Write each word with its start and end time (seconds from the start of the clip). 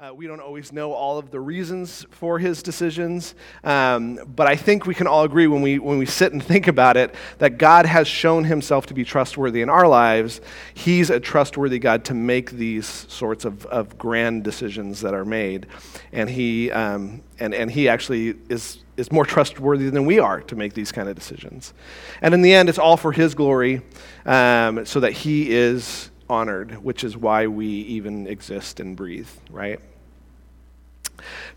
Uh, 0.00 0.14
we 0.14 0.26
don't 0.26 0.40
always 0.40 0.72
know 0.72 0.94
all 0.94 1.18
of 1.18 1.30
the 1.30 1.38
reasons 1.38 2.06
for 2.10 2.38
his 2.38 2.62
decisions, 2.62 3.34
um, 3.64 4.18
but 4.34 4.46
I 4.46 4.56
think 4.56 4.86
we 4.86 4.94
can 4.94 5.06
all 5.06 5.24
agree 5.24 5.46
when 5.46 5.60
we, 5.60 5.78
when 5.78 5.98
we 5.98 6.06
sit 6.06 6.32
and 6.32 6.42
think 6.42 6.68
about 6.68 6.96
it 6.96 7.14
that 7.36 7.58
God 7.58 7.84
has 7.84 8.08
shown 8.08 8.44
himself 8.44 8.86
to 8.86 8.94
be 8.94 9.04
trustworthy 9.04 9.60
in 9.60 9.68
our 9.68 9.86
lives. 9.86 10.40
He's 10.72 11.10
a 11.10 11.20
trustworthy 11.20 11.78
God 11.78 12.06
to 12.06 12.14
make 12.14 12.52
these 12.52 12.86
sorts 12.86 13.44
of, 13.44 13.66
of 13.66 13.98
grand 13.98 14.42
decisions 14.42 15.02
that 15.02 15.12
are 15.12 15.26
made. 15.26 15.66
And 16.12 16.30
he, 16.30 16.70
um, 16.70 17.22
and, 17.38 17.52
and 17.52 17.70
he 17.70 17.86
actually 17.86 18.36
is, 18.48 18.78
is 18.96 19.12
more 19.12 19.26
trustworthy 19.26 19.90
than 19.90 20.06
we 20.06 20.18
are 20.18 20.40
to 20.40 20.56
make 20.56 20.72
these 20.72 20.92
kind 20.92 21.10
of 21.10 21.14
decisions. 21.14 21.74
And 22.22 22.32
in 22.32 22.40
the 22.40 22.54
end, 22.54 22.70
it's 22.70 22.78
all 22.78 22.96
for 22.96 23.12
his 23.12 23.34
glory 23.34 23.82
um, 24.24 24.86
so 24.86 25.00
that 25.00 25.12
he 25.12 25.50
is 25.50 26.10
honored, 26.26 26.82
which 26.82 27.04
is 27.04 27.18
why 27.18 27.48
we 27.48 27.66
even 27.66 28.26
exist 28.26 28.80
and 28.80 28.96
breathe, 28.96 29.28
right? 29.50 29.78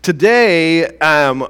Today, 0.02 0.86
um, 0.98 1.46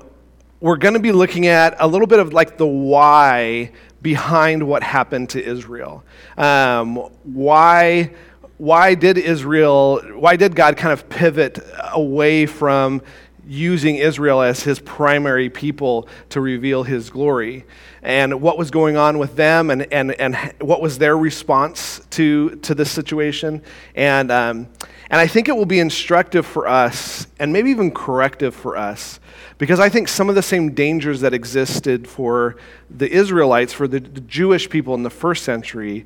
we're 0.61 0.77
going 0.77 0.95
to 0.95 1.01
be 1.01 1.13
looking 1.13 1.47
at 1.47 1.77
a 1.79 1.87
little 1.87 2.07
bit 2.07 2.19
of 2.19 2.33
like 2.33 2.57
the 2.57 2.67
why 2.67 3.71
behind 4.01 4.63
what 4.63 4.83
happened 4.83 5.31
to 5.31 5.43
Israel. 5.45 6.05
Um, 6.37 6.97
why, 7.23 8.13
why 8.59 8.95
did 8.95 9.19
Israel, 9.19 10.01
why 10.15 10.37
did 10.37 10.55
God 10.55 10.77
kind 10.77 10.93
of 10.93 11.09
pivot 11.09 11.59
away 11.93 12.47
from 12.47 13.03
using 13.47 13.97
Israel 13.97 14.41
as 14.43 14.63
his 14.63 14.79
primary 14.79 15.49
people 15.49 16.09
to 16.31 16.41
reveal 16.41 16.83
his 16.83 17.11
glory? 17.11 17.65
And 18.03 18.43
what 18.43 18.59
was 18.59 18.71
going 18.71 18.97
on 18.97 19.19
with 19.19 19.37
them 19.37 19.71
and, 19.71 19.91
and, 19.93 20.13
and 20.21 20.37
what 20.61 20.81
was 20.81 20.99
their 20.99 21.17
response 21.17 22.01
to, 22.11 22.57
to 22.57 22.75
this 22.75 22.91
situation? 22.91 23.63
And, 23.95 24.31
um, 24.31 24.69
and 25.11 25.21
I 25.21 25.27
think 25.27 25.49
it 25.49 25.57
will 25.57 25.67
be 25.67 25.79
instructive 25.79 26.45
for 26.45 26.69
us 26.69 27.27
and 27.39 27.53
maybe 27.53 27.71
even 27.71 27.91
corrective 27.91 28.55
for 28.55 28.77
us 28.77 29.21
because 29.59 29.81
I 29.81 29.89
think 29.89 30.09
some 30.09 30.29
of 30.29 30.35
the 30.35 30.43
same 30.43 30.73
dangers 30.73 31.21
that 31.21 31.33
existed 31.33 32.09
for 32.09 32.57
the 32.91 33.11
Israelites, 33.11 33.73
for 33.73 33.87
the, 33.87 34.01
the 34.01 34.21
Jewish 34.21 34.69
people 34.69 34.95
in 34.95 35.03
the 35.03 35.11
first 35.11 35.45
century, 35.45 36.05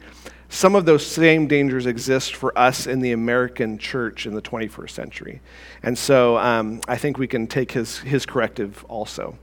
some 0.49 0.75
of 0.75 0.87
those 0.87 1.07
same 1.07 1.47
dangers 1.47 1.87
exist 1.87 2.35
for 2.35 2.57
us 2.59 2.87
in 2.87 3.01
the 3.01 3.13
American 3.13 3.77
church 3.79 4.27
in 4.27 4.35
the 4.35 4.41
21st 4.41 4.91
century. 4.91 5.41
And 5.83 5.97
so 5.97 6.39
um, 6.39 6.81
I 6.89 6.97
think 6.97 7.19
we 7.19 7.27
can 7.27 7.47
take 7.47 7.73
his, 7.73 7.99
his 7.99 8.25
corrective 8.25 8.85
also. 8.89 9.39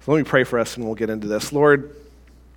So 0.00 0.12
let 0.12 0.18
me 0.18 0.24
pray 0.24 0.44
for 0.44 0.58
us 0.58 0.76
and 0.76 0.84
we'll 0.84 0.96
get 0.96 1.10
into 1.10 1.28
this. 1.28 1.52
Lord, 1.52 1.94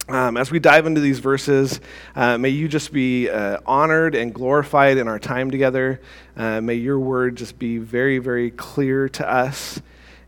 um, 0.09 0.35
as 0.35 0.49
we 0.49 0.59
dive 0.59 0.87
into 0.87 0.99
these 0.99 1.19
verses, 1.19 1.79
uh, 2.15 2.37
may 2.37 2.49
you 2.49 2.67
just 2.67 2.91
be 2.91 3.29
uh, 3.29 3.59
honored 3.67 4.15
and 4.15 4.33
glorified 4.33 4.97
in 4.97 5.07
our 5.07 5.19
time 5.19 5.51
together. 5.51 6.01
Uh, 6.35 6.59
may 6.59 6.75
your 6.75 6.99
word 6.99 7.35
just 7.35 7.59
be 7.59 7.77
very, 7.77 8.17
very 8.17 8.49
clear 8.49 9.07
to 9.09 9.29
us. 9.29 9.79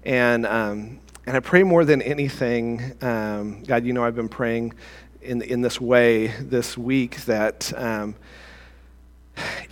And, 0.03 0.45
um, 0.45 0.99
and 1.25 1.35
I 1.35 1.39
pray 1.39 1.63
more 1.63 1.85
than 1.85 2.01
anything, 2.03 2.93
um, 3.01 3.63
God, 3.63 3.83
you 3.83 3.93
know 3.93 4.03
I've 4.03 4.15
been 4.15 4.29
praying 4.29 4.73
in, 5.23 5.41
in 5.41 5.61
this 5.61 5.79
way 5.79 6.27
this 6.39 6.77
week 6.77 7.21
that 7.25 7.71
um, 7.75 8.15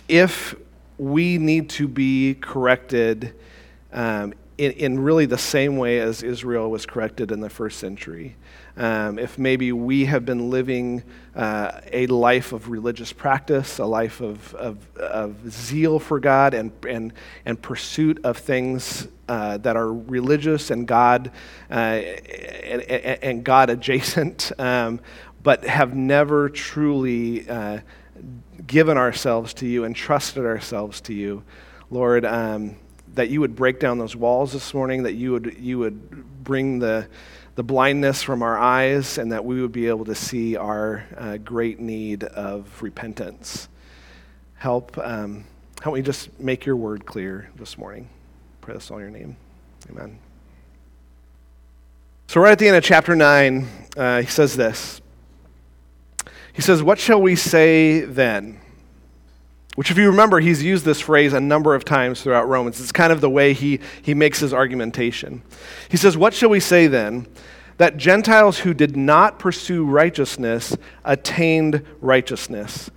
if 0.08 0.54
we 0.98 1.38
need 1.38 1.70
to 1.70 1.88
be 1.88 2.34
corrected 2.34 3.34
um, 3.92 4.34
in, 4.58 4.72
in 4.72 4.98
really 4.98 5.26
the 5.26 5.38
same 5.38 5.76
way 5.76 6.00
as 6.00 6.22
Israel 6.22 6.70
was 6.70 6.86
corrected 6.86 7.32
in 7.32 7.40
the 7.40 7.50
first 7.50 7.78
century, 7.78 8.36
um, 8.76 9.18
if 9.18 9.38
maybe 9.38 9.72
we 9.72 10.06
have 10.06 10.24
been 10.24 10.50
living 10.50 11.02
uh, 11.34 11.80
a 11.92 12.06
life 12.06 12.52
of 12.52 12.70
religious 12.70 13.12
practice, 13.12 13.78
a 13.78 13.84
life 13.84 14.20
of, 14.20 14.54
of, 14.54 14.96
of 14.96 15.50
zeal 15.50 15.98
for 15.98 16.18
God 16.20 16.54
and, 16.54 16.72
and, 16.88 17.12
and 17.44 17.60
pursuit 17.60 18.24
of 18.24 18.38
things 18.38 19.08
uh, 19.28 19.58
that 19.58 19.76
are 19.76 19.92
religious 19.92 20.70
and 20.70 20.86
God, 20.86 21.30
uh, 21.70 21.74
and, 21.74 22.82
and, 22.82 23.44
God 23.44 23.70
adjacent, 23.70 24.52
um, 24.58 25.00
but 25.42 25.64
have 25.64 25.94
never 25.94 26.48
truly 26.48 27.48
uh, 27.48 27.80
given 28.66 28.96
ourselves 28.96 29.54
to 29.54 29.66
you 29.66 29.84
and 29.84 29.94
trusted 29.96 30.44
ourselves 30.44 31.00
to 31.02 31.14
you. 31.14 31.42
Lord, 31.90 32.24
um, 32.24 32.76
that 33.14 33.28
you 33.28 33.40
would 33.40 33.54
break 33.54 33.80
down 33.80 33.98
those 33.98 34.16
walls 34.16 34.52
this 34.52 34.72
morning, 34.72 35.02
that 35.02 35.14
you 35.14 35.32
would, 35.32 35.56
you 35.58 35.78
would 35.78 36.44
bring 36.44 36.78
the 36.78 37.08
the 37.54 37.62
blindness 37.62 38.22
from 38.22 38.42
our 38.42 38.58
eyes 38.58 39.18
and 39.18 39.32
that 39.32 39.44
we 39.44 39.60
would 39.60 39.72
be 39.72 39.88
able 39.88 40.04
to 40.06 40.14
see 40.14 40.56
our 40.56 41.04
uh, 41.16 41.36
great 41.36 41.80
need 41.80 42.24
of 42.24 42.82
repentance. 42.82 43.68
Help, 44.54 44.96
um, 44.98 45.44
help 45.82 45.94
me 45.94 46.02
just 46.02 46.38
make 46.40 46.64
your 46.64 46.76
word 46.76 47.04
clear 47.04 47.50
this 47.56 47.76
morning. 47.76 48.08
Pray 48.62 48.74
this 48.74 48.90
all 48.90 48.98
in 48.98 49.02
your 49.02 49.10
name. 49.10 49.36
Amen. 49.90 50.18
So, 52.28 52.40
right 52.40 52.52
at 52.52 52.58
the 52.58 52.68
end 52.68 52.76
of 52.76 52.84
chapter 52.84 53.14
9, 53.14 53.68
uh, 53.96 54.20
he 54.22 54.26
says 54.26 54.56
this. 54.56 55.02
He 56.52 56.62
says, 56.62 56.82
What 56.82 56.98
shall 56.98 57.20
we 57.20 57.36
say 57.36 58.00
then? 58.00 58.60
Which, 59.74 59.90
if 59.90 59.96
you 59.96 60.10
remember, 60.10 60.40
he's 60.40 60.62
used 60.62 60.84
this 60.84 61.00
phrase 61.00 61.32
a 61.32 61.40
number 61.40 61.74
of 61.74 61.84
times 61.84 62.22
throughout 62.22 62.46
Romans. 62.46 62.78
It's 62.78 62.92
kind 62.92 63.12
of 63.12 63.22
the 63.22 63.30
way 63.30 63.54
he, 63.54 63.80
he 64.02 64.12
makes 64.12 64.40
his 64.40 64.52
argumentation. 64.52 65.42
He 65.88 65.96
says, 65.96 66.16
What 66.16 66.34
shall 66.34 66.50
we 66.50 66.60
say 66.60 66.86
then? 66.86 67.26
That 67.78 67.96
Gentiles 67.96 68.58
who 68.58 68.74
did 68.74 68.96
not 68.96 69.38
pursue 69.38 69.84
righteousness 69.84 70.76
attained 71.04 71.84
righteousness, 72.00 72.90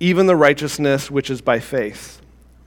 even 0.00 0.26
the 0.26 0.36
righteousness 0.36 1.10
which 1.10 1.30
is 1.30 1.40
by 1.40 1.60
faith. 1.60 2.20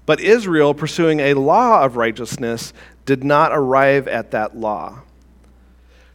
But 0.05 0.21
Israel, 0.21 0.73
pursuing 0.73 1.19
a 1.19 1.35
law 1.35 1.83
of 1.83 1.97
righteousness, 1.97 2.73
did 3.05 3.23
not 3.23 3.51
arrive 3.51 4.07
at 4.07 4.31
that 4.31 4.57
law. 4.57 5.01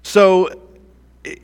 So 0.02 0.50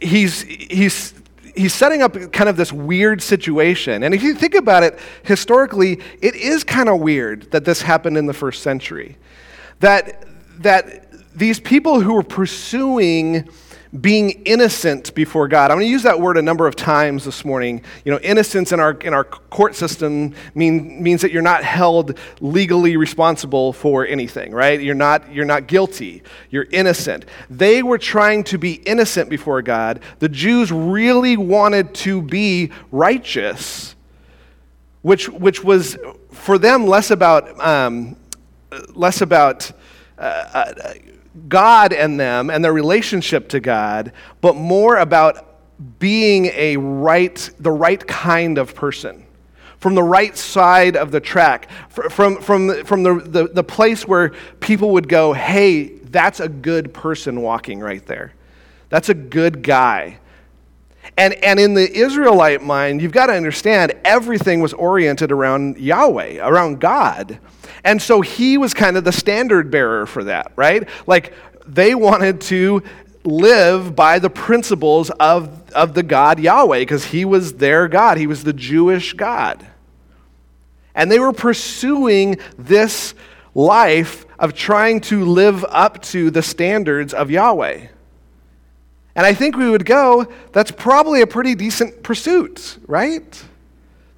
he's, 0.00 0.42
he's 0.42 1.14
he's 1.56 1.74
setting 1.74 2.02
up 2.02 2.14
kind 2.32 2.48
of 2.48 2.56
this 2.56 2.72
weird 2.72 3.22
situation. 3.22 4.02
And 4.02 4.14
if 4.14 4.22
you 4.22 4.34
think 4.34 4.54
about 4.54 4.82
it 4.82 4.98
historically, 5.22 6.00
it 6.20 6.34
is 6.34 6.64
kind 6.64 6.88
of 6.88 7.00
weird 7.00 7.50
that 7.50 7.64
this 7.64 7.82
happened 7.82 8.16
in 8.16 8.26
the 8.26 8.34
first 8.34 8.62
century. 8.62 9.16
That, 9.80 10.26
that 10.58 11.06
these 11.34 11.60
people 11.60 12.00
who 12.00 12.14
were 12.14 12.22
pursuing 12.22 13.48
being 13.98 14.30
innocent 14.44 15.12
before 15.14 15.48
God. 15.48 15.70
I'm 15.70 15.78
going 15.78 15.86
to 15.86 15.90
use 15.90 16.04
that 16.04 16.20
word 16.20 16.36
a 16.36 16.42
number 16.42 16.68
of 16.68 16.76
times 16.76 17.24
this 17.24 17.44
morning. 17.44 17.82
You 18.04 18.12
know, 18.12 18.20
innocence 18.20 18.70
in 18.70 18.78
our, 18.78 18.92
in 18.92 19.12
our 19.12 19.24
court 19.24 19.74
system 19.74 20.34
mean, 20.54 21.02
means 21.02 21.22
that 21.22 21.32
you're 21.32 21.42
not 21.42 21.64
held 21.64 22.16
legally 22.40 22.96
responsible 22.96 23.72
for 23.72 24.06
anything, 24.06 24.52
right? 24.52 24.80
You're 24.80 24.94
not, 24.94 25.32
you're 25.32 25.44
not 25.44 25.66
guilty. 25.66 26.22
You're 26.50 26.68
innocent. 26.70 27.24
They 27.48 27.82
were 27.82 27.98
trying 27.98 28.44
to 28.44 28.58
be 28.58 28.74
innocent 28.74 29.28
before 29.28 29.60
God. 29.60 30.00
The 30.20 30.28
Jews 30.28 30.70
really 30.70 31.36
wanted 31.36 31.92
to 31.96 32.22
be 32.22 32.70
righteous, 32.92 33.96
which, 35.02 35.28
which 35.28 35.64
was 35.64 35.96
for 36.30 36.58
them 36.58 36.86
less 36.86 37.10
about, 37.10 37.58
um, 37.58 38.14
less 38.94 39.20
about 39.20 39.72
uh, 40.16 40.22
uh, 40.22 40.94
God 41.48 41.92
and 41.92 42.18
them 42.18 42.50
and 42.50 42.64
their 42.64 42.72
relationship 42.72 43.48
to 43.50 43.60
God, 43.60 44.12
but 44.40 44.56
more 44.56 44.96
about 44.96 45.46
being 45.98 46.46
a 46.46 46.76
right, 46.76 47.50
the 47.58 47.70
right 47.70 48.04
kind 48.06 48.58
of 48.58 48.74
person. 48.74 49.26
From 49.78 49.94
the 49.94 50.02
right 50.02 50.36
side 50.36 50.94
of 50.94 51.10
the 51.10 51.20
track, 51.20 51.70
from, 51.88 52.40
from, 52.42 52.84
from 52.84 53.02
the, 53.02 53.14
the, 53.14 53.48
the 53.48 53.64
place 53.64 54.06
where 54.06 54.34
people 54.60 54.90
would 54.90 55.08
go, 55.08 55.32
hey, 55.32 55.84
that's 55.88 56.40
a 56.40 56.48
good 56.48 56.92
person 56.92 57.40
walking 57.40 57.80
right 57.80 58.04
there. 58.04 58.34
That's 58.90 59.08
a 59.08 59.14
good 59.14 59.62
guy. 59.62 60.18
And, 61.16 61.34
and 61.42 61.58
in 61.58 61.74
the 61.74 61.90
Israelite 61.90 62.62
mind, 62.62 63.00
you've 63.00 63.12
got 63.12 63.26
to 63.26 63.32
understand 63.32 63.94
everything 64.04 64.60
was 64.60 64.72
oriented 64.74 65.32
around 65.32 65.78
Yahweh, 65.78 66.46
around 66.46 66.80
God. 66.80 67.38
And 67.84 68.00
so 68.00 68.20
he 68.20 68.58
was 68.58 68.74
kind 68.74 68.96
of 68.96 69.04
the 69.04 69.12
standard 69.12 69.70
bearer 69.70 70.06
for 70.06 70.24
that, 70.24 70.52
right? 70.56 70.88
Like 71.06 71.32
they 71.66 71.94
wanted 71.94 72.40
to 72.42 72.82
live 73.24 73.94
by 73.94 74.18
the 74.18 74.30
principles 74.30 75.10
of, 75.10 75.70
of 75.72 75.94
the 75.94 76.02
God 76.02 76.40
Yahweh 76.40 76.80
because 76.80 77.04
he 77.04 77.24
was 77.24 77.54
their 77.54 77.88
God, 77.88 78.18
he 78.18 78.26
was 78.26 78.44
the 78.44 78.52
Jewish 78.52 79.12
God. 79.12 79.66
And 80.94 81.10
they 81.10 81.18
were 81.18 81.32
pursuing 81.32 82.38
this 82.58 83.14
life 83.54 84.26
of 84.38 84.54
trying 84.54 85.00
to 85.00 85.24
live 85.24 85.64
up 85.68 86.02
to 86.02 86.30
the 86.30 86.42
standards 86.42 87.14
of 87.14 87.30
Yahweh. 87.30 87.88
And 89.14 89.26
I 89.26 89.34
think 89.34 89.56
we 89.56 89.68
would 89.68 89.84
go, 89.84 90.32
that's 90.52 90.70
probably 90.70 91.20
a 91.20 91.26
pretty 91.26 91.54
decent 91.54 92.02
pursuit, 92.02 92.78
right? 92.86 93.44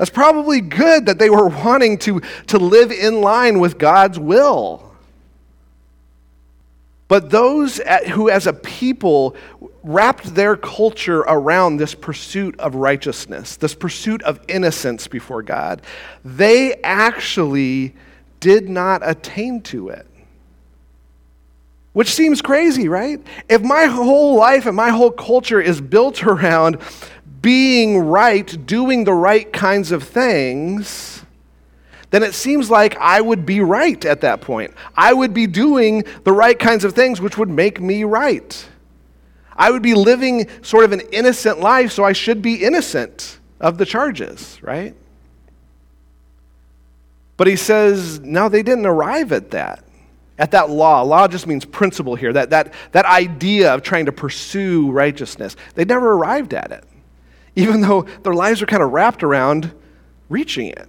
That's 0.02 0.10
probably 0.10 0.60
good 0.60 1.06
that 1.06 1.20
they 1.20 1.30
were 1.30 1.46
wanting 1.64 1.96
to, 1.98 2.22
to 2.48 2.58
live 2.58 2.90
in 2.90 3.20
line 3.20 3.60
with 3.60 3.78
God's 3.78 4.18
will. 4.18 4.92
But 7.06 7.30
those 7.30 7.80
who, 8.10 8.28
as 8.28 8.48
a 8.48 8.52
people, 8.52 9.36
wrapped 9.84 10.34
their 10.34 10.56
culture 10.56 11.20
around 11.20 11.76
this 11.76 11.94
pursuit 11.94 12.58
of 12.58 12.74
righteousness, 12.74 13.54
this 13.54 13.76
pursuit 13.76 14.24
of 14.24 14.40
innocence 14.48 15.06
before 15.06 15.40
God, 15.40 15.82
they 16.24 16.74
actually 16.82 17.94
did 18.40 18.68
not 18.68 19.08
attain 19.08 19.60
to 19.60 19.90
it. 19.90 20.08
Which 21.92 22.12
seems 22.12 22.42
crazy, 22.42 22.88
right? 22.88 23.24
If 23.48 23.62
my 23.62 23.84
whole 23.84 24.34
life 24.34 24.66
and 24.66 24.74
my 24.74 24.90
whole 24.90 25.12
culture 25.12 25.60
is 25.60 25.80
built 25.80 26.24
around 26.24 26.78
being 27.42 27.98
right, 27.98 28.66
doing 28.66 29.04
the 29.04 29.12
right 29.12 29.52
kinds 29.52 29.92
of 29.92 30.04
things, 30.04 31.24
then 32.10 32.22
it 32.22 32.34
seems 32.34 32.70
like 32.70 32.96
I 32.98 33.20
would 33.20 33.44
be 33.44 33.60
right 33.60 34.02
at 34.04 34.20
that 34.20 34.40
point. 34.40 34.72
I 34.96 35.12
would 35.12 35.34
be 35.34 35.46
doing 35.46 36.04
the 36.24 36.32
right 36.32 36.58
kinds 36.58 36.84
of 36.84 36.94
things 36.94 37.20
which 37.20 37.36
would 37.36 37.50
make 37.50 37.80
me 37.80 38.04
right. 38.04 38.68
I 39.56 39.70
would 39.70 39.82
be 39.82 39.94
living 39.94 40.48
sort 40.62 40.84
of 40.84 40.92
an 40.92 41.00
innocent 41.12 41.60
life, 41.60 41.92
so 41.92 42.04
I 42.04 42.12
should 42.12 42.42
be 42.42 42.62
innocent 42.64 43.38
of 43.60 43.78
the 43.78 43.84
charges, 43.84 44.58
right? 44.62 44.94
But 47.36 47.46
he 47.46 47.56
says, 47.56 48.20
no, 48.20 48.48
they 48.48 48.62
didn't 48.62 48.86
arrive 48.86 49.32
at 49.32 49.50
that 49.50 49.84
at 50.38 50.50
that 50.50 50.70
law. 50.70 51.02
Law 51.02 51.28
just 51.28 51.46
means 51.46 51.64
principle 51.64 52.14
here, 52.14 52.32
that, 52.32 52.50
that, 52.50 52.74
that 52.92 53.04
idea 53.04 53.72
of 53.72 53.82
trying 53.82 54.06
to 54.06 54.12
pursue 54.12 54.90
righteousness. 54.90 55.56
They 55.74 55.84
never 55.84 56.12
arrived 56.12 56.52
at 56.52 56.72
it, 56.72 56.84
even 57.56 57.80
though 57.80 58.02
their 58.22 58.34
lives 58.34 58.62
are 58.62 58.66
kind 58.66 58.82
of 58.82 58.92
wrapped 58.92 59.22
around 59.22 59.72
reaching 60.28 60.66
it. 60.66 60.88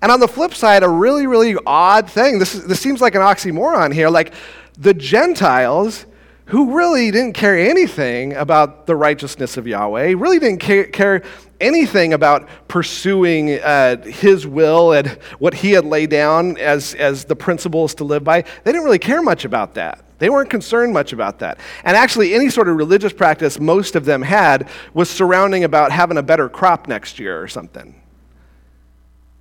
And 0.00 0.10
on 0.10 0.20
the 0.20 0.28
flip 0.28 0.54
side, 0.54 0.82
a 0.82 0.88
really, 0.88 1.26
really 1.26 1.56
odd 1.66 2.10
thing, 2.10 2.38
this, 2.38 2.52
this 2.52 2.80
seems 2.80 3.00
like 3.00 3.14
an 3.14 3.20
oxymoron 3.20 3.92
here, 3.92 4.08
like 4.08 4.34
the 4.78 4.94
Gentiles 4.94 6.06
who 6.46 6.76
really 6.76 7.10
didn't 7.10 7.34
care 7.34 7.56
anything 7.56 8.34
about 8.34 8.86
the 8.86 8.96
righteousness 8.96 9.56
of 9.56 9.66
Yahweh, 9.66 10.14
really 10.16 10.38
didn't 10.38 10.60
care, 10.60 10.84
care 10.84 11.22
anything 11.60 12.12
about 12.12 12.48
pursuing 12.68 13.58
uh, 13.60 14.02
his 14.02 14.46
will 14.46 14.92
and 14.92 15.08
what 15.38 15.54
he 15.54 15.70
had 15.70 15.84
laid 15.84 16.10
down 16.10 16.56
as, 16.58 16.94
as 16.94 17.24
the 17.24 17.36
principles 17.36 17.94
to 17.94 18.04
live 18.04 18.24
by. 18.24 18.42
They 18.42 18.72
didn't 18.72 18.84
really 18.84 18.98
care 18.98 19.22
much 19.22 19.44
about 19.44 19.74
that. 19.74 20.04
They 20.22 20.30
weren't 20.30 20.50
concerned 20.50 20.92
much 20.92 21.12
about 21.12 21.40
that. 21.40 21.58
And 21.82 21.96
actually, 21.96 22.32
any 22.32 22.48
sort 22.48 22.68
of 22.68 22.76
religious 22.76 23.12
practice 23.12 23.58
most 23.58 23.96
of 23.96 24.04
them 24.04 24.22
had 24.22 24.68
was 24.94 25.10
surrounding 25.10 25.64
about 25.64 25.90
having 25.90 26.16
a 26.16 26.22
better 26.22 26.48
crop 26.48 26.86
next 26.86 27.18
year 27.18 27.42
or 27.42 27.48
something. 27.48 28.00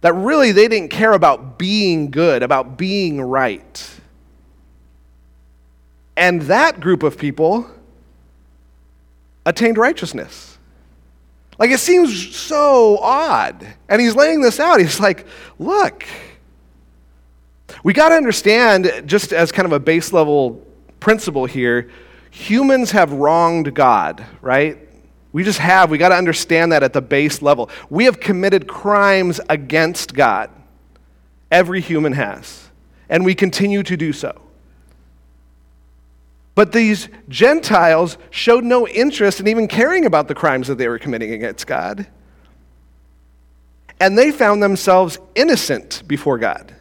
That 0.01 0.13
really 0.13 0.51
they 0.51 0.68
didn't 0.68 0.89
care 0.89 1.13
about 1.13 1.60
being 1.60 2.10
good, 2.10 2.42
about 2.42 2.80
being 2.80 3.22
right. 3.22 3.92
And 6.18 6.42
that 6.42 6.80
group 6.80 7.04
of 7.04 7.16
people 7.16 7.69
attained 9.45 9.77
righteousness. 9.77 10.57
Like 11.60 11.69
it 11.69 11.80
seems 11.80 12.36
so 12.36 12.98
odd. 12.98 13.68
And 13.88 14.01
he's 14.01 14.16
laying 14.16 14.42
this 14.42 14.60
out. 14.60 14.80
He's 14.80 15.00
like, 15.00 15.27
look, 15.60 16.07
we 17.84 17.94
got 17.94 18.10
to 18.10 18.16
understand, 18.16 19.04
just 19.06 19.31
as 19.31 19.51
kind 19.51 19.68
of 19.68 19.74
a 19.74 19.80
base 19.80 20.12
level 20.12 20.66
principle 21.01 21.45
here, 21.45 21.89
humans 22.30 22.92
have 22.92 23.12
wronged 23.12 23.74
God, 23.74 24.25
right? 24.42 24.77
We 25.33 25.44
just 25.44 25.59
have. 25.59 25.92
We 25.92 25.98
got 25.98 26.09
to 26.09 26.15
understand 26.15 26.71
that 26.71 26.83
at 26.83 26.94
the 26.94 27.01
base 27.01 27.42
level. 27.42 27.69
We 27.89 28.06
have 28.06 28.21
committed 28.21 28.68
crimes 28.68 29.42
against 29.50 30.13
God. 30.13 30.50
Every 31.51 31.81
human 31.81 32.13
has. 32.13 32.69
And 33.09 33.25
we 33.25 33.36
continue 33.36 33.83
to 33.83 33.98
do 33.98 34.13
so. 34.13 34.39
But 36.56 36.74
these 36.74 37.09
Gentiles 37.30 38.18
showed 38.30 38.63
no 38.63 38.88
interest 38.88 39.39
in 39.39 39.48
even 39.48 39.68
caring 39.68 40.06
about 40.06 40.27
the 40.27 40.36
crimes 40.36 40.68
that 40.68 40.77
they 40.77 40.88
were 40.88 41.00
committing 41.00 41.33
against 41.33 41.65
God. 41.65 42.07
And 44.00 44.18
they 44.18 44.31
found 44.31 44.62
themselves 44.62 45.18
innocent 45.36 46.03
before 46.07 46.38
God 46.38 46.74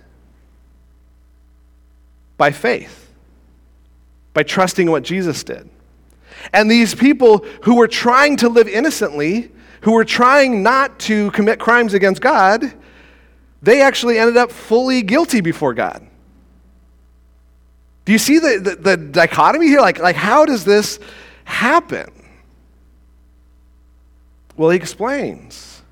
by 2.37 2.51
faith, 2.51 3.10
by 4.33 4.43
trusting 4.43 4.91
what 4.91 5.03
Jesus 5.03 5.43
did. 5.45 5.69
And 6.53 6.71
these 6.71 6.95
people 6.95 7.45
who 7.63 7.77
were 7.77 7.89
trying 7.89 8.37
to 8.39 8.49
live 8.49 8.69
innocently, 8.69 9.51
who 9.83 9.93
were 9.93 10.05
trying 10.05 10.63
not 10.63 10.99
to 11.01 11.31
commit 11.33 11.59
crimes 11.59 11.95
against 11.95 12.21
God, 12.21 12.73
they 13.63 13.83
actually 13.83 14.19
ended 14.19 14.37
up 14.37 14.51
fully 14.51 15.03
guilty 15.03 15.41
before 15.41 15.75
God. 15.75 16.07
Do 18.05 18.13
you 18.13 18.19
see 18.19 18.39
the, 18.39 18.59
the, 18.59 18.77
the 18.77 18.97
dichotomy 18.97 19.69
here? 19.69 19.81
Like, 19.81 19.99
like, 19.99 20.17
how 20.17 20.47
does 20.47 20.65
this 20.65 20.99
happen? 21.45 22.11
Well, 24.57 24.71
he 24.71 24.77
explains. 24.77 25.83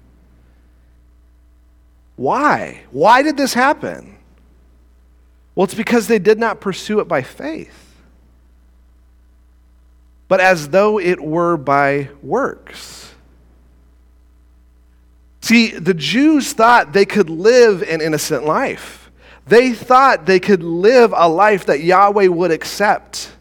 Why? 2.16 2.82
Why 2.90 3.22
did 3.22 3.36
this 3.36 3.54
happen? 3.54 4.18
Well, 5.54 5.64
it's 5.64 5.74
because 5.74 6.08
they 6.08 6.18
did 6.18 6.38
not 6.38 6.60
pursue 6.60 7.00
it 7.00 7.08
by 7.08 7.22
faith, 7.22 7.87
but 10.28 10.40
as 10.40 10.68
though 10.68 11.00
it 11.00 11.20
were 11.20 11.56
by 11.56 12.10
works. 12.22 13.14
See, 15.40 15.70
the 15.70 15.94
Jews 15.94 16.52
thought 16.52 16.92
they 16.92 17.06
could 17.06 17.30
live 17.30 17.82
an 17.82 18.02
innocent 18.02 18.44
life. 18.44 19.10
They 19.46 19.72
thought 19.72 20.26
they 20.26 20.40
could 20.40 20.62
live 20.62 21.14
a 21.16 21.26
life 21.26 21.66
that 21.66 21.80
Yahweh 21.80 22.26
would 22.26 22.50
accept. 22.50 23.32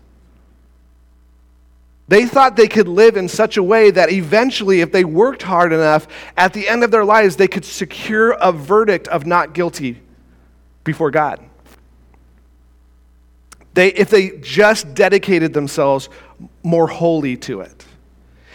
They 2.07 2.25
thought 2.25 2.55
they 2.55 2.69
could 2.69 2.87
live 2.87 3.17
in 3.17 3.27
such 3.27 3.57
a 3.57 3.63
way 3.63 3.91
that 3.91 4.09
eventually, 4.09 4.79
if 4.79 4.93
they 4.93 5.03
worked 5.03 5.43
hard 5.43 5.73
enough, 5.73 6.07
at 6.37 6.53
the 6.53 6.69
end 6.69 6.85
of 6.85 6.91
their 6.91 7.03
lives, 7.03 7.35
they 7.35 7.49
could 7.49 7.65
secure 7.65 8.31
a 8.31 8.53
verdict 8.53 9.09
of 9.09 9.25
not 9.25 9.53
guilty 9.53 10.01
before 10.85 11.11
God. 11.11 11.41
They, 13.73 13.89
if 13.89 14.09
they 14.09 14.37
just 14.37 14.93
dedicated 14.93 15.53
themselves 15.53 16.07
more 16.63 16.87
wholly 16.87 17.37
to 17.37 17.61
it. 17.61 17.85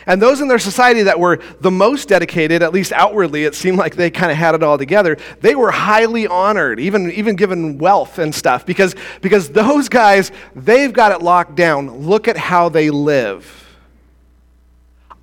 And 0.07 0.21
those 0.21 0.41
in 0.41 0.49
their 0.49 0.59
society 0.59 1.05
that 1.05 1.21
were 1.21 1.39
the 1.61 1.71
most 1.71 2.09
dedicated, 2.09 2.63
at 2.63 2.73
least 2.73 2.93
outwardly, 2.93 3.45
it 3.45 3.55
seemed 3.55 3.79
like 3.79 3.95
they 3.95 4.11
kind 4.11 4.33
of 4.33 4.37
had 4.37 4.55
it 4.55 4.63
all 4.63 4.77
together, 4.77 5.17
they 5.41 5.55
were 5.55 5.71
highly 5.71 6.27
honored, 6.27 6.81
even, 6.81 7.11
even 7.13 7.37
given 7.37 7.79
wealth 7.79 8.19
and 8.19 8.35
stuff, 8.35 8.67
because, 8.67 8.97
because 9.21 9.51
those 9.51 9.89
guys, 9.89 10.33
they've 10.57 10.93
got 10.93 11.13
it 11.13 11.23
locked 11.23 11.55
down. 11.55 12.07
Look 12.07 12.27
at 12.27 12.37
how 12.37 12.69
they 12.69 12.91
live. 12.91 13.59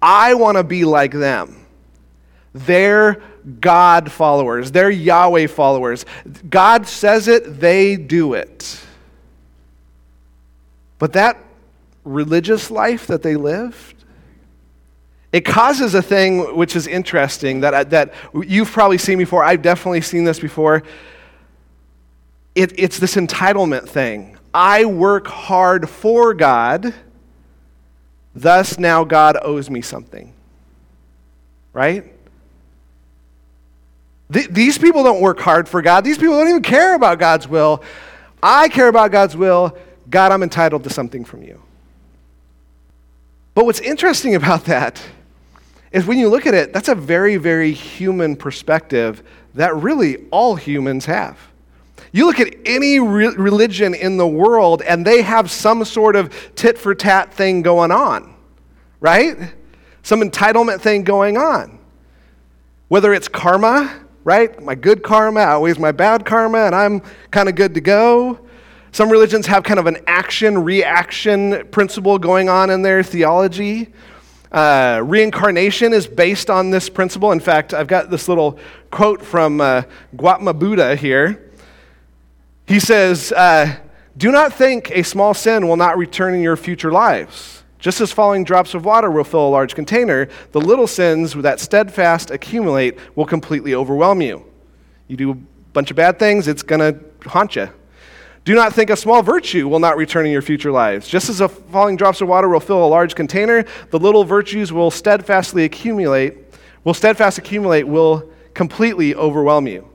I 0.01 0.35
want 0.35 0.57
to 0.57 0.63
be 0.63 0.85
like 0.85 1.11
them. 1.11 1.65
They're 2.53 3.21
God 3.59 4.11
followers, 4.11 4.71
they're 4.71 4.89
Yahweh 4.89 5.47
followers. 5.47 6.05
God 6.49 6.87
says 6.87 7.27
it, 7.27 7.59
they 7.59 7.95
do 7.95 8.33
it. 8.33 8.81
But 10.99 11.13
that 11.13 11.37
religious 12.09 12.71
life 12.71 13.07
that 13.07 13.21
they 13.21 13.35
lived, 13.35 14.03
it 15.31 15.41
causes 15.41 15.93
a 15.93 16.01
thing 16.01 16.55
which 16.55 16.75
is 16.75 16.87
interesting 16.87 17.59
that, 17.59 17.73
uh, 17.73 17.83
that 17.85 18.13
you've 18.33 18.71
probably 18.71 18.97
seen 18.97 19.17
before. 19.19 19.43
I've 19.43 19.61
definitely 19.61 20.01
seen 20.01 20.23
this 20.23 20.39
before. 20.39 20.81
It, 22.55 22.73
it's 22.77 22.97
this 22.97 23.15
entitlement 23.15 23.87
thing. 23.87 24.37
I 24.53 24.85
work 24.85 25.27
hard 25.27 25.87
for 25.87 26.33
God, 26.33 26.93
thus 28.33 28.79
now 28.79 29.03
God 29.03 29.37
owes 29.41 29.69
me 29.69 29.81
something. 29.81 30.33
Right? 31.73 32.11
Th- 34.33 34.47
these 34.47 34.79
people 34.79 35.03
don't 35.03 35.21
work 35.21 35.39
hard 35.39 35.69
for 35.69 35.83
God. 35.83 36.03
These 36.03 36.17
people 36.17 36.35
don't 36.35 36.49
even 36.49 36.63
care 36.63 36.95
about 36.95 37.19
God's 37.19 37.47
will. 37.47 37.83
I 38.41 38.67
care 38.69 38.87
about 38.87 39.11
God's 39.11 39.37
will. 39.37 39.77
God, 40.09 40.31
I'm 40.31 40.41
entitled 40.41 40.83
to 40.85 40.89
something 40.89 41.23
from 41.23 41.43
you. 41.43 41.61
But 43.53 43.65
what's 43.65 43.79
interesting 43.79 44.35
about 44.35 44.65
that 44.65 45.01
is 45.91 46.05
when 46.05 46.19
you 46.19 46.29
look 46.29 46.45
at 46.45 46.53
it, 46.53 46.71
that's 46.71 46.87
a 46.87 46.95
very, 46.95 47.37
very 47.37 47.71
human 47.71 48.35
perspective 48.35 49.23
that 49.55 49.75
really 49.75 50.27
all 50.31 50.55
humans 50.55 51.05
have. 51.05 51.37
You 52.11 52.25
look 52.25 52.39
at 52.39 52.55
any 52.65 52.99
re- 52.99 53.35
religion 53.35 53.93
in 53.93 54.17
the 54.17 54.27
world, 54.27 54.81
and 54.81 55.05
they 55.05 55.21
have 55.21 55.51
some 55.51 55.83
sort 55.85 56.15
of 56.15 56.33
tit 56.55 56.77
for 56.77 56.95
tat 56.95 57.33
thing 57.33 57.61
going 57.61 57.91
on, 57.91 58.33
right? 58.99 59.37
Some 60.03 60.21
entitlement 60.21 60.81
thing 60.81 61.03
going 61.03 61.37
on. 61.37 61.77
Whether 62.87 63.13
it's 63.13 63.27
karma, 63.27 64.05
right? 64.23 64.61
My 64.61 64.75
good 64.75 65.03
karma 65.03 65.41
outweighs 65.41 65.77
my 65.77 65.91
bad 65.91 66.25
karma, 66.25 66.59
and 66.59 66.75
I'm 66.75 67.01
kind 67.31 67.49
of 67.49 67.55
good 67.55 67.75
to 67.75 67.81
go. 67.81 68.39
Some 68.91 69.09
religions 69.09 69.45
have 69.47 69.63
kind 69.63 69.79
of 69.79 69.85
an 69.85 69.97
action 70.07 70.63
reaction 70.63 71.67
principle 71.69 72.17
going 72.17 72.49
on 72.49 72.69
in 72.69 72.81
their 72.81 73.03
theology. 73.03 73.93
Uh, 74.51 75.01
reincarnation 75.05 75.93
is 75.93 76.07
based 76.07 76.49
on 76.49 76.71
this 76.71 76.89
principle. 76.89 77.31
In 77.31 77.39
fact, 77.39 77.73
I've 77.73 77.87
got 77.87 78.09
this 78.09 78.27
little 78.27 78.57
quote 78.89 79.23
from 79.23 79.61
uh, 79.61 79.83
Gautama 80.15 80.53
Buddha 80.53 80.95
here. 80.95 81.51
He 82.65 82.79
says, 82.79 83.31
uh, 83.31 83.77
Do 84.17 84.31
not 84.31 84.53
think 84.53 84.91
a 84.91 85.03
small 85.03 85.35
sin 85.35 85.67
will 85.67 85.77
not 85.77 85.97
return 85.97 86.33
in 86.33 86.41
your 86.41 86.57
future 86.57 86.91
lives. 86.91 87.63
Just 87.77 88.01
as 88.01 88.11
falling 88.11 88.43
drops 88.43 88.73
of 88.73 88.85
water 88.85 89.09
will 89.09 89.23
fill 89.23 89.47
a 89.47 89.49
large 89.49 89.73
container, 89.75 90.27
the 90.51 90.59
little 90.59 90.87
sins 90.87 91.33
that 91.33 91.59
steadfast 91.59 92.29
accumulate 92.29 92.97
will 93.15 93.25
completely 93.25 93.73
overwhelm 93.73 94.21
you. 94.21 94.45
You 95.07 95.15
do 95.15 95.31
a 95.31 95.35
bunch 95.73 95.89
of 95.89 95.95
bad 95.95 96.19
things, 96.19 96.47
it's 96.47 96.63
going 96.63 96.79
to 96.81 97.29
haunt 97.29 97.55
you. 97.55 97.69
Do 98.49 98.55
not 98.55 98.73
think 98.73 98.89
a 98.89 98.95
small 98.95 99.21
virtue 99.21 99.67
will 99.67 99.77
not 99.77 99.95
return 99.95 100.25
in 100.25 100.31
your 100.31 100.41
future 100.41 100.71
lives. 100.71 101.07
Just 101.07 101.29
as 101.29 101.39
a 101.39 101.47
falling 101.47 101.95
drops 101.95 102.19
of 102.19 102.27
water 102.27 102.49
will 102.49 102.59
fill 102.59 102.83
a 102.83 102.89
large 102.89 103.13
container, 103.13 103.63
the 103.91 103.99
little 103.99 104.23
virtues 104.23 104.73
will 104.73 104.89
steadfastly 104.89 105.65
accumulate, 105.65 106.35
will 106.83 106.95
steadfast 106.95 107.37
accumulate, 107.37 107.83
will 107.83 108.27
completely 108.55 109.13
overwhelm 109.13 109.67
you. 109.67 109.87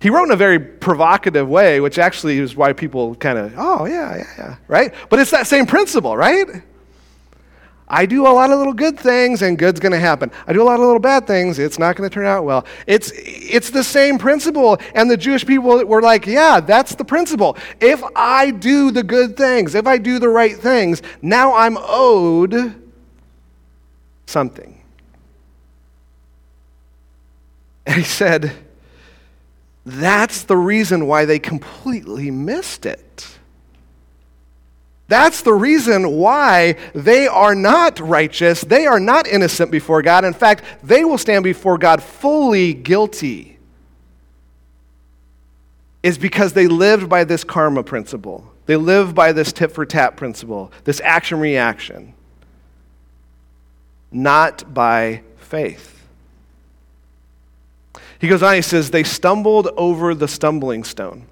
He 0.00 0.10
wrote 0.10 0.24
in 0.24 0.32
a 0.32 0.36
very 0.36 0.58
provocative 0.58 1.48
way, 1.48 1.80
which 1.80 1.98
actually 1.98 2.40
is 2.40 2.54
why 2.54 2.74
people 2.74 3.14
kind 3.14 3.38
of, 3.38 3.54
oh, 3.56 3.86
yeah, 3.86 4.14
yeah, 4.14 4.26
yeah, 4.36 4.56
right? 4.68 4.92
But 5.08 5.18
it's 5.18 5.30
that 5.30 5.46
same 5.46 5.64
principle, 5.64 6.14
right? 6.14 6.46
I 7.88 8.06
do 8.06 8.26
a 8.26 8.28
lot 8.28 8.50
of 8.50 8.58
little 8.58 8.74
good 8.74 8.98
things 8.98 9.42
and 9.42 9.58
good's 9.58 9.80
going 9.80 9.92
to 9.92 9.98
happen. 9.98 10.30
I 10.46 10.52
do 10.52 10.62
a 10.62 10.64
lot 10.64 10.74
of 10.74 10.80
little 10.80 10.98
bad 10.98 11.26
things, 11.26 11.58
it's 11.58 11.78
not 11.78 11.96
going 11.96 12.08
to 12.08 12.12
turn 12.12 12.26
out 12.26 12.44
well. 12.44 12.66
It's, 12.86 13.12
it's 13.14 13.70
the 13.70 13.84
same 13.84 14.18
principle. 14.18 14.78
And 14.94 15.10
the 15.10 15.16
Jewish 15.16 15.46
people 15.46 15.84
were 15.86 16.02
like, 16.02 16.26
yeah, 16.26 16.60
that's 16.60 16.94
the 16.94 17.04
principle. 17.04 17.56
If 17.80 18.02
I 18.14 18.50
do 18.50 18.90
the 18.90 19.02
good 19.02 19.36
things, 19.36 19.74
if 19.74 19.86
I 19.86 19.98
do 19.98 20.18
the 20.18 20.28
right 20.28 20.56
things, 20.56 21.02
now 21.22 21.54
I'm 21.54 21.78
owed 21.80 22.74
something. 24.26 24.82
And 27.86 27.96
he 27.96 28.02
said, 28.02 28.52
that's 29.86 30.42
the 30.42 30.58
reason 30.58 31.06
why 31.06 31.24
they 31.24 31.38
completely 31.38 32.30
missed 32.30 32.84
it. 32.84 33.37
That's 35.08 35.40
the 35.40 35.54
reason 35.54 36.18
why 36.18 36.76
they 36.94 37.26
are 37.26 37.54
not 37.54 37.98
righteous. 37.98 38.60
They 38.60 38.86
are 38.86 39.00
not 39.00 39.26
innocent 39.26 39.70
before 39.70 40.02
God. 40.02 40.24
In 40.24 40.34
fact, 40.34 40.62
they 40.82 41.02
will 41.02 41.16
stand 41.16 41.44
before 41.44 41.78
God 41.78 42.02
fully 42.02 42.74
guilty. 42.74 43.58
Is 46.02 46.18
because 46.18 46.52
they 46.52 46.68
lived 46.68 47.08
by 47.08 47.24
this 47.24 47.42
karma 47.42 47.82
principle. 47.82 48.52
They 48.66 48.76
live 48.76 49.14
by 49.14 49.32
this 49.32 49.50
tit 49.50 49.72
for 49.72 49.86
tat 49.86 50.16
principle, 50.16 50.70
this 50.84 51.00
action 51.00 51.40
reaction, 51.40 52.12
not 54.12 54.72
by 54.74 55.22
faith. 55.38 56.06
He 58.20 58.28
goes 58.28 58.42
on, 58.42 58.54
he 58.54 58.62
says, 58.62 58.90
They 58.90 59.04
stumbled 59.04 59.68
over 59.76 60.14
the 60.14 60.28
stumbling 60.28 60.84
stone. 60.84 61.24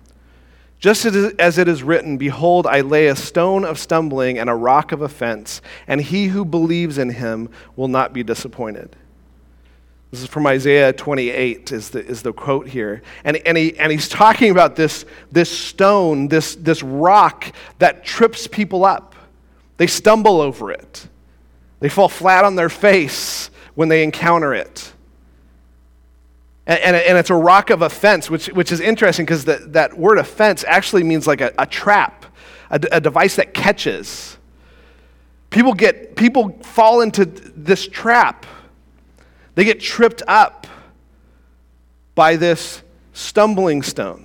Just 0.79 1.07
as 1.07 1.59
it 1.59 1.69
is 1.69 1.83
written, 1.83 2.19
Behold, 2.19 2.67
I 2.67 2.83
lay 2.83 3.07
a 3.07 3.17
stone 3.17 3.65
of 3.65 3.79
stumbling 3.79 4.39
and 4.39 4.51
a 4.51 4.55
rock 4.55 4.93
of 4.93 5.01
offense, 5.01 5.63
and 5.87 6.01
he 6.01 6.27
who 6.27 6.45
believes 6.45 6.99
in 6.99 7.11
him 7.11 7.49
will 7.77 7.89
not 7.89 8.13
be 8.13 8.23
disappointed. 8.23 8.95
This 10.11 10.23
is 10.23 10.29
from 10.29 10.47
Isaiah 10.47 10.93
28, 10.93 11.73
is 11.73 11.91
the, 11.91 12.05
is 12.05 12.23
the 12.23 12.33
quote 12.33 12.69
here. 12.69 13.03
And, 13.25 13.39
and, 13.39 13.57
he, 13.57 13.77
and 13.79 13.91
he's 13.91 14.09
talking 14.09 14.51
about 14.51 14.77
this, 14.77 15.05
this 15.33 15.51
stone, 15.51 16.29
this, 16.29 16.55
this 16.57 16.83
rock 16.83 17.53
that 17.79 18.05
trips 18.05 18.47
people 18.47 18.85
up. 18.85 19.15
They 19.79 19.87
stumble 19.87 20.41
over 20.41 20.71
it, 20.71 21.09
they 21.81 21.89
fall 21.89 22.09
flat 22.09 22.45
on 22.45 22.55
their 22.55 22.71
face 22.71 23.51
when 23.75 23.89
they 23.89 24.03
encounter 24.03 24.55
it. 24.55 24.93
And, 26.67 26.81
and, 26.81 26.97
and, 26.97 27.19
it's 27.19 27.31
a 27.31 27.35
rock 27.35 27.71
of 27.71 27.83
offense, 27.83 28.29
which, 28.29 28.47
which 28.49 28.73
is 28.73 28.81
interesting 28.81 29.25
because 29.25 29.45
that 29.45 29.97
word 29.97 30.19
offense 30.19 30.65
actually 30.67 31.05
means 31.05 31.27
like 31.27 31.41
a, 31.41 31.53
a 31.59 31.67
trap, 31.67 32.27
a, 32.71 32.81
a 32.91 33.01
device 33.01 33.37
that 33.37 33.55
catches. 33.55 34.37
People 35.51 35.75
get 35.75 36.17
people 36.17 36.59
fall 36.63 37.03
into 37.03 37.25
this 37.25 37.87
trap. 37.87 38.47
They 39.55 39.65
get 39.65 39.81
tripped 39.81 40.23
up 40.27 40.67
by 42.17 42.37
this 42.37 42.83
stumbling 43.13 43.83
stone. 43.83 44.25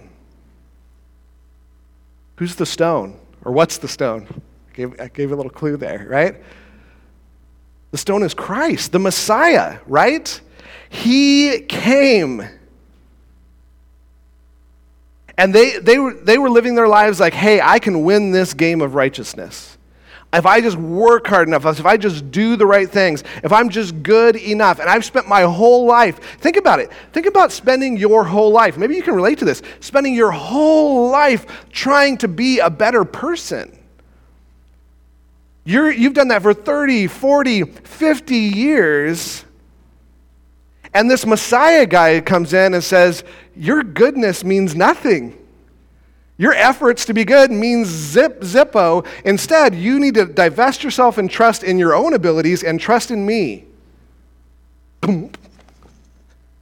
Who's 2.38 2.56
the 2.56 2.66
stone? 2.66 3.20
Or 3.46 3.52
what's 3.52 3.78
the 3.78 3.88
stone? 3.88 4.28
I 4.70 4.76
gave, 4.76 5.00
I 5.00 5.08
gave 5.10 5.32
a 5.32 5.36
little 5.36 5.52
clue 5.52 5.78
there, 5.78 6.08
right? 6.10 6.36
The 7.92 7.98
stone 7.98 8.24
is 8.24 8.34
Christ, 8.34 8.92
the 8.92 9.00
Messiah, 9.00 9.80
right? 9.86 10.42
He 10.92 11.62
came. 11.62 12.44
And 15.38 15.56
they, 15.56 15.80
they, 15.80 15.98
were, 15.98 16.14
they 16.14 16.38
were 16.38 16.50
living 16.50 16.76
their 16.76 16.90
lives 16.90 17.18
like, 17.18 17.34
hey, 17.34 17.62
I 17.62 17.80
can 17.80 18.04
win 18.04 18.32
this 18.32 18.54
game 18.54 18.82
of 18.82 18.94
righteousness. 18.94 19.78
If 20.34 20.46
I 20.46 20.60
just 20.60 20.76
work 20.76 21.28
hard 21.28 21.48
enough, 21.48 21.66
if 21.66 21.86
I 21.86 21.96
just 21.96 22.30
do 22.30 22.58
the 22.58 22.66
right 22.66 22.90
things, 22.90 23.24
if 23.42 23.54
I'm 23.54 23.70
just 23.70 24.04
good 24.04 24.36
enough, 24.36 24.80
and 24.80 24.90
I've 24.90 25.06
spent 25.06 25.30
my 25.30 25.44
whole 25.44 25.86
life, 25.86 26.20
think 26.40 26.58
about 26.58 26.82
it. 26.82 26.92
Think 27.14 27.26
about 27.26 27.54
spending 27.54 27.96
your 27.96 28.26
whole 28.26 28.52
life. 28.52 28.78
Maybe 28.78 28.96
you 28.96 29.02
can 29.02 29.16
relate 29.16 29.40
to 29.40 29.46
this. 29.46 29.62
Spending 29.80 30.14
your 30.14 30.32
whole 30.32 31.10
life 31.10 31.70
trying 31.72 32.18
to 32.18 32.28
be 32.28 32.60
a 32.60 32.70
better 32.70 33.06
person. 33.06 33.78
You're, 35.64 35.90
you've 35.90 36.14
done 36.14 36.28
that 36.28 36.42
for 36.42 36.54
30, 36.54 37.08
40, 37.08 37.64
50 37.64 38.36
years. 38.36 39.46
And 40.94 41.10
this 41.10 41.26
Messiah 41.26 41.86
guy 41.86 42.20
comes 42.22 42.54
in 42.54 42.74
and 42.74 42.84
says, 42.84 43.24
Your 43.56 43.84
goodness 43.84 44.44
means 44.44 44.76
nothing. 44.76 45.38
Your 46.38 46.54
efforts 46.54 47.06
to 47.06 47.14
be 47.14 47.24
good 47.24 47.52
means 47.52 47.88
zip, 47.88 48.42
zippo. 48.42 49.06
Instead, 49.24 49.76
you 49.76 50.00
need 50.00 50.16
to 50.16 50.26
divest 50.26 50.84
yourself 50.84 51.18
and 51.18 51.30
trust 51.30 51.64
in 51.64 51.78
your 51.78 51.94
own 51.94 52.14
abilities 52.14 52.64
and 52.64 52.80
trust 52.80 53.12
in 53.12 53.26
me. 53.26 53.66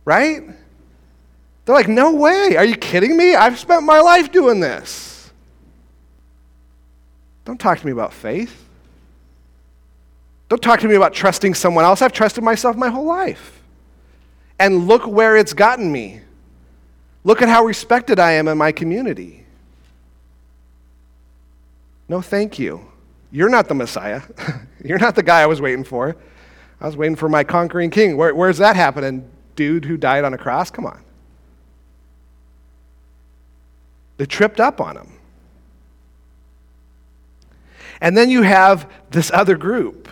Right? 0.06 0.42
They're 1.66 1.76
like, 1.76 1.88
No 1.88 2.14
way. 2.16 2.56
Are 2.58 2.66
you 2.66 2.76
kidding 2.76 3.16
me? 3.16 3.36
I've 3.36 3.60
spent 3.60 3.84
my 3.84 4.00
life 4.00 4.32
doing 4.32 4.60
this. 4.60 5.32
Don't 7.46 7.60
talk 7.60 7.80
to 7.80 7.86
me 7.86 7.92
about 7.92 8.14
faith. 8.14 8.66
Don't 10.50 10.62
talk 10.62 10.80
to 10.80 10.88
me 10.88 10.96
about 10.96 11.14
trusting 11.14 11.54
someone 11.54 11.86
else. 11.86 12.02
I've 12.02 12.12
trusted 12.12 12.44
myself 12.44 12.76
my 12.76 12.90
whole 12.90 13.06
life. 13.06 13.59
And 14.60 14.88
look 14.88 15.08
where 15.08 15.38
it's 15.38 15.54
gotten 15.54 15.92
me. 15.92 16.22
Look 17.24 17.42
at 17.42 17.50
how 17.50 17.63
respected 17.63 18.20
I 18.20 18.34
am 18.34 18.48
in 18.48 18.58
my 18.58 18.72
community. 18.72 19.46
No, 22.08 22.22
thank 22.22 22.60
you. 22.60 22.86
You're 23.32 23.50
not 23.50 23.68
the 23.68 23.75
Messiah. 23.75 24.22
You're 24.84 25.00
not 25.00 25.16
the 25.16 25.24
guy 25.24 25.42
I 25.42 25.46
was 25.46 25.62
waiting 25.62 25.84
for. 25.84 26.16
I 26.82 26.86
was 26.86 26.98
waiting 26.98 27.16
for 27.16 27.30
my 27.30 27.44
conquering 27.44 27.89
king. 27.89 28.18
Where, 28.18 28.34
where's 28.34 28.58
that 28.58 28.75
happening? 28.75 29.30
Dude 29.56 29.86
who 29.86 29.98
died 29.98 30.24
on 30.24 30.34
a 30.34 30.38
cross? 30.38 30.72
Come 30.72 30.86
on. 30.86 31.01
They 34.18 34.25
tripped 34.25 34.60
up 34.60 34.82
on 34.82 34.98
him. 34.98 35.13
And 38.01 38.18
then 38.18 38.30
you 38.30 38.42
have 38.42 38.89
this 39.12 39.30
other 39.34 39.58
group 39.58 40.08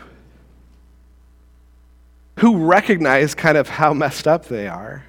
who 2.38 2.65
recognize 2.65 3.34
kind 3.34 3.58
of 3.58 3.67
how 3.67 3.94
messed 3.94 4.27
up 4.27 4.46
they 4.46 4.67
are, 4.67 5.06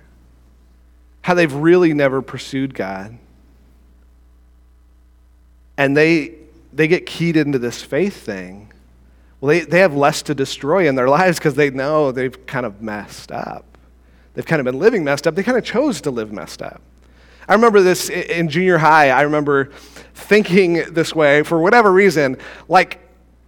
how 1.22 1.34
they've 1.34 1.52
really 1.52 1.92
never 1.92 2.22
pursued 2.22 2.74
God. 2.74 3.18
And 5.76 5.96
they, 5.96 6.34
they 6.72 6.88
get 6.88 7.06
keyed 7.06 7.36
into 7.36 7.58
this 7.58 7.82
faith 7.82 8.16
thing. 8.16 8.72
Well, 9.40 9.50
they, 9.50 9.60
they 9.60 9.80
have 9.80 9.94
less 9.94 10.22
to 10.22 10.34
destroy 10.34 10.88
in 10.88 10.94
their 10.94 11.08
lives 11.08 11.38
because 11.38 11.54
they 11.54 11.70
know 11.70 12.12
they've 12.12 12.46
kind 12.46 12.66
of 12.66 12.80
messed 12.80 13.30
up. 13.30 13.64
They've 14.34 14.46
kind 14.46 14.60
of 14.60 14.64
been 14.64 14.78
living 14.78 15.04
messed 15.04 15.26
up. 15.26 15.34
They 15.34 15.42
kind 15.42 15.58
of 15.58 15.64
chose 15.64 16.00
to 16.02 16.10
live 16.10 16.32
messed 16.32 16.62
up. 16.62 16.80
I 17.46 17.54
remember 17.54 17.80
this 17.80 18.08
in 18.10 18.48
junior 18.48 18.78
high. 18.78 19.10
I 19.10 19.22
remember 19.22 19.70
thinking 20.14 20.92
this 20.92 21.14
way 21.14 21.42
for 21.42 21.58
whatever 21.60 21.92
reason. 21.92 22.36
Like, 22.68 23.00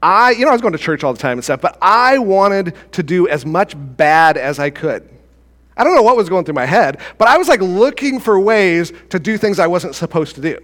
I, 0.02 0.30
you 0.32 0.44
know, 0.44 0.50
I 0.50 0.52
was 0.52 0.62
going 0.62 0.72
to 0.72 0.78
church 0.78 1.04
all 1.04 1.12
the 1.12 1.18
time 1.18 1.38
and 1.38 1.44
stuff, 1.44 1.60
but 1.60 1.76
I 1.82 2.18
wanted 2.18 2.74
to 2.92 3.02
do 3.02 3.28
as 3.28 3.44
much 3.44 3.74
bad 3.76 4.36
as 4.36 4.58
I 4.58 4.70
could. 4.70 5.08
I 5.76 5.84
don't 5.84 5.94
know 5.94 6.02
what 6.02 6.16
was 6.16 6.28
going 6.28 6.44
through 6.44 6.54
my 6.54 6.66
head, 6.66 7.00
but 7.18 7.28
I 7.28 7.38
was 7.38 7.48
like 7.48 7.60
looking 7.60 8.20
for 8.20 8.38
ways 8.38 8.92
to 9.10 9.18
do 9.18 9.38
things 9.38 9.58
I 9.58 9.66
wasn't 9.66 9.94
supposed 9.94 10.34
to 10.36 10.40
do. 10.40 10.58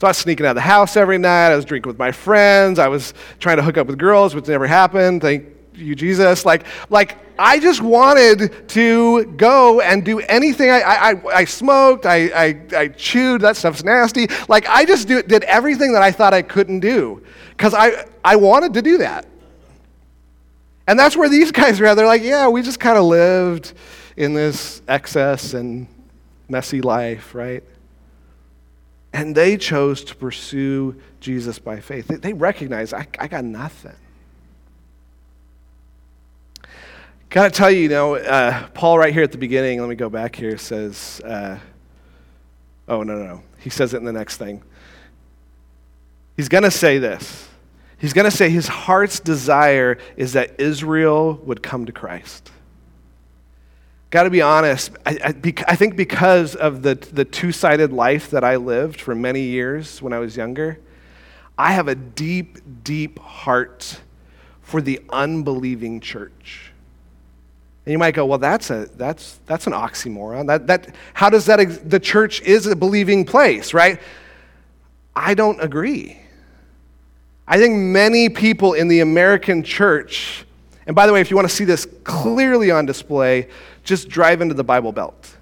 So 0.00 0.08
I 0.08 0.10
was 0.10 0.18
sneaking 0.18 0.46
out 0.46 0.50
of 0.50 0.54
the 0.56 0.62
house 0.62 0.96
every 0.96 1.18
night. 1.18 1.52
I 1.52 1.56
was 1.56 1.64
drinking 1.64 1.88
with 1.88 1.98
my 1.98 2.10
friends. 2.10 2.80
I 2.80 2.88
was 2.88 3.14
trying 3.38 3.58
to 3.58 3.62
hook 3.62 3.78
up 3.78 3.86
with 3.86 3.98
girls, 3.98 4.34
which 4.34 4.48
never 4.48 4.66
happened. 4.66 5.20
Thank 5.20 5.46
you, 5.74 5.94
Jesus. 5.94 6.44
Like, 6.44 6.64
like 6.90 7.18
I 7.38 7.60
just 7.60 7.80
wanted 7.80 8.68
to 8.70 9.24
go 9.24 9.80
and 9.80 10.04
do 10.04 10.18
anything. 10.20 10.70
I, 10.70 10.80
I, 10.80 11.26
I 11.32 11.44
smoked. 11.44 12.06
I, 12.06 12.16
I, 12.34 12.60
I 12.76 12.88
chewed. 12.88 13.42
That 13.42 13.56
stuff's 13.56 13.84
nasty. 13.84 14.26
Like, 14.48 14.68
I 14.68 14.84
just 14.84 15.06
do, 15.06 15.22
did 15.22 15.44
everything 15.44 15.92
that 15.92 16.02
I 16.02 16.10
thought 16.10 16.34
I 16.34 16.42
couldn't 16.42 16.80
do 16.80 17.22
because 17.52 17.74
I, 17.74 18.06
I 18.24 18.36
wanted 18.36 18.74
to 18.74 18.82
do 18.82 18.98
that. 18.98 19.26
And 20.86 20.98
that's 20.98 21.16
where 21.16 21.28
these 21.28 21.52
guys 21.52 21.80
are 21.80 21.86
at. 21.86 21.94
They're 21.94 22.06
like, 22.06 22.22
yeah, 22.22 22.48
we 22.48 22.62
just 22.62 22.80
kind 22.80 22.98
of 22.98 23.04
lived 23.04 23.72
in 24.16 24.34
this 24.34 24.82
excess 24.88 25.54
and 25.54 25.86
messy 26.48 26.80
life, 26.80 27.34
right? 27.34 27.62
And 29.12 29.34
they 29.34 29.56
chose 29.56 30.04
to 30.04 30.16
pursue 30.16 31.00
Jesus 31.20 31.58
by 31.58 31.80
faith. 31.80 32.08
They, 32.08 32.16
they 32.16 32.32
recognize, 32.32 32.92
I, 32.92 33.06
I 33.18 33.28
got 33.28 33.44
nothing. 33.44 33.94
Got 37.30 37.44
to 37.44 37.50
tell 37.50 37.70
you, 37.70 37.80
you 37.80 37.88
know, 37.88 38.16
uh, 38.16 38.66
Paul, 38.74 38.98
right 38.98 39.12
here 39.12 39.22
at 39.22 39.32
the 39.32 39.38
beginning, 39.38 39.80
let 39.80 39.88
me 39.88 39.94
go 39.94 40.10
back 40.10 40.36
here, 40.36 40.58
says, 40.58 41.20
uh, 41.24 41.58
oh, 42.88 43.02
no, 43.02 43.16
no, 43.16 43.24
no. 43.24 43.42
He 43.58 43.70
says 43.70 43.94
it 43.94 43.98
in 43.98 44.04
the 44.04 44.12
next 44.12 44.36
thing. 44.36 44.62
He's 46.36 46.48
going 46.48 46.64
to 46.64 46.70
say 46.70 46.98
this. 46.98 47.48
He's 47.98 48.12
going 48.12 48.24
to 48.24 48.36
say 48.36 48.50
his 48.50 48.66
heart's 48.66 49.20
desire 49.20 49.98
is 50.16 50.32
that 50.32 50.60
Israel 50.60 51.34
would 51.44 51.62
come 51.62 51.86
to 51.86 51.92
Christ. 51.92 52.50
Got 54.10 54.24
to 54.24 54.30
be 54.30 54.42
honest, 54.42 54.90
I, 55.06 55.18
I, 55.24 55.54
I, 55.68 55.76
think 55.76 55.96
because 55.96 56.54
of 56.54 56.82
the, 56.82 56.96
the 56.96 57.24
two 57.24 57.50
sided 57.50 57.92
life 57.92 58.28
that 58.30 58.44
I 58.44 58.56
lived 58.56 59.00
for 59.00 59.14
many 59.14 59.40
years 59.42 60.02
when 60.02 60.12
I 60.12 60.18
was 60.18 60.36
younger, 60.36 60.78
I 61.56 61.72
have 61.72 61.88
a 61.88 61.94
deep, 61.94 62.58
deep 62.84 63.18
heart 63.18 64.00
for 64.60 64.82
the 64.82 65.00
unbelieving 65.10 66.00
church. 66.00 66.72
And 67.86 67.92
you 67.92 67.98
might 67.98 68.14
go, 68.14 68.26
well, 68.26 68.38
that's, 68.38 68.70
a, 68.70 68.86
that's, 68.96 69.40
that's 69.46 69.66
an 69.66 69.72
oxymoron. 69.72 70.46
That, 70.46 70.66
that, 70.66 70.94
how 71.14 71.30
does 71.30 71.46
that, 71.46 71.88
the 71.88 72.00
church 72.00 72.40
is 72.42 72.66
a 72.66 72.76
believing 72.76 73.24
place, 73.24 73.72
right? 73.72 74.00
I 75.16 75.34
don't 75.34 75.60
agree. 75.60 76.21
I 77.46 77.58
think 77.58 77.76
many 77.76 78.28
people 78.28 78.74
in 78.74 78.88
the 78.88 79.00
American 79.00 79.62
church, 79.62 80.44
and 80.86 80.94
by 80.94 81.06
the 81.06 81.12
way, 81.12 81.20
if 81.20 81.30
you 81.30 81.36
want 81.36 81.48
to 81.48 81.54
see 81.54 81.64
this 81.64 81.86
clearly 82.04 82.70
on 82.70 82.86
display, 82.86 83.48
just 83.84 84.08
drive 84.08 84.40
into 84.40 84.54
the 84.54 84.64
Bible 84.64 84.92
Belt. 84.92 85.36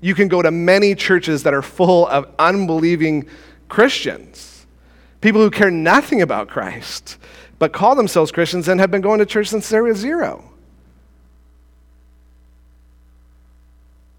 You 0.00 0.14
can 0.14 0.28
go 0.28 0.42
to 0.42 0.50
many 0.50 0.94
churches 0.94 1.42
that 1.44 1.54
are 1.54 1.62
full 1.62 2.06
of 2.08 2.28
unbelieving 2.38 3.28
Christians, 3.68 4.66
people 5.20 5.40
who 5.40 5.50
care 5.50 5.70
nothing 5.70 6.22
about 6.22 6.48
Christ, 6.48 7.18
but 7.58 7.72
call 7.72 7.94
themselves 7.94 8.32
Christians 8.32 8.68
and 8.68 8.80
have 8.80 8.90
been 8.90 9.00
going 9.00 9.18
to 9.18 9.26
church 9.26 9.48
since 9.48 9.68
they 9.68 9.80
were 9.80 9.94
zero. 9.94 10.44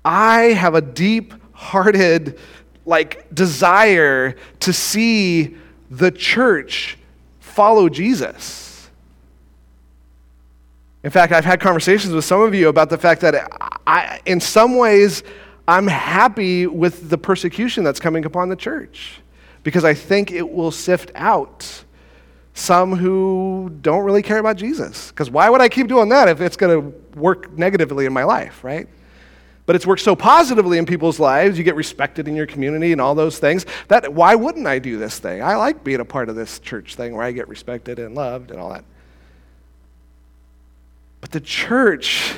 I 0.05 0.53
have 0.53 0.75
a 0.75 0.81
deep 0.81 1.33
hearted 1.53 2.39
like 2.85 3.33
desire 3.33 4.35
to 4.61 4.73
see 4.73 5.55
the 5.97 6.11
church 6.11 6.97
follow 7.39 7.87
Jesus. 7.87 8.89
In 11.03 11.11
fact, 11.11 11.33
I've 11.33 11.45
had 11.45 11.59
conversations 11.59 12.13
with 12.13 12.25
some 12.25 12.41
of 12.41 12.55
you 12.55 12.69
about 12.69 12.89
the 12.89 12.97
fact 12.97 13.21
that 13.21 13.47
I, 13.85 14.19
in 14.25 14.39
some 14.39 14.77
ways, 14.77 15.21
I'm 15.67 15.87
happy 15.87 16.65
with 16.65 17.09
the 17.09 17.17
persecution 17.17 17.83
that's 17.83 17.99
coming 17.99 18.25
upon 18.25 18.49
the 18.49 18.55
church 18.55 19.21
because 19.63 19.83
I 19.83 19.93
think 19.93 20.31
it 20.31 20.49
will 20.49 20.71
sift 20.71 21.11
out 21.15 21.83
some 22.53 22.95
who 22.95 23.71
don't 23.81 24.03
really 24.03 24.21
care 24.21 24.39
about 24.39 24.57
Jesus. 24.57 25.09
Because 25.09 25.29
why 25.29 25.49
would 25.49 25.61
I 25.61 25.69
keep 25.69 25.87
doing 25.87 26.09
that 26.09 26.27
if 26.27 26.41
it's 26.41 26.57
going 26.57 26.81
to 26.81 27.19
work 27.19 27.51
negatively 27.57 28.05
in 28.05 28.13
my 28.13 28.23
life, 28.23 28.63
right? 28.63 28.87
But 29.65 29.75
it's 29.75 29.87
worked 29.87 30.01
so 30.01 30.15
positively 30.15 30.77
in 30.77 30.85
people's 30.85 31.19
lives. 31.19 31.57
You 31.57 31.63
get 31.63 31.75
respected 31.75 32.27
in 32.27 32.35
your 32.35 32.45
community 32.45 32.91
and 32.91 32.99
all 32.99 33.15
those 33.15 33.39
things. 33.39 33.65
That 33.87 34.13
why 34.13 34.35
wouldn't 34.35 34.67
I 34.67 34.79
do 34.79 34.97
this 34.97 35.19
thing? 35.19 35.41
I 35.41 35.55
like 35.55 35.83
being 35.83 36.01
a 36.01 36.05
part 36.05 36.29
of 36.29 36.35
this 36.35 36.59
church 36.59 36.95
thing 36.95 37.15
where 37.15 37.23
I 37.23 37.31
get 37.31 37.47
respected 37.47 37.99
and 37.99 38.13
loved 38.13 38.51
and 38.51 38.59
all 38.59 38.71
that. 38.71 38.83
But 41.21 41.31
the 41.31 41.39
church 41.39 42.35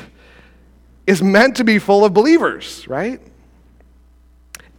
is 1.07 1.21
meant 1.23 1.57
to 1.57 1.63
be 1.63 1.79
full 1.79 2.05
of 2.05 2.13
believers, 2.13 2.87
right? 2.87 3.19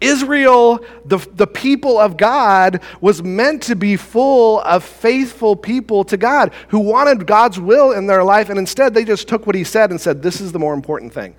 Israel, 0.01 0.85
the, 1.05 1.19
the 1.35 1.47
people 1.47 1.99
of 1.99 2.17
God, 2.17 2.81
was 3.01 3.23
meant 3.23 3.63
to 3.65 3.75
be 3.75 3.97
full 3.97 4.61
of 4.61 4.85
faithful 4.85 5.57
people 5.57 6.05
to 6.05 6.17
God 6.17 6.53
who 6.69 6.79
wanted 6.79 7.27
God's 7.27 7.59
will 7.59 7.93
in 7.93 8.07
their 8.07 8.23
life, 8.23 8.51
and 8.51 8.59
instead 8.59 8.95
they 8.95 9.05
just 9.05 9.27
took 9.27 9.47
what 9.47 9.57
he 9.57 9.65
said 9.65 9.91
and 9.91 10.01
said, 10.01 10.23
This 10.23 10.41
is 10.41 10.53
the 10.53 10.59
more 10.59 10.75
important 10.75 11.13
thing. 11.13 11.35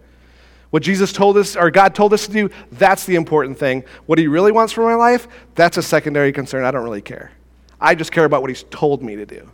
What 0.70 0.84
Jesus 0.84 1.14
told 1.14 1.38
us, 1.38 1.56
or 1.56 1.72
God 1.72 1.96
told 1.96 2.14
us 2.14 2.28
to 2.28 2.34
do, 2.34 2.50
that's 2.72 3.06
the 3.06 3.16
important 3.16 3.58
thing. 3.58 3.84
What 4.06 4.20
He 4.20 4.28
really 4.28 4.52
wants 4.52 4.74
for 4.74 4.84
my 4.84 4.96
life, 4.96 5.28
that's 5.56 5.78
a 5.78 5.84
secondary 5.84 6.32
concern. 6.32 6.64
I 6.64 6.72
don't 6.72 6.84
really 6.84 7.02
care. 7.02 7.32
I 7.80 7.96
just 7.96 8.12
care 8.12 8.26
about 8.26 8.42
what 8.42 8.50
He's 8.50 8.64
told 8.64 9.01
me 9.01 9.16
to 9.16 9.25
do. 9.25 9.50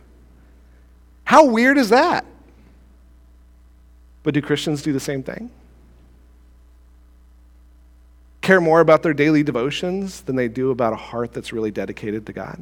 How 1.24 1.46
weird 1.46 1.78
is 1.78 1.90
that? 1.90 2.24
But 4.22 4.34
do 4.34 4.42
Christians 4.42 4.82
do 4.82 4.92
the 4.92 5.00
same 5.00 5.22
thing? 5.22 5.50
Care 8.40 8.60
more 8.60 8.80
about 8.80 9.02
their 9.02 9.14
daily 9.14 9.42
devotions 9.42 10.22
than 10.22 10.36
they 10.36 10.48
do 10.48 10.70
about 10.70 10.92
a 10.92 10.96
heart 10.96 11.32
that's 11.32 11.52
really 11.52 11.70
dedicated 11.70 12.26
to 12.26 12.32
God? 12.32 12.58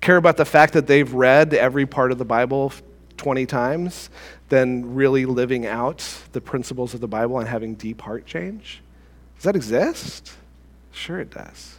Care 0.00 0.16
about 0.16 0.36
the 0.36 0.44
fact 0.44 0.72
that 0.72 0.88
they've 0.88 1.12
read 1.12 1.54
every 1.54 1.86
part 1.86 2.10
of 2.10 2.18
the 2.18 2.24
Bible 2.24 2.72
20 3.18 3.46
times 3.46 4.10
than 4.52 4.94
really 4.94 5.24
living 5.24 5.64
out 5.64 6.06
the 6.32 6.40
principles 6.42 6.92
of 6.92 7.00
the 7.00 7.08
Bible 7.08 7.38
and 7.38 7.48
having 7.48 7.74
deep 7.74 8.02
heart 8.02 8.26
change? 8.26 8.82
Does 9.36 9.44
that 9.44 9.56
exist? 9.56 10.30
Sure, 10.90 11.20
it 11.20 11.30
does. 11.30 11.76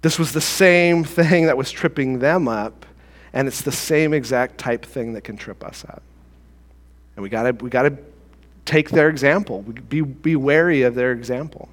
This 0.00 0.18
was 0.18 0.32
the 0.32 0.40
same 0.40 1.04
thing 1.20 1.44
that 1.48 1.58
was 1.58 1.70
tripping 1.70 2.20
them 2.20 2.48
up, 2.48 2.86
and 3.34 3.46
it's 3.46 3.60
the 3.60 3.70
same 3.70 4.14
exact 4.14 4.56
type 4.56 4.86
thing 4.86 5.12
that 5.12 5.20
can 5.20 5.36
trip 5.36 5.62
us 5.62 5.84
up. 5.86 6.02
And 7.16 7.22
we 7.22 7.28
gotta, 7.28 7.52
we 7.52 7.68
gotta 7.68 7.98
take 8.64 8.88
their 8.88 9.10
example, 9.10 9.60
be, 9.60 10.00
be 10.00 10.34
wary 10.34 10.80
of 10.80 10.94
their 10.94 11.12
example. 11.12 11.68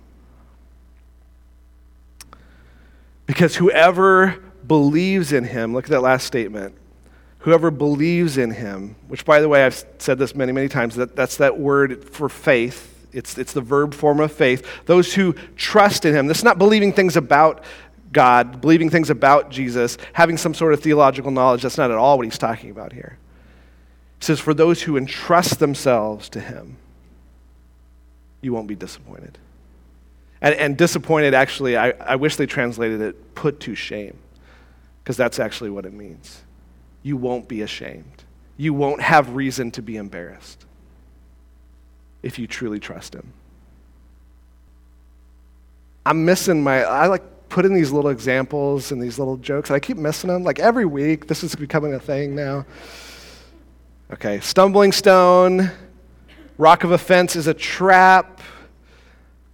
Because 3.25 3.55
whoever 3.55 4.43
believes 4.67 5.31
in 5.31 5.45
him, 5.45 5.73
look 5.73 5.85
at 5.85 5.91
that 5.91 6.01
last 6.01 6.27
statement. 6.27 6.75
Whoever 7.41 7.71
believes 7.71 8.37
in 8.37 8.51
him, 8.51 8.95
which, 9.07 9.25
by 9.25 9.41
the 9.41 9.49
way, 9.49 9.65
I've 9.65 9.83
said 9.97 10.19
this 10.19 10.35
many, 10.35 10.51
many 10.51 10.67
times, 10.67 10.95
that, 10.95 11.15
that's 11.15 11.37
that 11.37 11.57
word 11.57 12.03
for 12.05 12.29
faith. 12.29 12.87
It's, 13.13 13.37
it's 13.37 13.53
the 13.53 13.61
verb 13.61 13.93
form 13.93 14.19
of 14.19 14.31
faith. 14.31 14.65
Those 14.85 15.13
who 15.13 15.33
trust 15.55 16.05
in 16.05 16.13
him. 16.13 16.27
This 16.27 16.39
is 16.39 16.43
not 16.43 16.59
believing 16.59 16.93
things 16.93 17.17
about 17.17 17.63
God, 18.13 18.61
believing 18.61 18.89
things 18.89 19.09
about 19.09 19.49
Jesus, 19.49 19.97
having 20.13 20.37
some 20.37 20.53
sort 20.53 20.73
of 20.73 20.81
theological 20.81 21.31
knowledge. 21.31 21.63
That's 21.63 21.77
not 21.77 21.89
at 21.89 21.97
all 21.97 22.17
what 22.17 22.25
he's 22.25 22.37
talking 22.37 22.69
about 22.69 22.93
here. 22.93 23.17
He 24.19 24.25
says, 24.25 24.39
For 24.39 24.53
those 24.53 24.83
who 24.83 24.95
entrust 24.95 25.59
themselves 25.59 26.29
to 26.29 26.39
him, 26.39 26.77
you 28.41 28.53
won't 28.53 28.67
be 28.67 28.75
disappointed. 28.75 29.39
And, 30.41 30.53
and 30.55 30.77
disappointed, 30.77 31.33
actually, 31.33 31.75
I, 31.75 31.91
I 31.91 32.17
wish 32.17 32.35
they 32.35 32.45
translated 32.45 33.01
it 33.01 33.33
put 33.33 33.59
to 33.61 33.73
shame 33.73 34.17
because 35.03 35.17
that's 35.17 35.39
actually 35.39 35.71
what 35.71 35.85
it 35.87 35.93
means. 35.93 36.41
You 37.03 37.17
won't 37.17 37.47
be 37.47 37.61
ashamed. 37.61 38.23
You 38.57 38.73
won't 38.73 39.01
have 39.01 39.35
reason 39.35 39.71
to 39.71 39.81
be 39.81 39.97
embarrassed 39.97 40.65
if 42.21 42.37
you 42.37 42.47
truly 42.47 42.79
trust 42.79 43.15
Him. 43.15 43.33
I'm 46.05 46.25
missing 46.25 46.63
my, 46.63 46.83
I 46.83 47.07
like 47.07 47.23
putting 47.49 47.73
these 47.73 47.91
little 47.91 48.09
examples 48.09 48.91
and 48.91 49.01
these 49.01 49.19
little 49.19 49.37
jokes, 49.37 49.69
and 49.69 49.75
I 49.75 49.79
keep 49.79 49.97
missing 49.97 50.29
them. 50.29 50.43
Like 50.43 50.59
every 50.59 50.85
week, 50.85 51.27
this 51.27 51.43
is 51.43 51.55
becoming 51.55 51.93
a 51.93 51.99
thing 51.99 52.35
now. 52.35 52.65
Okay, 54.11 54.39
stumbling 54.39 54.91
stone, 54.91 55.71
rock 56.57 56.83
of 56.83 56.91
offense 56.91 57.35
is 57.35 57.47
a 57.47 57.53
trap. 57.53 58.41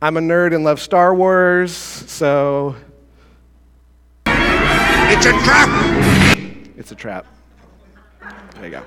I'm 0.01 0.17
a 0.17 0.19
nerd 0.19 0.53
and 0.53 0.63
love 0.63 0.79
Star 0.79 1.13
Wars, 1.13 1.73
so 1.75 2.75
it's 4.25 5.25
a 5.25 5.31
trap. 5.31 6.37
It's 6.77 6.91
a 6.91 6.95
trap. 6.95 7.25
There 8.57 8.65
you 8.65 8.71
go. 8.71 8.83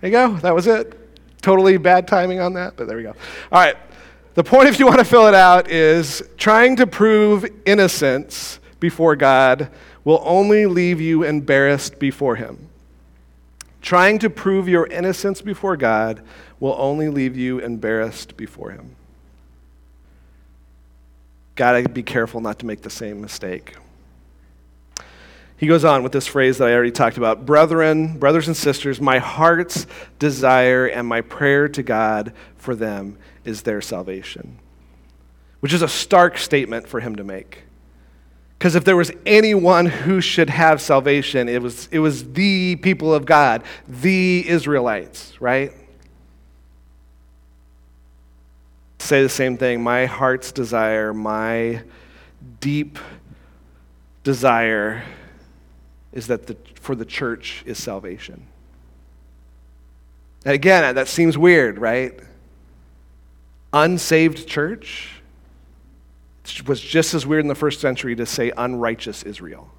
There 0.00 0.10
you 0.10 0.10
go. 0.10 0.36
That 0.36 0.54
was 0.54 0.66
it. 0.66 1.00
Totally 1.42 1.76
bad 1.76 2.06
timing 2.08 2.40
on 2.40 2.54
that, 2.54 2.74
but 2.76 2.86
there 2.86 2.96
we 2.96 3.02
go. 3.02 3.14
All 3.52 3.60
right. 3.60 3.76
The 4.34 4.44
point, 4.44 4.68
if 4.68 4.78
you 4.78 4.86
want 4.86 4.98
to 4.98 5.04
fill 5.04 5.26
it 5.26 5.34
out, 5.34 5.70
is 5.70 6.22
trying 6.36 6.76
to 6.76 6.86
prove 6.86 7.46
innocence 7.64 8.58
before 8.80 9.14
God 9.16 9.70
will 10.04 10.22
only 10.24 10.66
leave 10.66 11.00
you 11.00 11.22
embarrassed 11.22 11.98
before 11.98 12.36
Him. 12.36 12.68
Trying 13.80 14.18
to 14.20 14.30
prove 14.30 14.68
your 14.68 14.86
innocence 14.86 15.40
before 15.40 15.76
God 15.76 16.22
will 16.60 16.74
only 16.78 17.08
leave 17.08 17.36
you 17.36 17.58
embarrassed 17.58 18.36
before 18.36 18.70
Him. 18.70 18.96
Got 21.54 21.72
to 21.72 21.88
be 21.88 22.02
careful 22.02 22.40
not 22.40 22.58
to 22.58 22.66
make 22.66 22.82
the 22.82 22.90
same 22.90 23.20
mistake. 23.20 23.76
He 25.56 25.66
goes 25.66 25.84
on 25.84 26.02
with 26.02 26.12
this 26.12 26.26
phrase 26.26 26.58
that 26.58 26.68
I 26.68 26.72
already 26.72 26.90
talked 26.90 27.16
about 27.16 27.46
Brethren, 27.46 28.18
brothers 28.18 28.48
and 28.48 28.56
sisters, 28.56 29.00
my 29.00 29.18
heart's 29.18 29.86
desire 30.18 30.86
and 30.86 31.06
my 31.06 31.20
prayer 31.20 31.68
to 31.68 31.82
God 31.82 32.32
for 32.56 32.74
them 32.74 33.18
is 33.44 33.62
their 33.62 33.80
salvation. 33.80 34.58
Which 35.60 35.72
is 35.72 35.82
a 35.82 35.88
stark 35.88 36.38
statement 36.38 36.88
for 36.88 37.00
him 37.00 37.16
to 37.16 37.24
make. 37.24 37.62
Because 38.58 38.74
if 38.74 38.84
there 38.84 38.96
was 38.96 39.12
anyone 39.26 39.86
who 39.86 40.20
should 40.20 40.50
have 40.50 40.80
salvation, 40.80 41.48
it 41.48 41.62
was, 41.62 41.88
it 41.92 41.98
was 41.98 42.32
the 42.32 42.76
people 42.76 43.14
of 43.14 43.24
God, 43.24 43.62
the 43.86 44.48
Israelites, 44.48 45.40
right? 45.40 45.72
Say 48.98 49.22
the 49.22 49.28
same 49.28 49.56
thing. 49.58 49.82
My 49.82 50.06
heart's 50.06 50.50
desire, 50.50 51.12
my 51.12 51.82
deep 52.60 52.98
desire 54.22 55.04
is 56.14 56.28
that 56.28 56.46
the, 56.46 56.56
for 56.76 56.94
the 56.94 57.04
church 57.04 57.62
is 57.66 57.76
salvation. 57.76 58.46
And 60.44 60.54
again, 60.54 60.84
uh, 60.84 60.92
that 60.94 61.08
seems 61.08 61.36
weird, 61.36 61.78
right? 61.78 62.18
Unsaved 63.72 64.46
church 64.46 65.10
was 66.66 66.80
just 66.80 67.14
as 67.14 67.26
weird 67.26 67.44
in 67.44 67.48
the 67.48 67.54
first 67.54 67.80
century 67.80 68.14
to 68.14 68.26
say 68.26 68.52
unrighteous 68.56 69.24
Israel. 69.24 69.70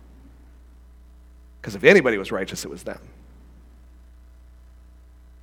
Because 1.62 1.76
if 1.76 1.84
anybody 1.84 2.18
was 2.18 2.32
righteous, 2.32 2.66
it 2.66 2.70
was 2.70 2.84
them. 2.84 3.00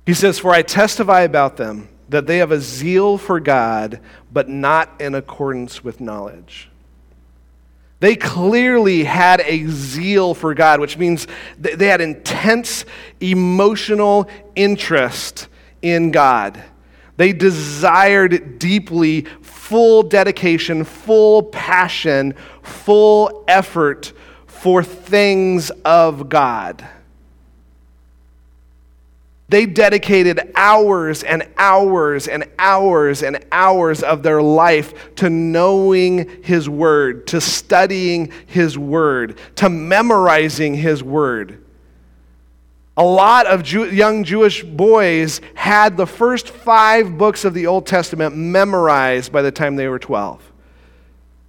He 0.05 0.13
says, 0.13 0.37
For 0.37 0.51
I 0.51 0.61
testify 0.61 1.21
about 1.21 1.57
them 1.57 1.89
that 2.09 2.27
they 2.27 2.37
have 2.37 2.51
a 2.51 2.59
zeal 2.59 3.17
for 3.17 3.39
God, 3.39 3.99
but 4.31 4.49
not 4.49 4.89
in 4.99 5.15
accordance 5.15 5.83
with 5.83 5.99
knowledge. 5.99 6.69
They 8.03 8.17
clearly 8.17 9.05
had 9.05 9.39
a 9.45 9.65
zeal 9.67 10.33
for 10.33 10.53
God, 10.53 10.81
which 10.81 10.97
means 10.97 11.25
they 11.57 11.87
had 11.87 12.01
intense 12.01 12.83
emotional 13.21 14.29
interest 14.57 15.47
in 15.81 16.11
God. 16.11 16.61
They 17.15 17.31
desired 17.31 18.59
deeply 18.59 19.21
full 19.41 20.03
dedication, 20.03 20.83
full 20.83 21.43
passion, 21.43 22.33
full 22.61 23.45
effort 23.47 24.11
for 24.47 24.83
things 24.83 25.69
of 25.85 26.27
God. 26.27 26.85
They 29.49 29.65
dedicated 29.65 30.51
hours 30.55 31.23
and 31.23 31.47
hours 31.57 32.27
and 32.27 32.45
hours 32.57 33.23
and 33.23 33.45
hours 33.51 34.01
of 34.01 34.23
their 34.23 34.41
life 34.41 35.15
to 35.15 35.29
knowing 35.29 36.43
His 36.43 36.69
Word, 36.69 37.27
to 37.27 37.41
studying 37.41 38.31
His 38.47 38.77
Word, 38.77 39.37
to 39.57 39.69
memorizing 39.69 40.73
His 40.73 41.03
Word. 41.03 41.63
A 42.95 43.03
lot 43.03 43.47
of 43.47 43.63
Jew- 43.63 43.89
young 43.89 44.23
Jewish 44.23 44.63
boys 44.63 45.41
had 45.55 45.97
the 45.97 46.05
first 46.05 46.49
five 46.49 47.17
books 47.17 47.43
of 47.43 47.53
the 47.53 47.67
Old 47.67 47.85
Testament 47.85 48.35
memorized 48.35 49.31
by 49.31 49.41
the 49.41 49.51
time 49.51 49.75
they 49.75 49.87
were 49.87 49.99
12. 49.99 50.51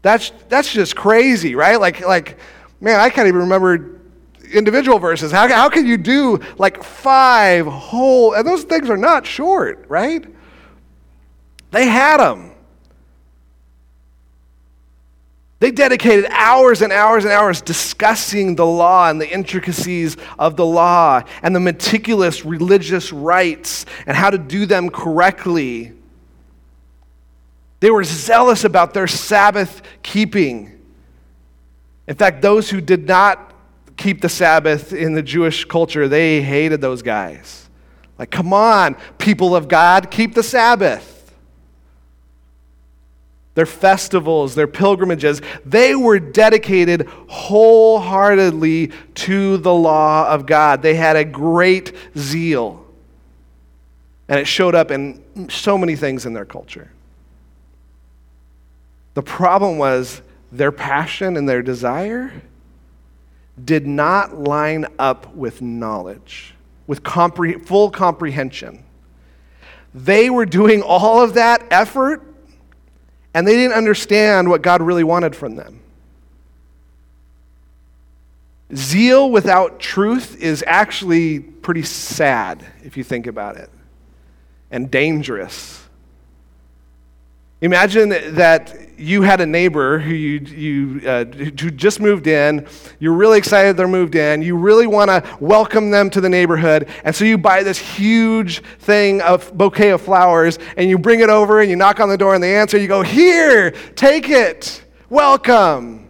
That's, 0.02 0.32
that's 0.48 0.72
just 0.72 0.96
crazy, 0.96 1.54
right? 1.54 1.78
Like, 1.78 2.00
like, 2.00 2.38
man, 2.80 2.98
I 2.98 3.08
can't 3.10 3.28
even 3.28 3.42
remember 3.42 4.00
individual 4.52 4.98
verses. 4.98 5.32
How, 5.32 5.48
how 5.48 5.68
can 5.68 5.86
you 5.86 5.96
do 5.96 6.40
like 6.58 6.82
five 6.82 7.66
whole, 7.66 8.34
and 8.34 8.46
those 8.46 8.64
things 8.64 8.90
are 8.90 8.96
not 8.96 9.26
short, 9.26 9.84
right? 9.88 10.24
They 11.70 11.86
had 11.86 12.18
them. 12.18 12.52
They 15.60 15.70
dedicated 15.70 16.26
hours 16.30 16.82
and 16.82 16.92
hours 16.92 17.24
and 17.24 17.32
hours 17.32 17.62
discussing 17.62 18.54
the 18.54 18.66
law 18.66 19.08
and 19.08 19.18
the 19.18 19.32
intricacies 19.32 20.16
of 20.38 20.56
the 20.56 20.66
law 20.66 21.22
and 21.42 21.56
the 21.56 21.60
meticulous 21.60 22.44
religious 22.44 23.12
rites 23.12 23.86
and 24.06 24.14
how 24.14 24.28
to 24.28 24.36
do 24.36 24.66
them 24.66 24.90
correctly. 24.90 25.92
They 27.80 27.90
were 27.90 28.04
zealous 28.04 28.64
about 28.64 28.92
their 28.92 29.06
Sabbath 29.06 29.80
keeping. 30.02 30.78
In 32.06 32.16
fact, 32.16 32.42
those 32.42 32.68
who 32.68 32.82
did 32.82 33.06
not 33.06 33.53
keep 33.96 34.20
the 34.20 34.28
Sabbath 34.28 34.92
in 34.92 35.14
the 35.14 35.22
Jewish 35.22 35.64
culture, 35.64 36.08
they 36.08 36.42
hated 36.42 36.80
those 36.80 37.02
guys. 37.02 37.68
Like, 38.18 38.30
come 38.30 38.52
on, 38.52 38.96
people 39.18 39.56
of 39.56 39.68
God, 39.68 40.10
keep 40.10 40.34
the 40.34 40.42
Sabbath. 40.42 41.10
Their 43.54 43.66
festivals, 43.66 44.54
their 44.56 44.66
pilgrimages, 44.66 45.40
they 45.64 45.94
were 45.94 46.18
dedicated 46.18 47.08
wholeheartedly 47.28 48.90
to 49.14 49.56
the 49.58 49.72
law 49.72 50.28
of 50.28 50.46
God. 50.46 50.82
They 50.82 50.94
had 50.94 51.16
a 51.16 51.24
great 51.24 51.92
zeal. 52.18 52.84
And 54.28 54.40
it 54.40 54.46
showed 54.46 54.74
up 54.74 54.90
in 54.90 55.22
so 55.50 55.78
many 55.78 55.94
things 55.94 56.26
in 56.26 56.32
their 56.32 56.44
culture. 56.44 56.90
The 59.14 59.22
problem 59.22 59.78
was 59.78 60.22
their 60.50 60.72
passion 60.72 61.36
and 61.36 61.48
their 61.48 61.62
desire 61.62 62.32
did 63.62 63.86
not 63.86 64.38
line 64.38 64.86
up 64.98 65.34
with 65.34 65.62
knowledge, 65.62 66.54
with 66.86 67.02
compre- 67.02 67.64
full 67.64 67.90
comprehension. 67.90 68.84
They 69.94 70.28
were 70.28 70.46
doing 70.46 70.82
all 70.82 71.22
of 71.22 71.34
that 71.34 71.64
effort, 71.70 72.22
and 73.32 73.46
they 73.46 73.54
didn't 73.54 73.76
understand 73.76 74.48
what 74.48 74.62
God 74.62 74.82
really 74.82 75.04
wanted 75.04 75.36
from 75.36 75.54
them. 75.54 75.80
Zeal 78.74 79.30
without 79.30 79.78
truth 79.78 80.36
is 80.42 80.64
actually 80.66 81.38
pretty 81.38 81.82
sad 81.82 82.64
if 82.82 82.96
you 82.96 83.04
think 83.04 83.26
about 83.26 83.56
it, 83.56 83.70
and 84.70 84.90
dangerous. 84.90 85.83
Imagine 87.60 88.10
that 88.34 88.84
you 88.98 89.22
had 89.22 89.40
a 89.40 89.46
neighbor 89.46 89.98
who 89.98 90.12
you, 90.12 90.38
you 90.40 91.08
uh, 91.08 91.24
who 91.24 91.70
just 91.70 92.00
moved 92.00 92.26
in. 92.26 92.66
You're 92.98 93.14
really 93.14 93.38
excited 93.38 93.76
they're 93.76 93.88
moved 93.88 94.14
in. 94.14 94.42
You 94.42 94.56
really 94.56 94.86
want 94.86 95.08
to 95.08 95.36
welcome 95.40 95.90
them 95.90 96.10
to 96.10 96.20
the 96.20 96.28
neighborhood, 96.28 96.88
and 97.04 97.14
so 97.14 97.24
you 97.24 97.38
buy 97.38 97.62
this 97.62 97.78
huge 97.78 98.62
thing 98.80 99.20
of 99.22 99.56
bouquet 99.56 99.90
of 99.90 100.02
flowers, 100.02 100.58
and 100.76 100.88
you 100.88 100.98
bring 100.98 101.20
it 101.20 101.30
over, 101.30 101.60
and 101.60 101.70
you 101.70 101.76
knock 101.76 102.00
on 102.00 102.08
the 102.08 102.18
door, 102.18 102.34
and 102.34 102.42
they 102.42 102.56
answer. 102.56 102.78
You 102.78 102.88
go, 102.88 103.02
"Here, 103.02 103.70
take 103.94 104.28
it. 104.28 104.84
Welcome." 105.08 106.08